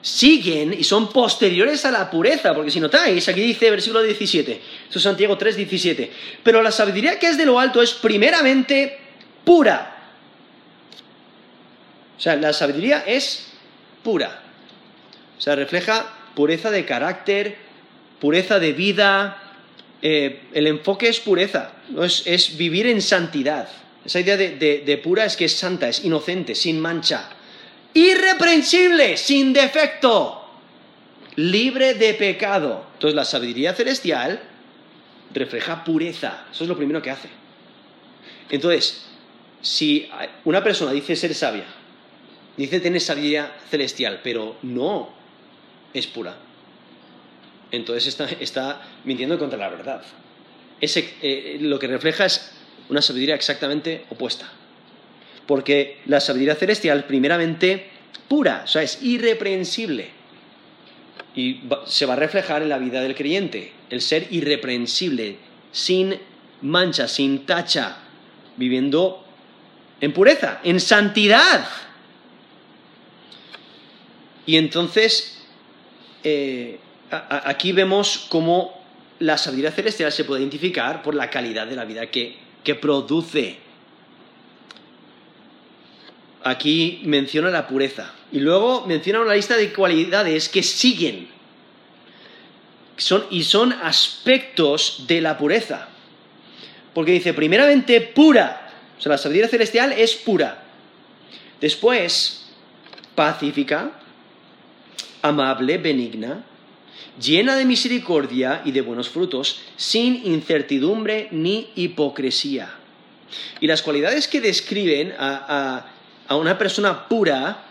siguen 0.00 0.74
y 0.74 0.84
son 0.84 1.10
posteriores 1.10 1.84
a 1.86 1.90
la 1.90 2.10
pureza, 2.10 2.54
porque 2.54 2.70
si 2.70 2.78
notáis, 2.78 3.26
aquí 3.28 3.40
dice 3.40 3.70
versículo 3.70 4.02
17, 4.02 4.60
esto 4.86 4.98
es 4.98 5.02
Santiago 5.02 5.38
3, 5.38 5.56
17, 5.56 6.12
pero 6.42 6.60
la 6.60 6.70
sabiduría 6.70 7.18
que 7.18 7.28
es 7.28 7.38
de 7.38 7.46
lo 7.46 7.58
alto 7.58 7.80
es 7.80 7.94
primeramente 7.94 8.98
pura. 9.44 9.96
O 12.16 12.20
sea, 12.20 12.36
la 12.36 12.52
sabiduría 12.52 13.04
es 13.06 13.46
pura. 14.02 14.42
O 15.38 15.40
sea, 15.40 15.56
refleja 15.56 16.12
pureza 16.34 16.70
de 16.70 16.84
carácter, 16.84 17.56
pureza 18.20 18.58
de 18.58 18.72
vida, 18.72 19.42
eh, 20.02 20.42
el 20.52 20.66
enfoque 20.66 21.08
es 21.08 21.18
pureza, 21.18 21.72
es, 22.02 22.56
vivir 22.58 22.86
en 22.86 23.00
santidad. 23.00 23.68
Esa 24.04 24.20
idea 24.20 24.36
de, 24.36 25.00
pura 25.02 25.24
es 25.24 25.36
que 25.36 25.46
es 25.46 25.54
santa, 25.54 25.88
es 25.88 26.04
inocente, 26.04 26.54
sin 26.54 26.80
mancha, 26.80 27.30
irreprensible, 27.94 29.16
sin 29.16 29.52
defecto, 29.52 30.44
libre 31.36 31.94
de 31.94 32.14
pecado. 32.14 32.86
Entonces 32.94 33.14
la 33.14 33.24
sabiduría 33.24 33.72
celestial 33.72 34.42
refleja 35.32 35.84
pureza, 35.84 36.46
eso 36.52 36.64
es 36.64 36.68
lo 36.68 36.76
primero 36.76 37.00
que 37.00 37.10
hace. 37.10 37.28
Entonces, 38.50 39.06
si 39.62 40.08
una 40.44 40.62
persona 40.62 40.92
dice 40.92 41.16
ser 41.16 41.34
sabia, 41.34 41.64
dice 42.56 42.80
tener 42.80 43.00
sabiduría 43.00 43.56
celestial, 43.70 44.20
pero 44.22 44.56
no 44.62 45.08
es 45.94 46.06
pura, 46.06 46.36
entonces 47.70 48.18
está, 48.40 48.82
mintiendo 49.04 49.38
contra 49.38 49.58
la 49.58 49.68
verdad. 49.68 50.02
Eh, 50.80 51.58
lo 51.60 51.78
que 51.78 51.86
refleja 51.86 52.26
es 52.26 52.52
una 52.88 53.02
sabiduría 53.02 53.34
exactamente 53.34 54.04
opuesta. 54.10 54.50
Porque 55.46 56.00
la 56.06 56.20
sabiduría 56.20 56.54
celestial, 56.54 57.04
primeramente, 57.04 57.90
pura, 58.28 58.62
o 58.64 58.66
sea, 58.66 58.82
es 58.82 59.02
irreprensible. 59.02 60.10
Y 61.34 61.62
se 61.86 62.06
va 62.06 62.14
a 62.14 62.16
reflejar 62.16 62.62
en 62.62 62.68
la 62.68 62.78
vida 62.78 63.00
del 63.00 63.14
creyente, 63.14 63.72
el 63.90 64.00
ser 64.00 64.28
irreprensible, 64.30 65.36
sin 65.72 66.16
mancha, 66.62 67.08
sin 67.08 67.44
tacha, 67.44 67.96
viviendo 68.56 69.24
en 70.00 70.12
pureza, 70.12 70.60
en 70.62 70.80
santidad. 70.80 71.66
Y 74.46 74.56
entonces, 74.56 75.42
eh, 76.22 76.78
aquí 77.10 77.72
vemos 77.72 78.26
cómo 78.28 78.82
la 79.18 79.38
sabiduría 79.38 79.70
celestial 79.70 80.12
se 80.12 80.24
puede 80.24 80.42
identificar 80.42 81.02
por 81.02 81.14
la 81.14 81.30
calidad 81.30 81.66
de 81.66 81.76
la 81.76 81.84
vida 81.84 82.06
que, 82.06 82.43
produce. 82.74 83.58
Aquí 86.42 87.02
menciona 87.04 87.50
la 87.50 87.66
pureza. 87.66 88.12
Y 88.32 88.40
luego 88.40 88.86
menciona 88.86 89.20
una 89.20 89.34
lista 89.34 89.56
de 89.56 89.72
cualidades 89.72 90.48
que 90.48 90.62
siguen. 90.62 91.28
y 93.30 93.42
son 93.42 93.72
aspectos 93.72 95.04
de 95.06 95.20
la 95.20 95.36
pureza. 95.36 95.88
Porque 96.94 97.12
dice, 97.12 97.34
primeramente, 97.34 98.00
pura. 98.00 98.70
O 98.96 99.00
sea, 99.00 99.12
la 99.12 99.18
sabiduría 99.18 99.48
celestial 99.48 99.92
es 99.92 100.14
pura. 100.14 100.62
Después, 101.60 102.46
pacífica, 103.14 103.92
amable, 105.22 105.78
benigna, 105.78 106.44
llena 107.20 107.56
de 107.56 107.64
misericordia 107.64 108.62
y 108.64 108.72
de 108.72 108.80
buenos 108.80 109.08
frutos, 109.08 109.60
sin 109.76 110.26
incertidumbre 110.26 111.28
ni 111.30 111.70
hipocresía. 111.74 112.74
Y 113.60 113.66
las 113.66 113.82
cualidades 113.82 114.28
que 114.28 114.40
describen 114.40 115.14
a, 115.18 115.86
una 116.30 116.58
persona 116.58 117.08
pura, 117.08 117.64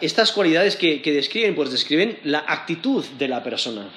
estas 0.00 0.32
cualidades 0.32 0.76
que, 0.76 1.02
que, 1.02 1.12
describen, 1.12 1.54
pues 1.54 1.70
describen 1.70 2.18
la 2.24 2.44
actitud 2.46 3.04
de 3.18 3.28
la 3.28 3.42
persona, 3.42 3.88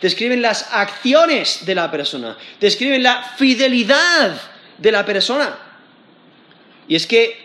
describen 0.00 0.42
las 0.42 0.72
acciones 0.72 1.64
de 1.66 1.74
la 1.74 1.90
persona, 1.90 2.36
describen 2.60 3.02
la 3.02 3.22
fidelidad 3.36 4.40
de 4.78 4.92
la 4.92 5.04
persona. 5.04 5.58
Y 6.88 6.96
es 6.96 7.06
que 7.06 7.36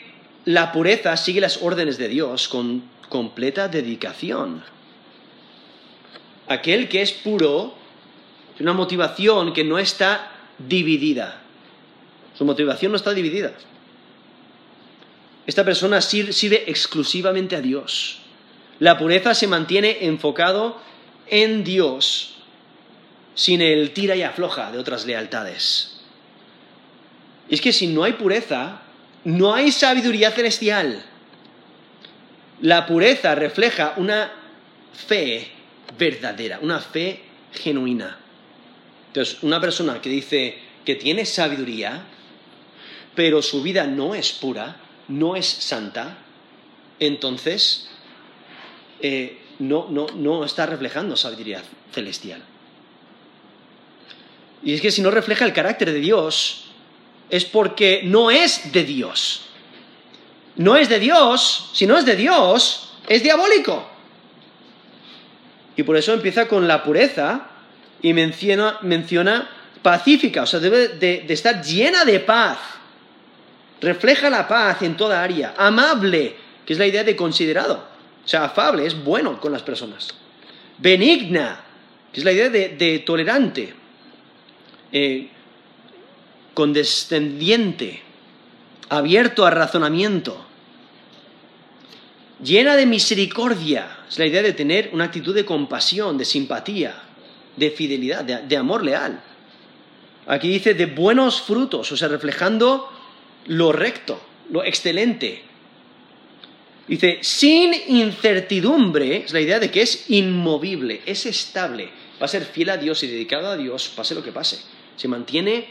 la 0.46 0.72
pureza 0.72 1.16
sigue 1.18 1.42
las 1.42 1.62
órdenes 1.62 1.98
de 1.98 2.08
Dios 2.08 2.48
con 2.48 2.84
completa 3.10 3.68
dedicación 3.68 4.64
aquel 6.48 6.90
que 6.90 7.02
es 7.02 7.12
puro 7.12 7.74
es 8.56 8.62
una 8.62 8.74
motivación 8.74 9.54
que 9.54 9.64
no 9.64 9.78
está 9.78 10.32
dividida. 10.58 11.42
Su 12.38 12.46
motivación 12.46 12.92
no 12.92 12.98
está 12.98 13.14
dividida. 13.14 13.54
Esta 15.46 15.64
persona 15.64 16.02
sirve 16.02 16.66
exclusivamente 16.68 17.56
a 17.56 17.62
Dios. 17.62 18.20
La 18.80 18.98
pureza 18.98 19.34
se 19.34 19.48
mantiene 19.48 20.06
enfocado 20.06 20.80
en 21.28 21.64
Dios, 21.64 22.36
sin 23.34 23.62
el 23.62 23.92
tira 23.92 24.16
y 24.16 24.24
afloja 24.24 24.72
de 24.72 24.78
otras 24.78 25.06
lealtades. 25.06 26.02
Y 27.50 27.56
es 27.56 27.62
que 27.62 27.74
si 27.74 27.88
no 27.88 28.04
hay 28.04 28.14
pureza, 28.14 28.82
no 29.24 29.54
hay 29.54 29.72
sabiduría 29.72 30.32
celestial. 30.32 31.04
La 32.62 32.86
pureza 32.86 33.36
refleja 33.36 33.94
una 33.98 34.32
fe 34.94 35.57
verdadera, 35.98 36.60
una 36.62 36.80
fe 36.80 37.22
genuina. 37.54 38.18
Entonces, 39.08 39.42
una 39.44 39.60
persona 39.60 40.02
que 40.02 40.10
dice 40.10 40.58
que 40.86 40.96
tiene 40.96 41.26
sabiduría, 41.26 42.04
pero 43.16 43.42
su 43.42 43.62
vida 43.64 43.86
no 43.88 44.16
es 44.16 44.32
pura, 44.32 44.78
no 45.08 45.36
es 45.36 45.46
santa, 45.46 46.18
entonces 47.00 47.90
eh, 49.02 49.40
no, 49.60 49.88
no, 49.90 50.08
no 50.16 50.46
está 50.46 50.66
reflejando 50.66 51.16
sabiduría 51.16 51.64
celestial. 51.92 52.44
Y 54.64 54.74
es 54.74 54.82
que 54.82 54.92
si 54.92 55.02
no 55.02 55.12
refleja 55.12 55.46
el 55.46 55.54
carácter 55.54 55.92
de 55.92 56.00
Dios, 56.00 56.66
es 57.30 57.46
porque 57.46 58.02
no 58.04 58.32
es 58.32 58.72
de 58.72 58.84
Dios. 58.84 59.44
No 60.56 60.76
es 60.76 60.90
de 60.90 61.00
Dios, 61.00 61.70
si 61.74 61.86
no 61.86 61.98
es 61.98 62.06
de 62.06 62.16
Dios, 62.16 62.94
es 63.08 63.22
diabólico. 63.24 63.97
Y 65.78 65.84
por 65.84 65.96
eso 65.96 66.14
empieza 66.14 66.48
con 66.48 66.68
la 66.68 66.84
pureza 66.84 67.48
y 68.02 68.12
menciona, 68.14 68.80
menciona 68.82 69.50
pacífica, 69.82 70.44
o 70.44 70.46
sea, 70.46 70.60
debe 70.60 70.90
de, 70.90 71.24
de 71.26 71.34
estar 71.34 71.64
llena 71.64 72.04
de 72.04 72.20
paz. 72.20 72.58
Refleja 73.80 74.30
la 74.30 74.48
paz 74.48 74.82
en 74.82 74.98
toda 74.98 75.24
área. 75.24 75.54
Amable, 75.56 76.36
que 76.66 76.74
es 76.74 76.80
la 76.80 76.88
idea 76.88 77.04
de 77.04 77.16
considerado. 77.16 77.86
O 78.26 78.28
sea, 78.28 78.46
afable, 78.46 78.86
es 78.86 79.02
bueno 79.04 79.40
con 79.40 79.52
las 79.52 79.62
personas. 79.62 80.16
Benigna, 80.80 81.62
que 82.12 82.22
es 82.22 82.26
la 82.26 82.32
idea 82.32 82.50
de, 82.50 83.04
tolerante. 83.06 83.74
Eh, 84.92 85.30
condescendiente, 86.56 88.02
abierto 88.90 89.46
a 89.46 89.52
razonamiento. 89.52 90.47
Llena 92.44 92.76
de 92.76 92.86
misericordia, 92.86 94.00
es 94.08 94.20
la 94.20 94.26
idea 94.26 94.44
de 94.44 94.54
tener 94.54 94.92
una 94.94 95.06
actitud 95.06 95.34
de 95.34 95.46
compasión, 95.46 96.18
de 96.18 96.26
simpatía, 96.26 97.02
de 97.56 97.72
fidelidad, 97.72 98.24
de 98.24 98.58
amor 98.58 98.84
leal. 98.84 99.24
Aquí 100.28 100.48
dice 100.50 100.74
de 100.74 100.86
buenos 100.86 101.42
frutos, 101.42 101.92
o 101.92 101.98
sea, 101.98 102.08
reflejando 102.08 102.90
lo 103.46 103.72
recto, 103.72 104.22
lo 104.52 104.64
excelente, 104.64 105.48
Dice, 106.88 107.20
sin 107.22 107.74
incertidumbre, 107.88 109.18
es 109.18 109.34
la 109.34 109.42
idea 109.42 109.60
de 109.60 109.70
que 109.70 109.82
es 109.82 110.10
inmovible, 110.10 111.02
es 111.06 111.26
estable, 111.26 111.90
va 112.22 112.26
a 112.26 112.30
ser 112.30 112.46
fiel 112.46 112.70
a 112.70 112.78
Dios 112.78 113.04
y 113.04 113.08
dedicado 113.08 113.48
a 113.48 113.58
Dios, 113.58 113.92
pase 113.94 114.16
lo 114.16 114.24
que 114.24 114.32
pase. 114.32 114.60
Se 114.96 115.10
mantiene 115.10 115.68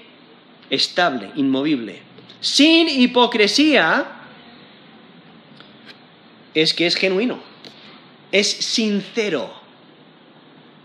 estable, 0.69 1.31
inmovible. 1.37 2.03
Sin 2.41 2.89
hipocresía, 2.89 4.16
es 6.63 6.75
que 6.75 6.87
es 6.87 6.97
genuino, 6.97 7.43
es 8.33 8.49
sincero. 8.49 9.53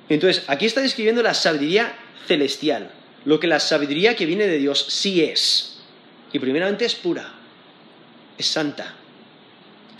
Entonces, 0.10 0.44
aquí 0.48 0.66
está 0.66 0.82
describiendo 0.82 1.24
la 1.24 1.34
sabiduría 1.34 1.98
celestial, 2.28 2.92
lo 3.26 3.40
que 3.40 3.48
la 3.48 3.60
sabiduría 3.60 4.16
que 4.16 4.26
viene 4.26 4.48
de 4.48 4.58
Dios 4.58 4.86
sí 4.90 5.24
es. 5.24 5.82
Y 6.34 6.40
primeramente 6.40 6.86
es 6.86 6.96
pura, 6.96 7.34
es 8.38 8.48
santa 8.48 8.96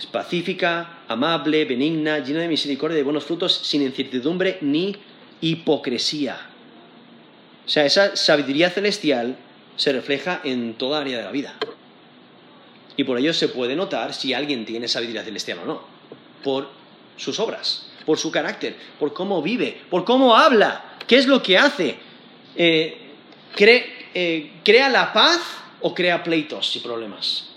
es 0.02 0.06
pacífica, 0.06 0.98
amable, 1.06 1.64
benigna, 1.64 2.18
llena 2.18 2.40
de 2.40 2.48
misericordia 2.48 2.96
y 2.96 2.98
de 2.98 3.04
buenos 3.04 3.24
frutos, 3.24 3.60
sin 3.62 3.82
incertidumbre 3.82 4.58
ni 4.60 4.96
hipocresía. 5.40 6.36
O 7.64 7.68
sea, 7.68 7.86
esa 7.86 8.16
sabiduría 8.16 8.70
celestial 8.70 9.36
se 9.76 9.92
refleja 9.92 10.40
en 10.42 10.74
toda 10.74 11.00
área 11.00 11.18
de 11.18 11.24
la 11.24 11.30
vida. 11.30 11.54
Y 12.96 13.04
por 13.04 13.18
ello 13.18 13.32
se 13.32 13.48
puede 13.48 13.74
notar 13.74 14.12
si 14.14 14.34
alguien 14.34 14.64
tiene 14.64 14.88
sabiduría 14.88 15.24
celestial 15.24 15.60
o 15.60 15.66
no. 15.66 15.82
Por 16.42 16.68
sus 17.16 17.38
obras, 17.40 17.86
por 18.04 18.18
su 18.18 18.30
carácter, 18.30 18.76
por 18.98 19.12
cómo 19.12 19.42
vive, 19.42 19.80
por 19.88 20.04
cómo 20.04 20.36
habla, 20.36 20.96
qué 21.06 21.16
es 21.16 21.26
lo 21.26 21.42
que 21.42 21.56
hace. 21.56 21.96
Eh, 22.56 22.98
eh, 23.56 24.52
¿Crea 24.64 24.88
la 24.88 25.12
paz 25.12 25.40
o 25.80 25.94
crea 25.94 26.22
pleitos 26.22 26.74
y 26.76 26.80
problemas? 26.80 27.48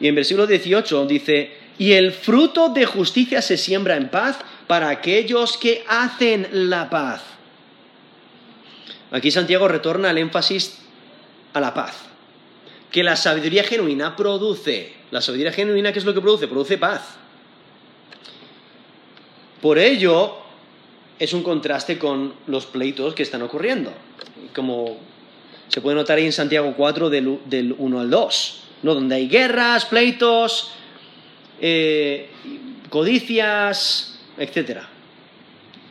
Y 0.00 0.08
en 0.08 0.14
versículo 0.14 0.46
18 0.46 1.06
dice, 1.06 1.56
y 1.78 1.92
el 1.92 2.12
fruto 2.12 2.68
de 2.70 2.86
justicia 2.86 3.40
se 3.40 3.56
siembra 3.56 3.96
en 3.96 4.08
paz 4.08 4.38
para 4.66 4.88
aquellos 4.88 5.56
que 5.56 5.84
hacen 5.88 6.48
la 6.50 6.90
paz. 6.90 7.22
Aquí 9.10 9.30
Santiago 9.30 9.68
retorna 9.68 10.10
el 10.10 10.18
énfasis 10.18 10.78
a 11.52 11.60
la 11.60 11.74
paz, 11.74 11.96
que 12.92 13.02
la 13.02 13.16
sabiduría 13.16 13.64
genuina 13.64 14.14
produce. 14.14 14.92
La 15.10 15.20
sabiduría 15.20 15.52
genuina, 15.52 15.92
¿qué 15.92 15.98
es 15.98 16.04
lo 16.04 16.14
que 16.14 16.20
produce? 16.20 16.46
Produce 16.46 16.78
paz. 16.78 17.16
Por 19.60 19.78
ello, 19.78 20.36
es 21.18 21.32
un 21.32 21.42
contraste 21.42 21.98
con 21.98 22.34
los 22.46 22.66
pleitos 22.66 23.14
que 23.14 23.22
están 23.22 23.42
ocurriendo, 23.42 23.92
como 24.54 24.98
se 25.68 25.80
puede 25.80 25.96
notar 25.96 26.18
ahí 26.18 26.26
en 26.26 26.32
Santiago 26.32 26.74
4 26.76 27.10
del, 27.10 27.38
del 27.46 27.74
1 27.78 28.00
al 28.00 28.10
2. 28.10 28.62
¿no? 28.82 28.94
donde 28.94 29.14
hay 29.14 29.28
guerras, 29.28 29.86
pleitos, 29.86 30.72
eh, 31.60 32.28
codicias, 32.90 34.18
etc. 34.38 34.80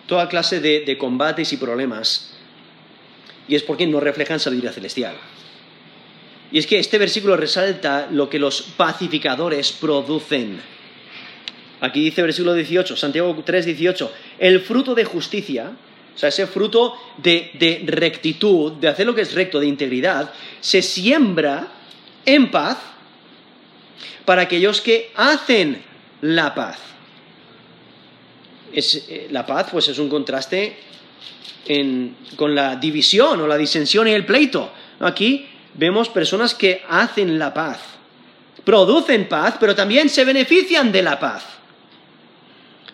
Toda 0.07 0.27
clase 0.29 0.59
de, 0.59 0.97
combates 0.97 1.51
y 1.53 1.57
problemas. 1.57 2.33
Y 3.47 3.55
es 3.55 3.63
porque 3.63 3.87
no 3.87 3.99
reflejan 3.99 4.39
sabiduría 4.39 4.71
celestial. 4.71 5.15
Y 6.51 6.59
es 6.59 6.67
que 6.67 6.79
este 6.79 6.97
versículo 6.97 7.37
resalta 7.37 8.07
lo 8.11 8.29
que 8.29 8.39
los 8.39 8.61
pacificadores 8.61 9.71
producen. 9.71 10.59
Aquí 11.79 12.01
dice 12.01 12.21
versículo 12.21 12.53
18, 12.53 12.95
Santiago 12.95 13.41
3, 13.43 13.65
18, 13.65 14.11
el 14.39 14.59
fruto 14.59 14.93
de 14.93 15.05
justicia, 15.05 15.71
o 16.13 16.17
sea, 16.17 16.29
ese 16.29 16.45
fruto 16.45 16.95
de 17.17 17.83
rectitud, 17.85 18.73
de 18.73 18.89
hacer 18.89 19.05
lo 19.05 19.15
que 19.15 19.21
es 19.21 19.33
recto, 19.33 19.59
de 19.59 19.67
integridad, 19.67 20.33
se 20.59 20.81
siembra 20.81 21.69
en 22.25 22.51
paz 22.51 22.77
para 24.25 24.43
aquellos 24.43 24.81
que 24.81 25.11
hacen 25.15 25.81
la 26.21 26.53
paz. 26.53 26.77
Eh, 28.73 29.27
la 29.31 29.45
paz 29.45 29.67
pues 29.71 29.87
es 29.89 29.99
un 29.99 30.09
contraste 30.09 30.77
con 32.35 32.55
la 32.55 32.75
división 32.75 33.39
o 33.41 33.47
la 33.47 33.57
disensión 33.57 34.07
y 34.07 34.11
el 34.11 34.25
pleito. 34.25 34.71
Aquí 34.99 35.47
vemos 35.73 36.09
personas 36.09 36.53
que 36.53 36.83
hacen 36.87 37.39
la 37.39 37.53
paz, 37.53 37.79
producen 38.63 39.27
paz, 39.27 39.55
pero 39.59 39.75
también 39.75 40.09
se 40.09 40.25
benefician 40.25 40.91
de 40.91 41.01
la 41.01 41.19
paz. 41.19 41.43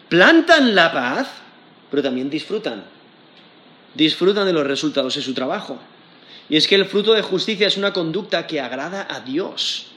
Plantan 0.09 0.73
la 0.73 0.91
paz, 0.91 1.27
pero 1.91 2.01
también 2.01 2.29
disfrutan. 2.29 2.83
Disfrutan 3.93 4.45
de 4.45 4.53
los 4.53 4.65
resultados 4.65 5.15
de 5.15 5.21
su 5.21 5.33
trabajo. 5.33 5.79
Y 6.49 6.55
es 6.55 6.67
que 6.67 6.75
el 6.75 6.85
fruto 6.85 7.13
de 7.13 7.21
justicia 7.21 7.67
es 7.67 7.77
una 7.77 7.91
conducta 7.91 8.47
que 8.47 8.61
agrada 8.61 9.07
a 9.09 9.19
Dios. 9.19 9.87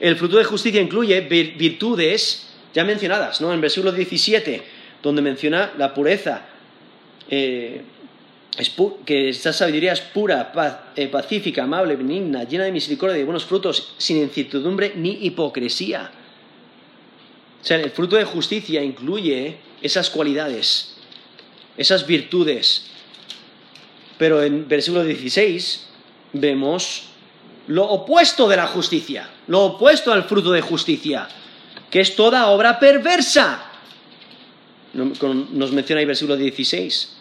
El 0.00 0.16
fruto 0.16 0.38
de 0.38 0.44
justicia 0.44 0.80
incluye 0.80 1.20
virtudes 1.20 2.48
ya 2.74 2.84
mencionadas, 2.84 3.40
¿no? 3.40 3.52
En 3.52 3.60
versículo 3.60 3.92
17, 3.92 4.62
donde 5.02 5.22
menciona 5.22 5.72
la 5.78 5.94
pureza, 5.94 6.42
eh, 7.30 7.82
que 9.04 9.28
esta 9.28 9.52
sabiduría 9.52 9.92
es 9.92 10.00
pura, 10.00 10.52
eh, 10.96 11.06
pacífica, 11.06 11.62
amable, 11.62 11.94
benigna, 11.94 12.42
llena 12.42 12.64
de 12.64 12.72
misericordia 12.72 13.16
y 13.16 13.20
de 13.20 13.24
buenos 13.24 13.44
frutos, 13.44 13.94
sin 13.98 14.16
incertidumbre 14.16 14.94
ni 14.96 15.10
hipocresía. 15.26 16.10
O 17.62 17.64
sea, 17.64 17.76
el 17.76 17.90
fruto 17.90 18.16
de 18.16 18.24
justicia 18.24 18.82
incluye 18.82 19.58
esas 19.80 20.10
cualidades, 20.10 20.96
esas 21.76 22.04
virtudes, 22.06 22.86
pero 24.16 24.42
en 24.42 24.66
versículo 24.66 25.04
16 25.04 25.86
vemos 26.32 27.04
lo 27.68 27.84
opuesto 27.84 28.48
de 28.48 28.56
la 28.56 28.66
justicia, 28.66 29.30
lo 29.46 29.66
opuesto 29.66 30.12
al 30.12 30.24
fruto 30.24 30.50
de 30.50 30.62
justicia, 30.62 31.28
que 31.90 32.00
es 32.00 32.16
toda 32.16 32.48
obra 32.48 32.80
perversa. 32.80 33.64
Nos 34.94 35.70
menciona 35.70 36.00
ahí 36.00 36.06
versículo 36.06 36.36
16. 36.36 37.17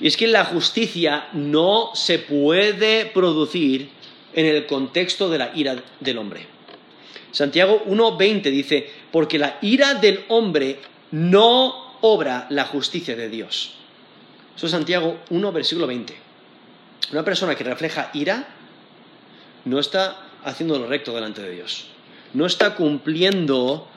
Y 0.00 0.06
es 0.06 0.16
que 0.16 0.26
la 0.26 0.44
justicia 0.44 1.28
no 1.32 1.90
se 1.94 2.18
puede 2.18 3.06
producir 3.06 3.90
en 4.34 4.46
el 4.46 4.66
contexto 4.66 5.28
de 5.28 5.38
la 5.38 5.52
ira 5.54 5.76
del 6.00 6.18
hombre. 6.18 6.46
Santiago 7.32 7.84
1.20 7.86 8.42
dice, 8.42 8.90
porque 9.10 9.38
la 9.38 9.58
ira 9.60 9.94
del 9.94 10.24
hombre 10.28 10.78
no 11.10 11.96
obra 12.00 12.46
la 12.50 12.64
justicia 12.64 13.16
de 13.16 13.28
Dios. 13.28 13.74
Eso 14.56 14.66
es 14.66 14.72
Santiago 14.72 15.18
1, 15.30 15.52
versículo 15.52 15.86
20. 15.86 16.14
Una 17.12 17.24
persona 17.24 17.54
que 17.54 17.64
refleja 17.64 18.10
ira 18.12 18.48
no 19.64 19.78
está 19.78 20.26
haciendo 20.44 20.78
lo 20.78 20.86
recto 20.86 21.14
delante 21.14 21.42
de 21.42 21.50
Dios. 21.50 21.86
No 22.34 22.46
está 22.46 22.74
cumpliendo 22.74 23.88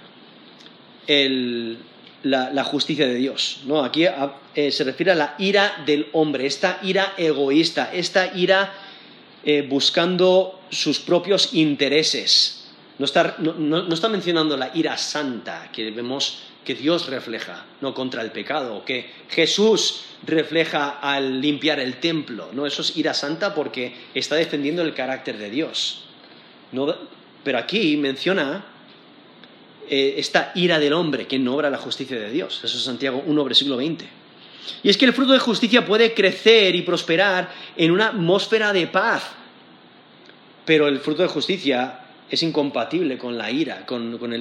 la, 2.24 2.64
justicia 2.64 3.08
de 3.08 3.16
Dios. 3.16 3.62
¿no? 3.66 3.84
Aquí 3.84 4.06
eh, 4.56 4.72
se 4.72 4.84
refiere 4.84 5.12
a 5.12 5.16
la 5.16 5.36
ira 5.38 5.84
del 5.86 6.08
hombre, 6.14 6.46
esta 6.46 6.80
ira 6.84 7.14
egoísta, 7.18 7.92
esta 7.94 8.36
ira 8.36 8.74
eh, 9.44 9.66
buscando 9.68 10.62
sus 10.70 11.00
propios 11.00 11.54
intereses. 11.54 12.70
No 13.00 13.06
está, 13.06 13.38
no 13.40 13.94
está 13.94 14.10
mencionando 14.10 14.56
la 14.58 14.72
ira 14.76 14.96
santa 14.98 15.72
que 15.72 15.90
vemos 15.90 16.44
que 16.64 16.76
Dios 16.76 17.08
refleja, 17.10 17.66
no 17.82 17.94
contra 17.94 18.22
el 18.22 18.32
pecado, 18.32 18.86
que 18.86 19.10
Jesús 19.30 20.04
refleja 20.26 21.00
al 21.02 21.42
limpiar 21.42 21.80
el 21.80 22.00
templo. 22.00 22.50
No, 22.54 22.66
eso 22.68 22.84
es 22.84 22.96
ira 22.98 23.14
santa 23.14 23.56
porque 23.56 23.96
está 24.14 24.36
defendiendo 24.36 24.82
el 24.84 24.94
carácter 24.94 25.38
de 25.38 25.50
Dios. 25.50 26.04
pero 27.44 27.58
aquí 27.58 27.98
menciona 27.98 28.66
eh, 29.94 30.16
esta 30.20 30.54
ira 30.56 30.80
del 30.80 30.94
hombre 30.94 31.28
que 31.28 31.38
no 31.38 31.56
obra 31.56 31.70
la 31.70 31.78
justicia 31.78 32.18
de 32.18 32.32
Dios. 32.32 32.62
Eso 32.64 32.78
es 32.78 32.84
Santiago 32.84 33.22
1, 33.26 33.44
versículo 33.44 33.76
20. 33.76 34.08
Y 34.84 34.90
es 34.90 34.96
que 34.96 35.04
el 35.04 35.12
fruto 35.12 35.34
de 35.34 35.40
justicia 35.40 35.86
puede 35.86 36.14
crecer 36.14 36.74
y 36.76 36.84
prosperar 36.84 37.52
en 37.76 37.92
una 37.92 38.08
atmósfera 38.08 38.72
de 38.72 38.88
paz, 38.88 39.24
pero 40.64 40.88
el 40.88 41.02
fruto 41.02 41.24
de 41.24 41.28
justicia 41.28 42.00
es 42.30 42.42
incompatible 42.42 43.18
con 43.18 43.38
la 43.38 43.52
ira, 43.52 43.86
con, 43.86 44.34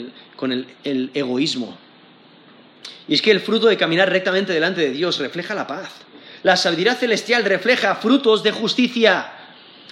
el 0.85 1.11
egoísmo. 1.15 1.77
Y 3.09 3.15
es 3.15 3.21
que 3.21 3.33
el 3.33 3.41
fruto 3.41 3.67
de 3.67 3.77
caminar 3.77 4.09
rectamente 4.09 4.53
delante 4.53 4.83
de 4.83 4.93
Dios 4.93 5.19
refleja 5.19 5.57
la 5.57 5.67
paz. 5.67 5.91
La 6.45 6.57
sabiduría 6.57 6.95
celestial 6.95 7.45
refleja 7.45 7.97
frutos 7.97 8.45
de 8.45 8.53
justicia. 8.53 9.33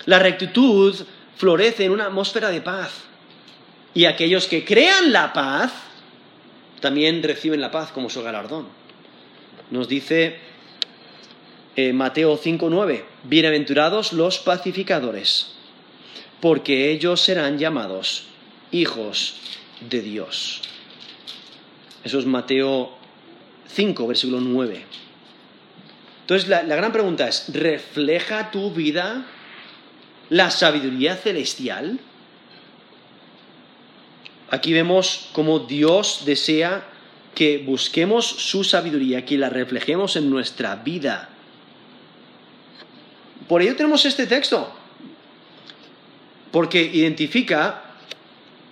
La 0.07 0.21
rectitud 0.21 0.95
florece 1.37 1.85
en 1.85 1.91
una 1.91 2.05
atmósfera 2.05 2.51
de 2.51 2.61
paz. 2.61 3.08
Y 3.99 4.05
aquellos 4.05 4.46
que 4.46 4.64
crean 4.64 5.11
la 5.11 5.32
paz 5.32 5.72
también 6.80 7.20
reciben 7.20 7.61
la 7.61 7.72
paz 7.72 7.90
como 7.90 8.09
su 8.09 8.22
galardón. 8.22 8.68
Nos 9.72 9.88
dice 9.88 10.36
eh, 11.74 11.92
Mateo 11.92 12.38
5:9, 12.38 13.03
bienaventurados 13.24 14.12
los 14.12 14.38
pacificadores, 14.38 15.49
porque 16.40 16.92
ellos 16.92 17.20
serán 17.22 17.59
llamados 17.59 18.26
hijos 18.70 19.34
de 19.80 20.01
Dios. 20.01 20.62
Eso 22.05 22.20
es 22.20 22.24
Mateo 22.24 22.92
5, 23.66 24.07
versículo 24.07 24.40
9. 24.40 24.84
Entonces 26.20 26.49
la, 26.49 26.62
la 26.62 26.76
gran 26.76 26.92
pregunta 26.92 27.26
es, 27.26 27.46
¿refleja 27.53 28.53
tu 28.53 28.70
vida 28.70 29.26
la 30.30 30.53
sabiduría 30.53 31.16
celestial? 31.16 31.99
Aquí 34.51 34.72
vemos 34.72 35.28
cómo 35.32 35.61
Dios 35.61 36.22
desea 36.24 36.84
que 37.34 37.59
busquemos 37.59 38.26
su 38.26 38.64
sabiduría, 38.64 39.24
que 39.24 39.38
la 39.38 39.51
reflejemos 39.51 40.16
en 40.16 40.30
nuestra 40.30 40.76
vida. 40.76 41.28
Por 43.46 43.62
ello 43.62 43.76
tenemos 43.76 44.05
este 44.05 44.26
texto, 44.26 44.72
porque 46.51 46.82
identifica 46.82 47.84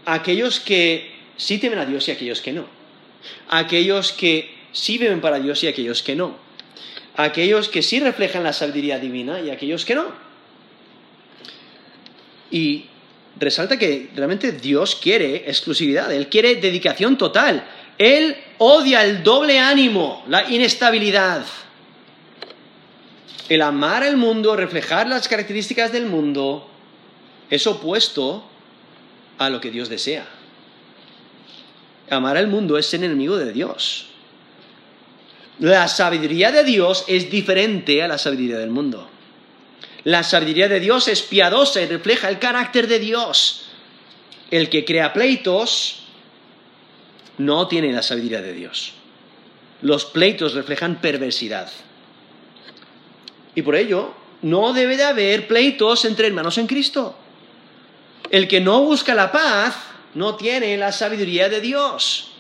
a 0.05 0.15
aquellos 0.15 0.61
que 0.61 1.15
sí 1.37 1.59
temen 1.59 1.79
a 1.79 1.87
Dios 1.87 2.09
y 2.09 2.11
a 2.11 2.15
aquellos 2.15 2.41
que 2.41 2.53
no, 2.53 2.67
a 3.49 3.59
aquellos 3.59 4.13
que 4.13 4.55
sí 4.73 4.99
viven 4.99 5.21
para 5.21 5.39
Dios 5.39 5.63
y 5.63 5.67
a 5.67 5.71
aquellos 5.71 6.03
que 6.03 6.17
no, 6.17 6.37
a 7.17 7.25
aquellos 7.25 7.69
que 7.69 7.83
sí 7.83 8.01
reflejan 8.01 8.45
la 8.45 8.53
sabiduría 8.53 8.99
divina 8.99 9.41
y 9.41 9.51
a 9.51 9.55
aquellos 9.55 9.85
que 9.85 9.95
no. 9.95 10.07
Y 12.51 12.87
resalta 13.39 13.79
que 13.79 14.11
realmente 14.15 14.53
Dios 14.53 14.97
quiere 14.97 15.49
exclusividad, 15.49 16.13
Él 16.13 16.29
quiere 16.29 16.57
dedicación 16.57 17.19
total, 17.19 17.65
Él 17.99 18.37
odia 18.59 19.05
el 19.05 19.23
doble 19.23 19.59
ánimo, 19.59 20.25
la 20.29 20.49
inestabilidad. 20.51 21.45
El 23.49 23.63
amar 23.63 24.03
al 24.03 24.17
mundo, 24.17 24.57
reflejar 24.57 25.07
las 25.07 25.29
características 25.29 25.93
del 25.93 26.07
mundo, 26.07 26.69
es 27.49 27.67
opuesto 27.67 28.45
a 29.39 29.49
lo 29.51 29.61
que 29.61 29.71
Dios 29.71 29.89
desea. 29.89 30.27
Amar 32.11 32.37
al 32.37 32.49
mundo 32.49 32.79
es 32.79 32.87
ser 32.87 33.05
enemigo 33.05 33.37
de 33.37 33.53
Dios. 33.53 34.07
La 35.59 35.89
sabiduría 35.89 36.53
de 36.53 36.65
Dios 36.65 37.05
es 37.09 37.31
diferente 37.31 38.03
a 38.03 38.09
la 38.09 38.19
sabiduría 38.19 38.59
del 38.59 38.71
mundo. 38.71 39.09
La 40.07 40.23
sabiduría 40.23 40.69
de 40.69 40.79
Dios 40.79 41.09
es 41.09 41.23
piadosa 41.23 41.83
y 41.83 41.87
refleja 41.87 42.29
el 42.29 42.39
carácter 42.39 42.87
de 42.87 43.01
Dios. 43.01 43.63
El 44.53 44.71
que 44.71 44.85
crea 44.85 45.13
pleitos 45.13 46.05
no 47.39 47.67
tiene 47.67 47.93
la 47.93 48.03
sabiduría 48.03 48.41
de 48.41 48.53
Dios. 48.53 48.93
Los 49.83 50.05
pleitos 50.05 50.55
reflejan 50.55 51.01
perversidad. 51.01 51.73
Y 53.57 53.63
por 53.63 53.75
ello, 53.75 54.15
no 54.43 54.73
debe 54.73 54.97
de 54.97 55.03
haber 55.03 55.49
pleitos 55.49 56.05
entre 56.05 56.29
hermanos 56.29 56.57
en 56.59 56.69
Cristo. 56.69 57.17
El 58.31 58.47
que 58.47 58.61
no 58.61 58.83
busca 58.83 59.13
la 59.13 59.33
paz 59.33 59.75
no 60.15 60.37
tiene 60.37 60.77
la 60.77 60.93
sabiduría 60.93 61.49
de 61.49 61.61
Dios. 61.61 62.31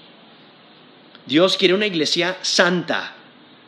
Dios 1.27 1.57
quiere 1.57 1.75
una 1.75 1.87
iglesia 1.87 2.37
santa. 2.43 3.17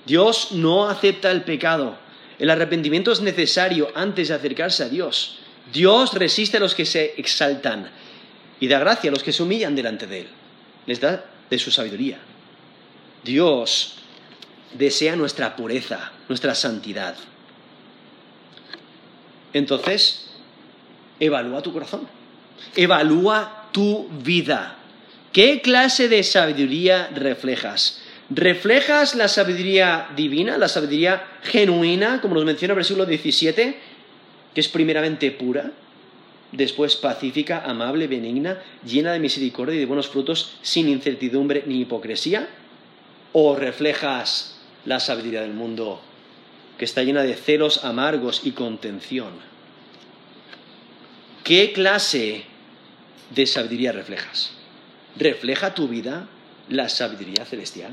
Dios 0.07 0.53
no 0.53 0.89
acepta 0.89 1.33
el 1.33 1.43
pecado. 1.43 2.07
El 2.39 2.51
arrepentimiento 2.51 3.11
es 3.13 3.21
necesario 3.21 3.91
antes 3.95 4.29
de 4.29 4.35
acercarse 4.35 4.85
a 4.85 4.89
Dios. 4.89 5.39
Dios 5.73 6.15
resiste 6.15 6.57
a 6.57 6.61
los 6.61 6.75
que 6.75 6.87
se 6.87 7.15
exaltan 7.17 7.91
y 8.61 8.69
da 8.69 8.79
gracia 8.79 9.11
a 9.11 9.13
los 9.13 9.23
que 9.23 9.33
se 9.33 9.43
humillan 9.43 9.75
delante 9.75 10.07
de 10.07 10.21
Él. 10.21 10.29
Les 10.87 11.01
da 11.01 11.25
de 11.51 11.59
su 11.59 11.71
sabiduría. 11.71 12.19
Dios 13.25 13.97
desea 14.75 15.17
nuestra 15.17 15.57
pureza, 15.57 16.13
nuestra 16.29 16.55
santidad. 16.55 17.17
Entonces, 19.53 20.31
evalúa 21.19 21.63
tu 21.63 21.73
corazón, 21.73 22.07
evalúa 22.77 23.69
tu 23.73 24.09
vida. 24.09 24.77
¿Qué 25.33 25.61
clase 25.61 26.09
de 26.09 26.23
sabiduría 26.23 27.09
reflejas? 27.15 28.01
Reflejas 28.31 29.15
la 29.15 29.29
sabiduría 29.29 30.09
divina, 30.15 30.59
la 30.59 30.69
sabiduría 30.69 31.27
genuina, 31.43 32.21
como 32.21 32.35
nos 32.35 32.45
menciona 32.45 32.73
el 32.73 32.77
versículo 32.77 33.07
17, 33.07 33.79
que 34.55 34.61
es 34.61 34.69
primeramente 34.69 35.31
pura, 35.31 35.73
después 36.53 36.97
pacífica, 36.97 37.63
amable, 37.65 38.07
benigna, 38.07 38.63
llena 38.85 39.13
de 39.13 39.21
misericordia 39.21 39.77
y 39.77 39.79
de 39.79 39.87
buenos 39.87 40.09
frutos, 40.09 40.59
sin 40.63 40.89
incertidumbre 40.89 41.65
ni 41.67 41.81
hipocresía, 41.81 42.49
o 43.33 43.57
reflejas 43.57 44.59
la 44.85 45.01
sabiduría 45.01 45.43
del 45.43 45.53
mundo, 45.53 46.01
que 46.79 46.85
está 46.85 47.03
llena 47.03 47.23
de 47.23 47.35
celos 47.35 47.85
amargos 47.85 48.43
y 48.45 48.53
contención. 48.53 49.33
¿Qué 51.45 51.73
clase 51.73 52.45
de 53.31 53.47
sabiduría 53.47 53.93
reflejas? 53.93 54.53
¿Refleja 55.17 55.75
tu 55.75 55.89
vida 55.89 56.29
la 56.69 56.89
sabiduría 56.89 57.45
celestial? 57.45 57.93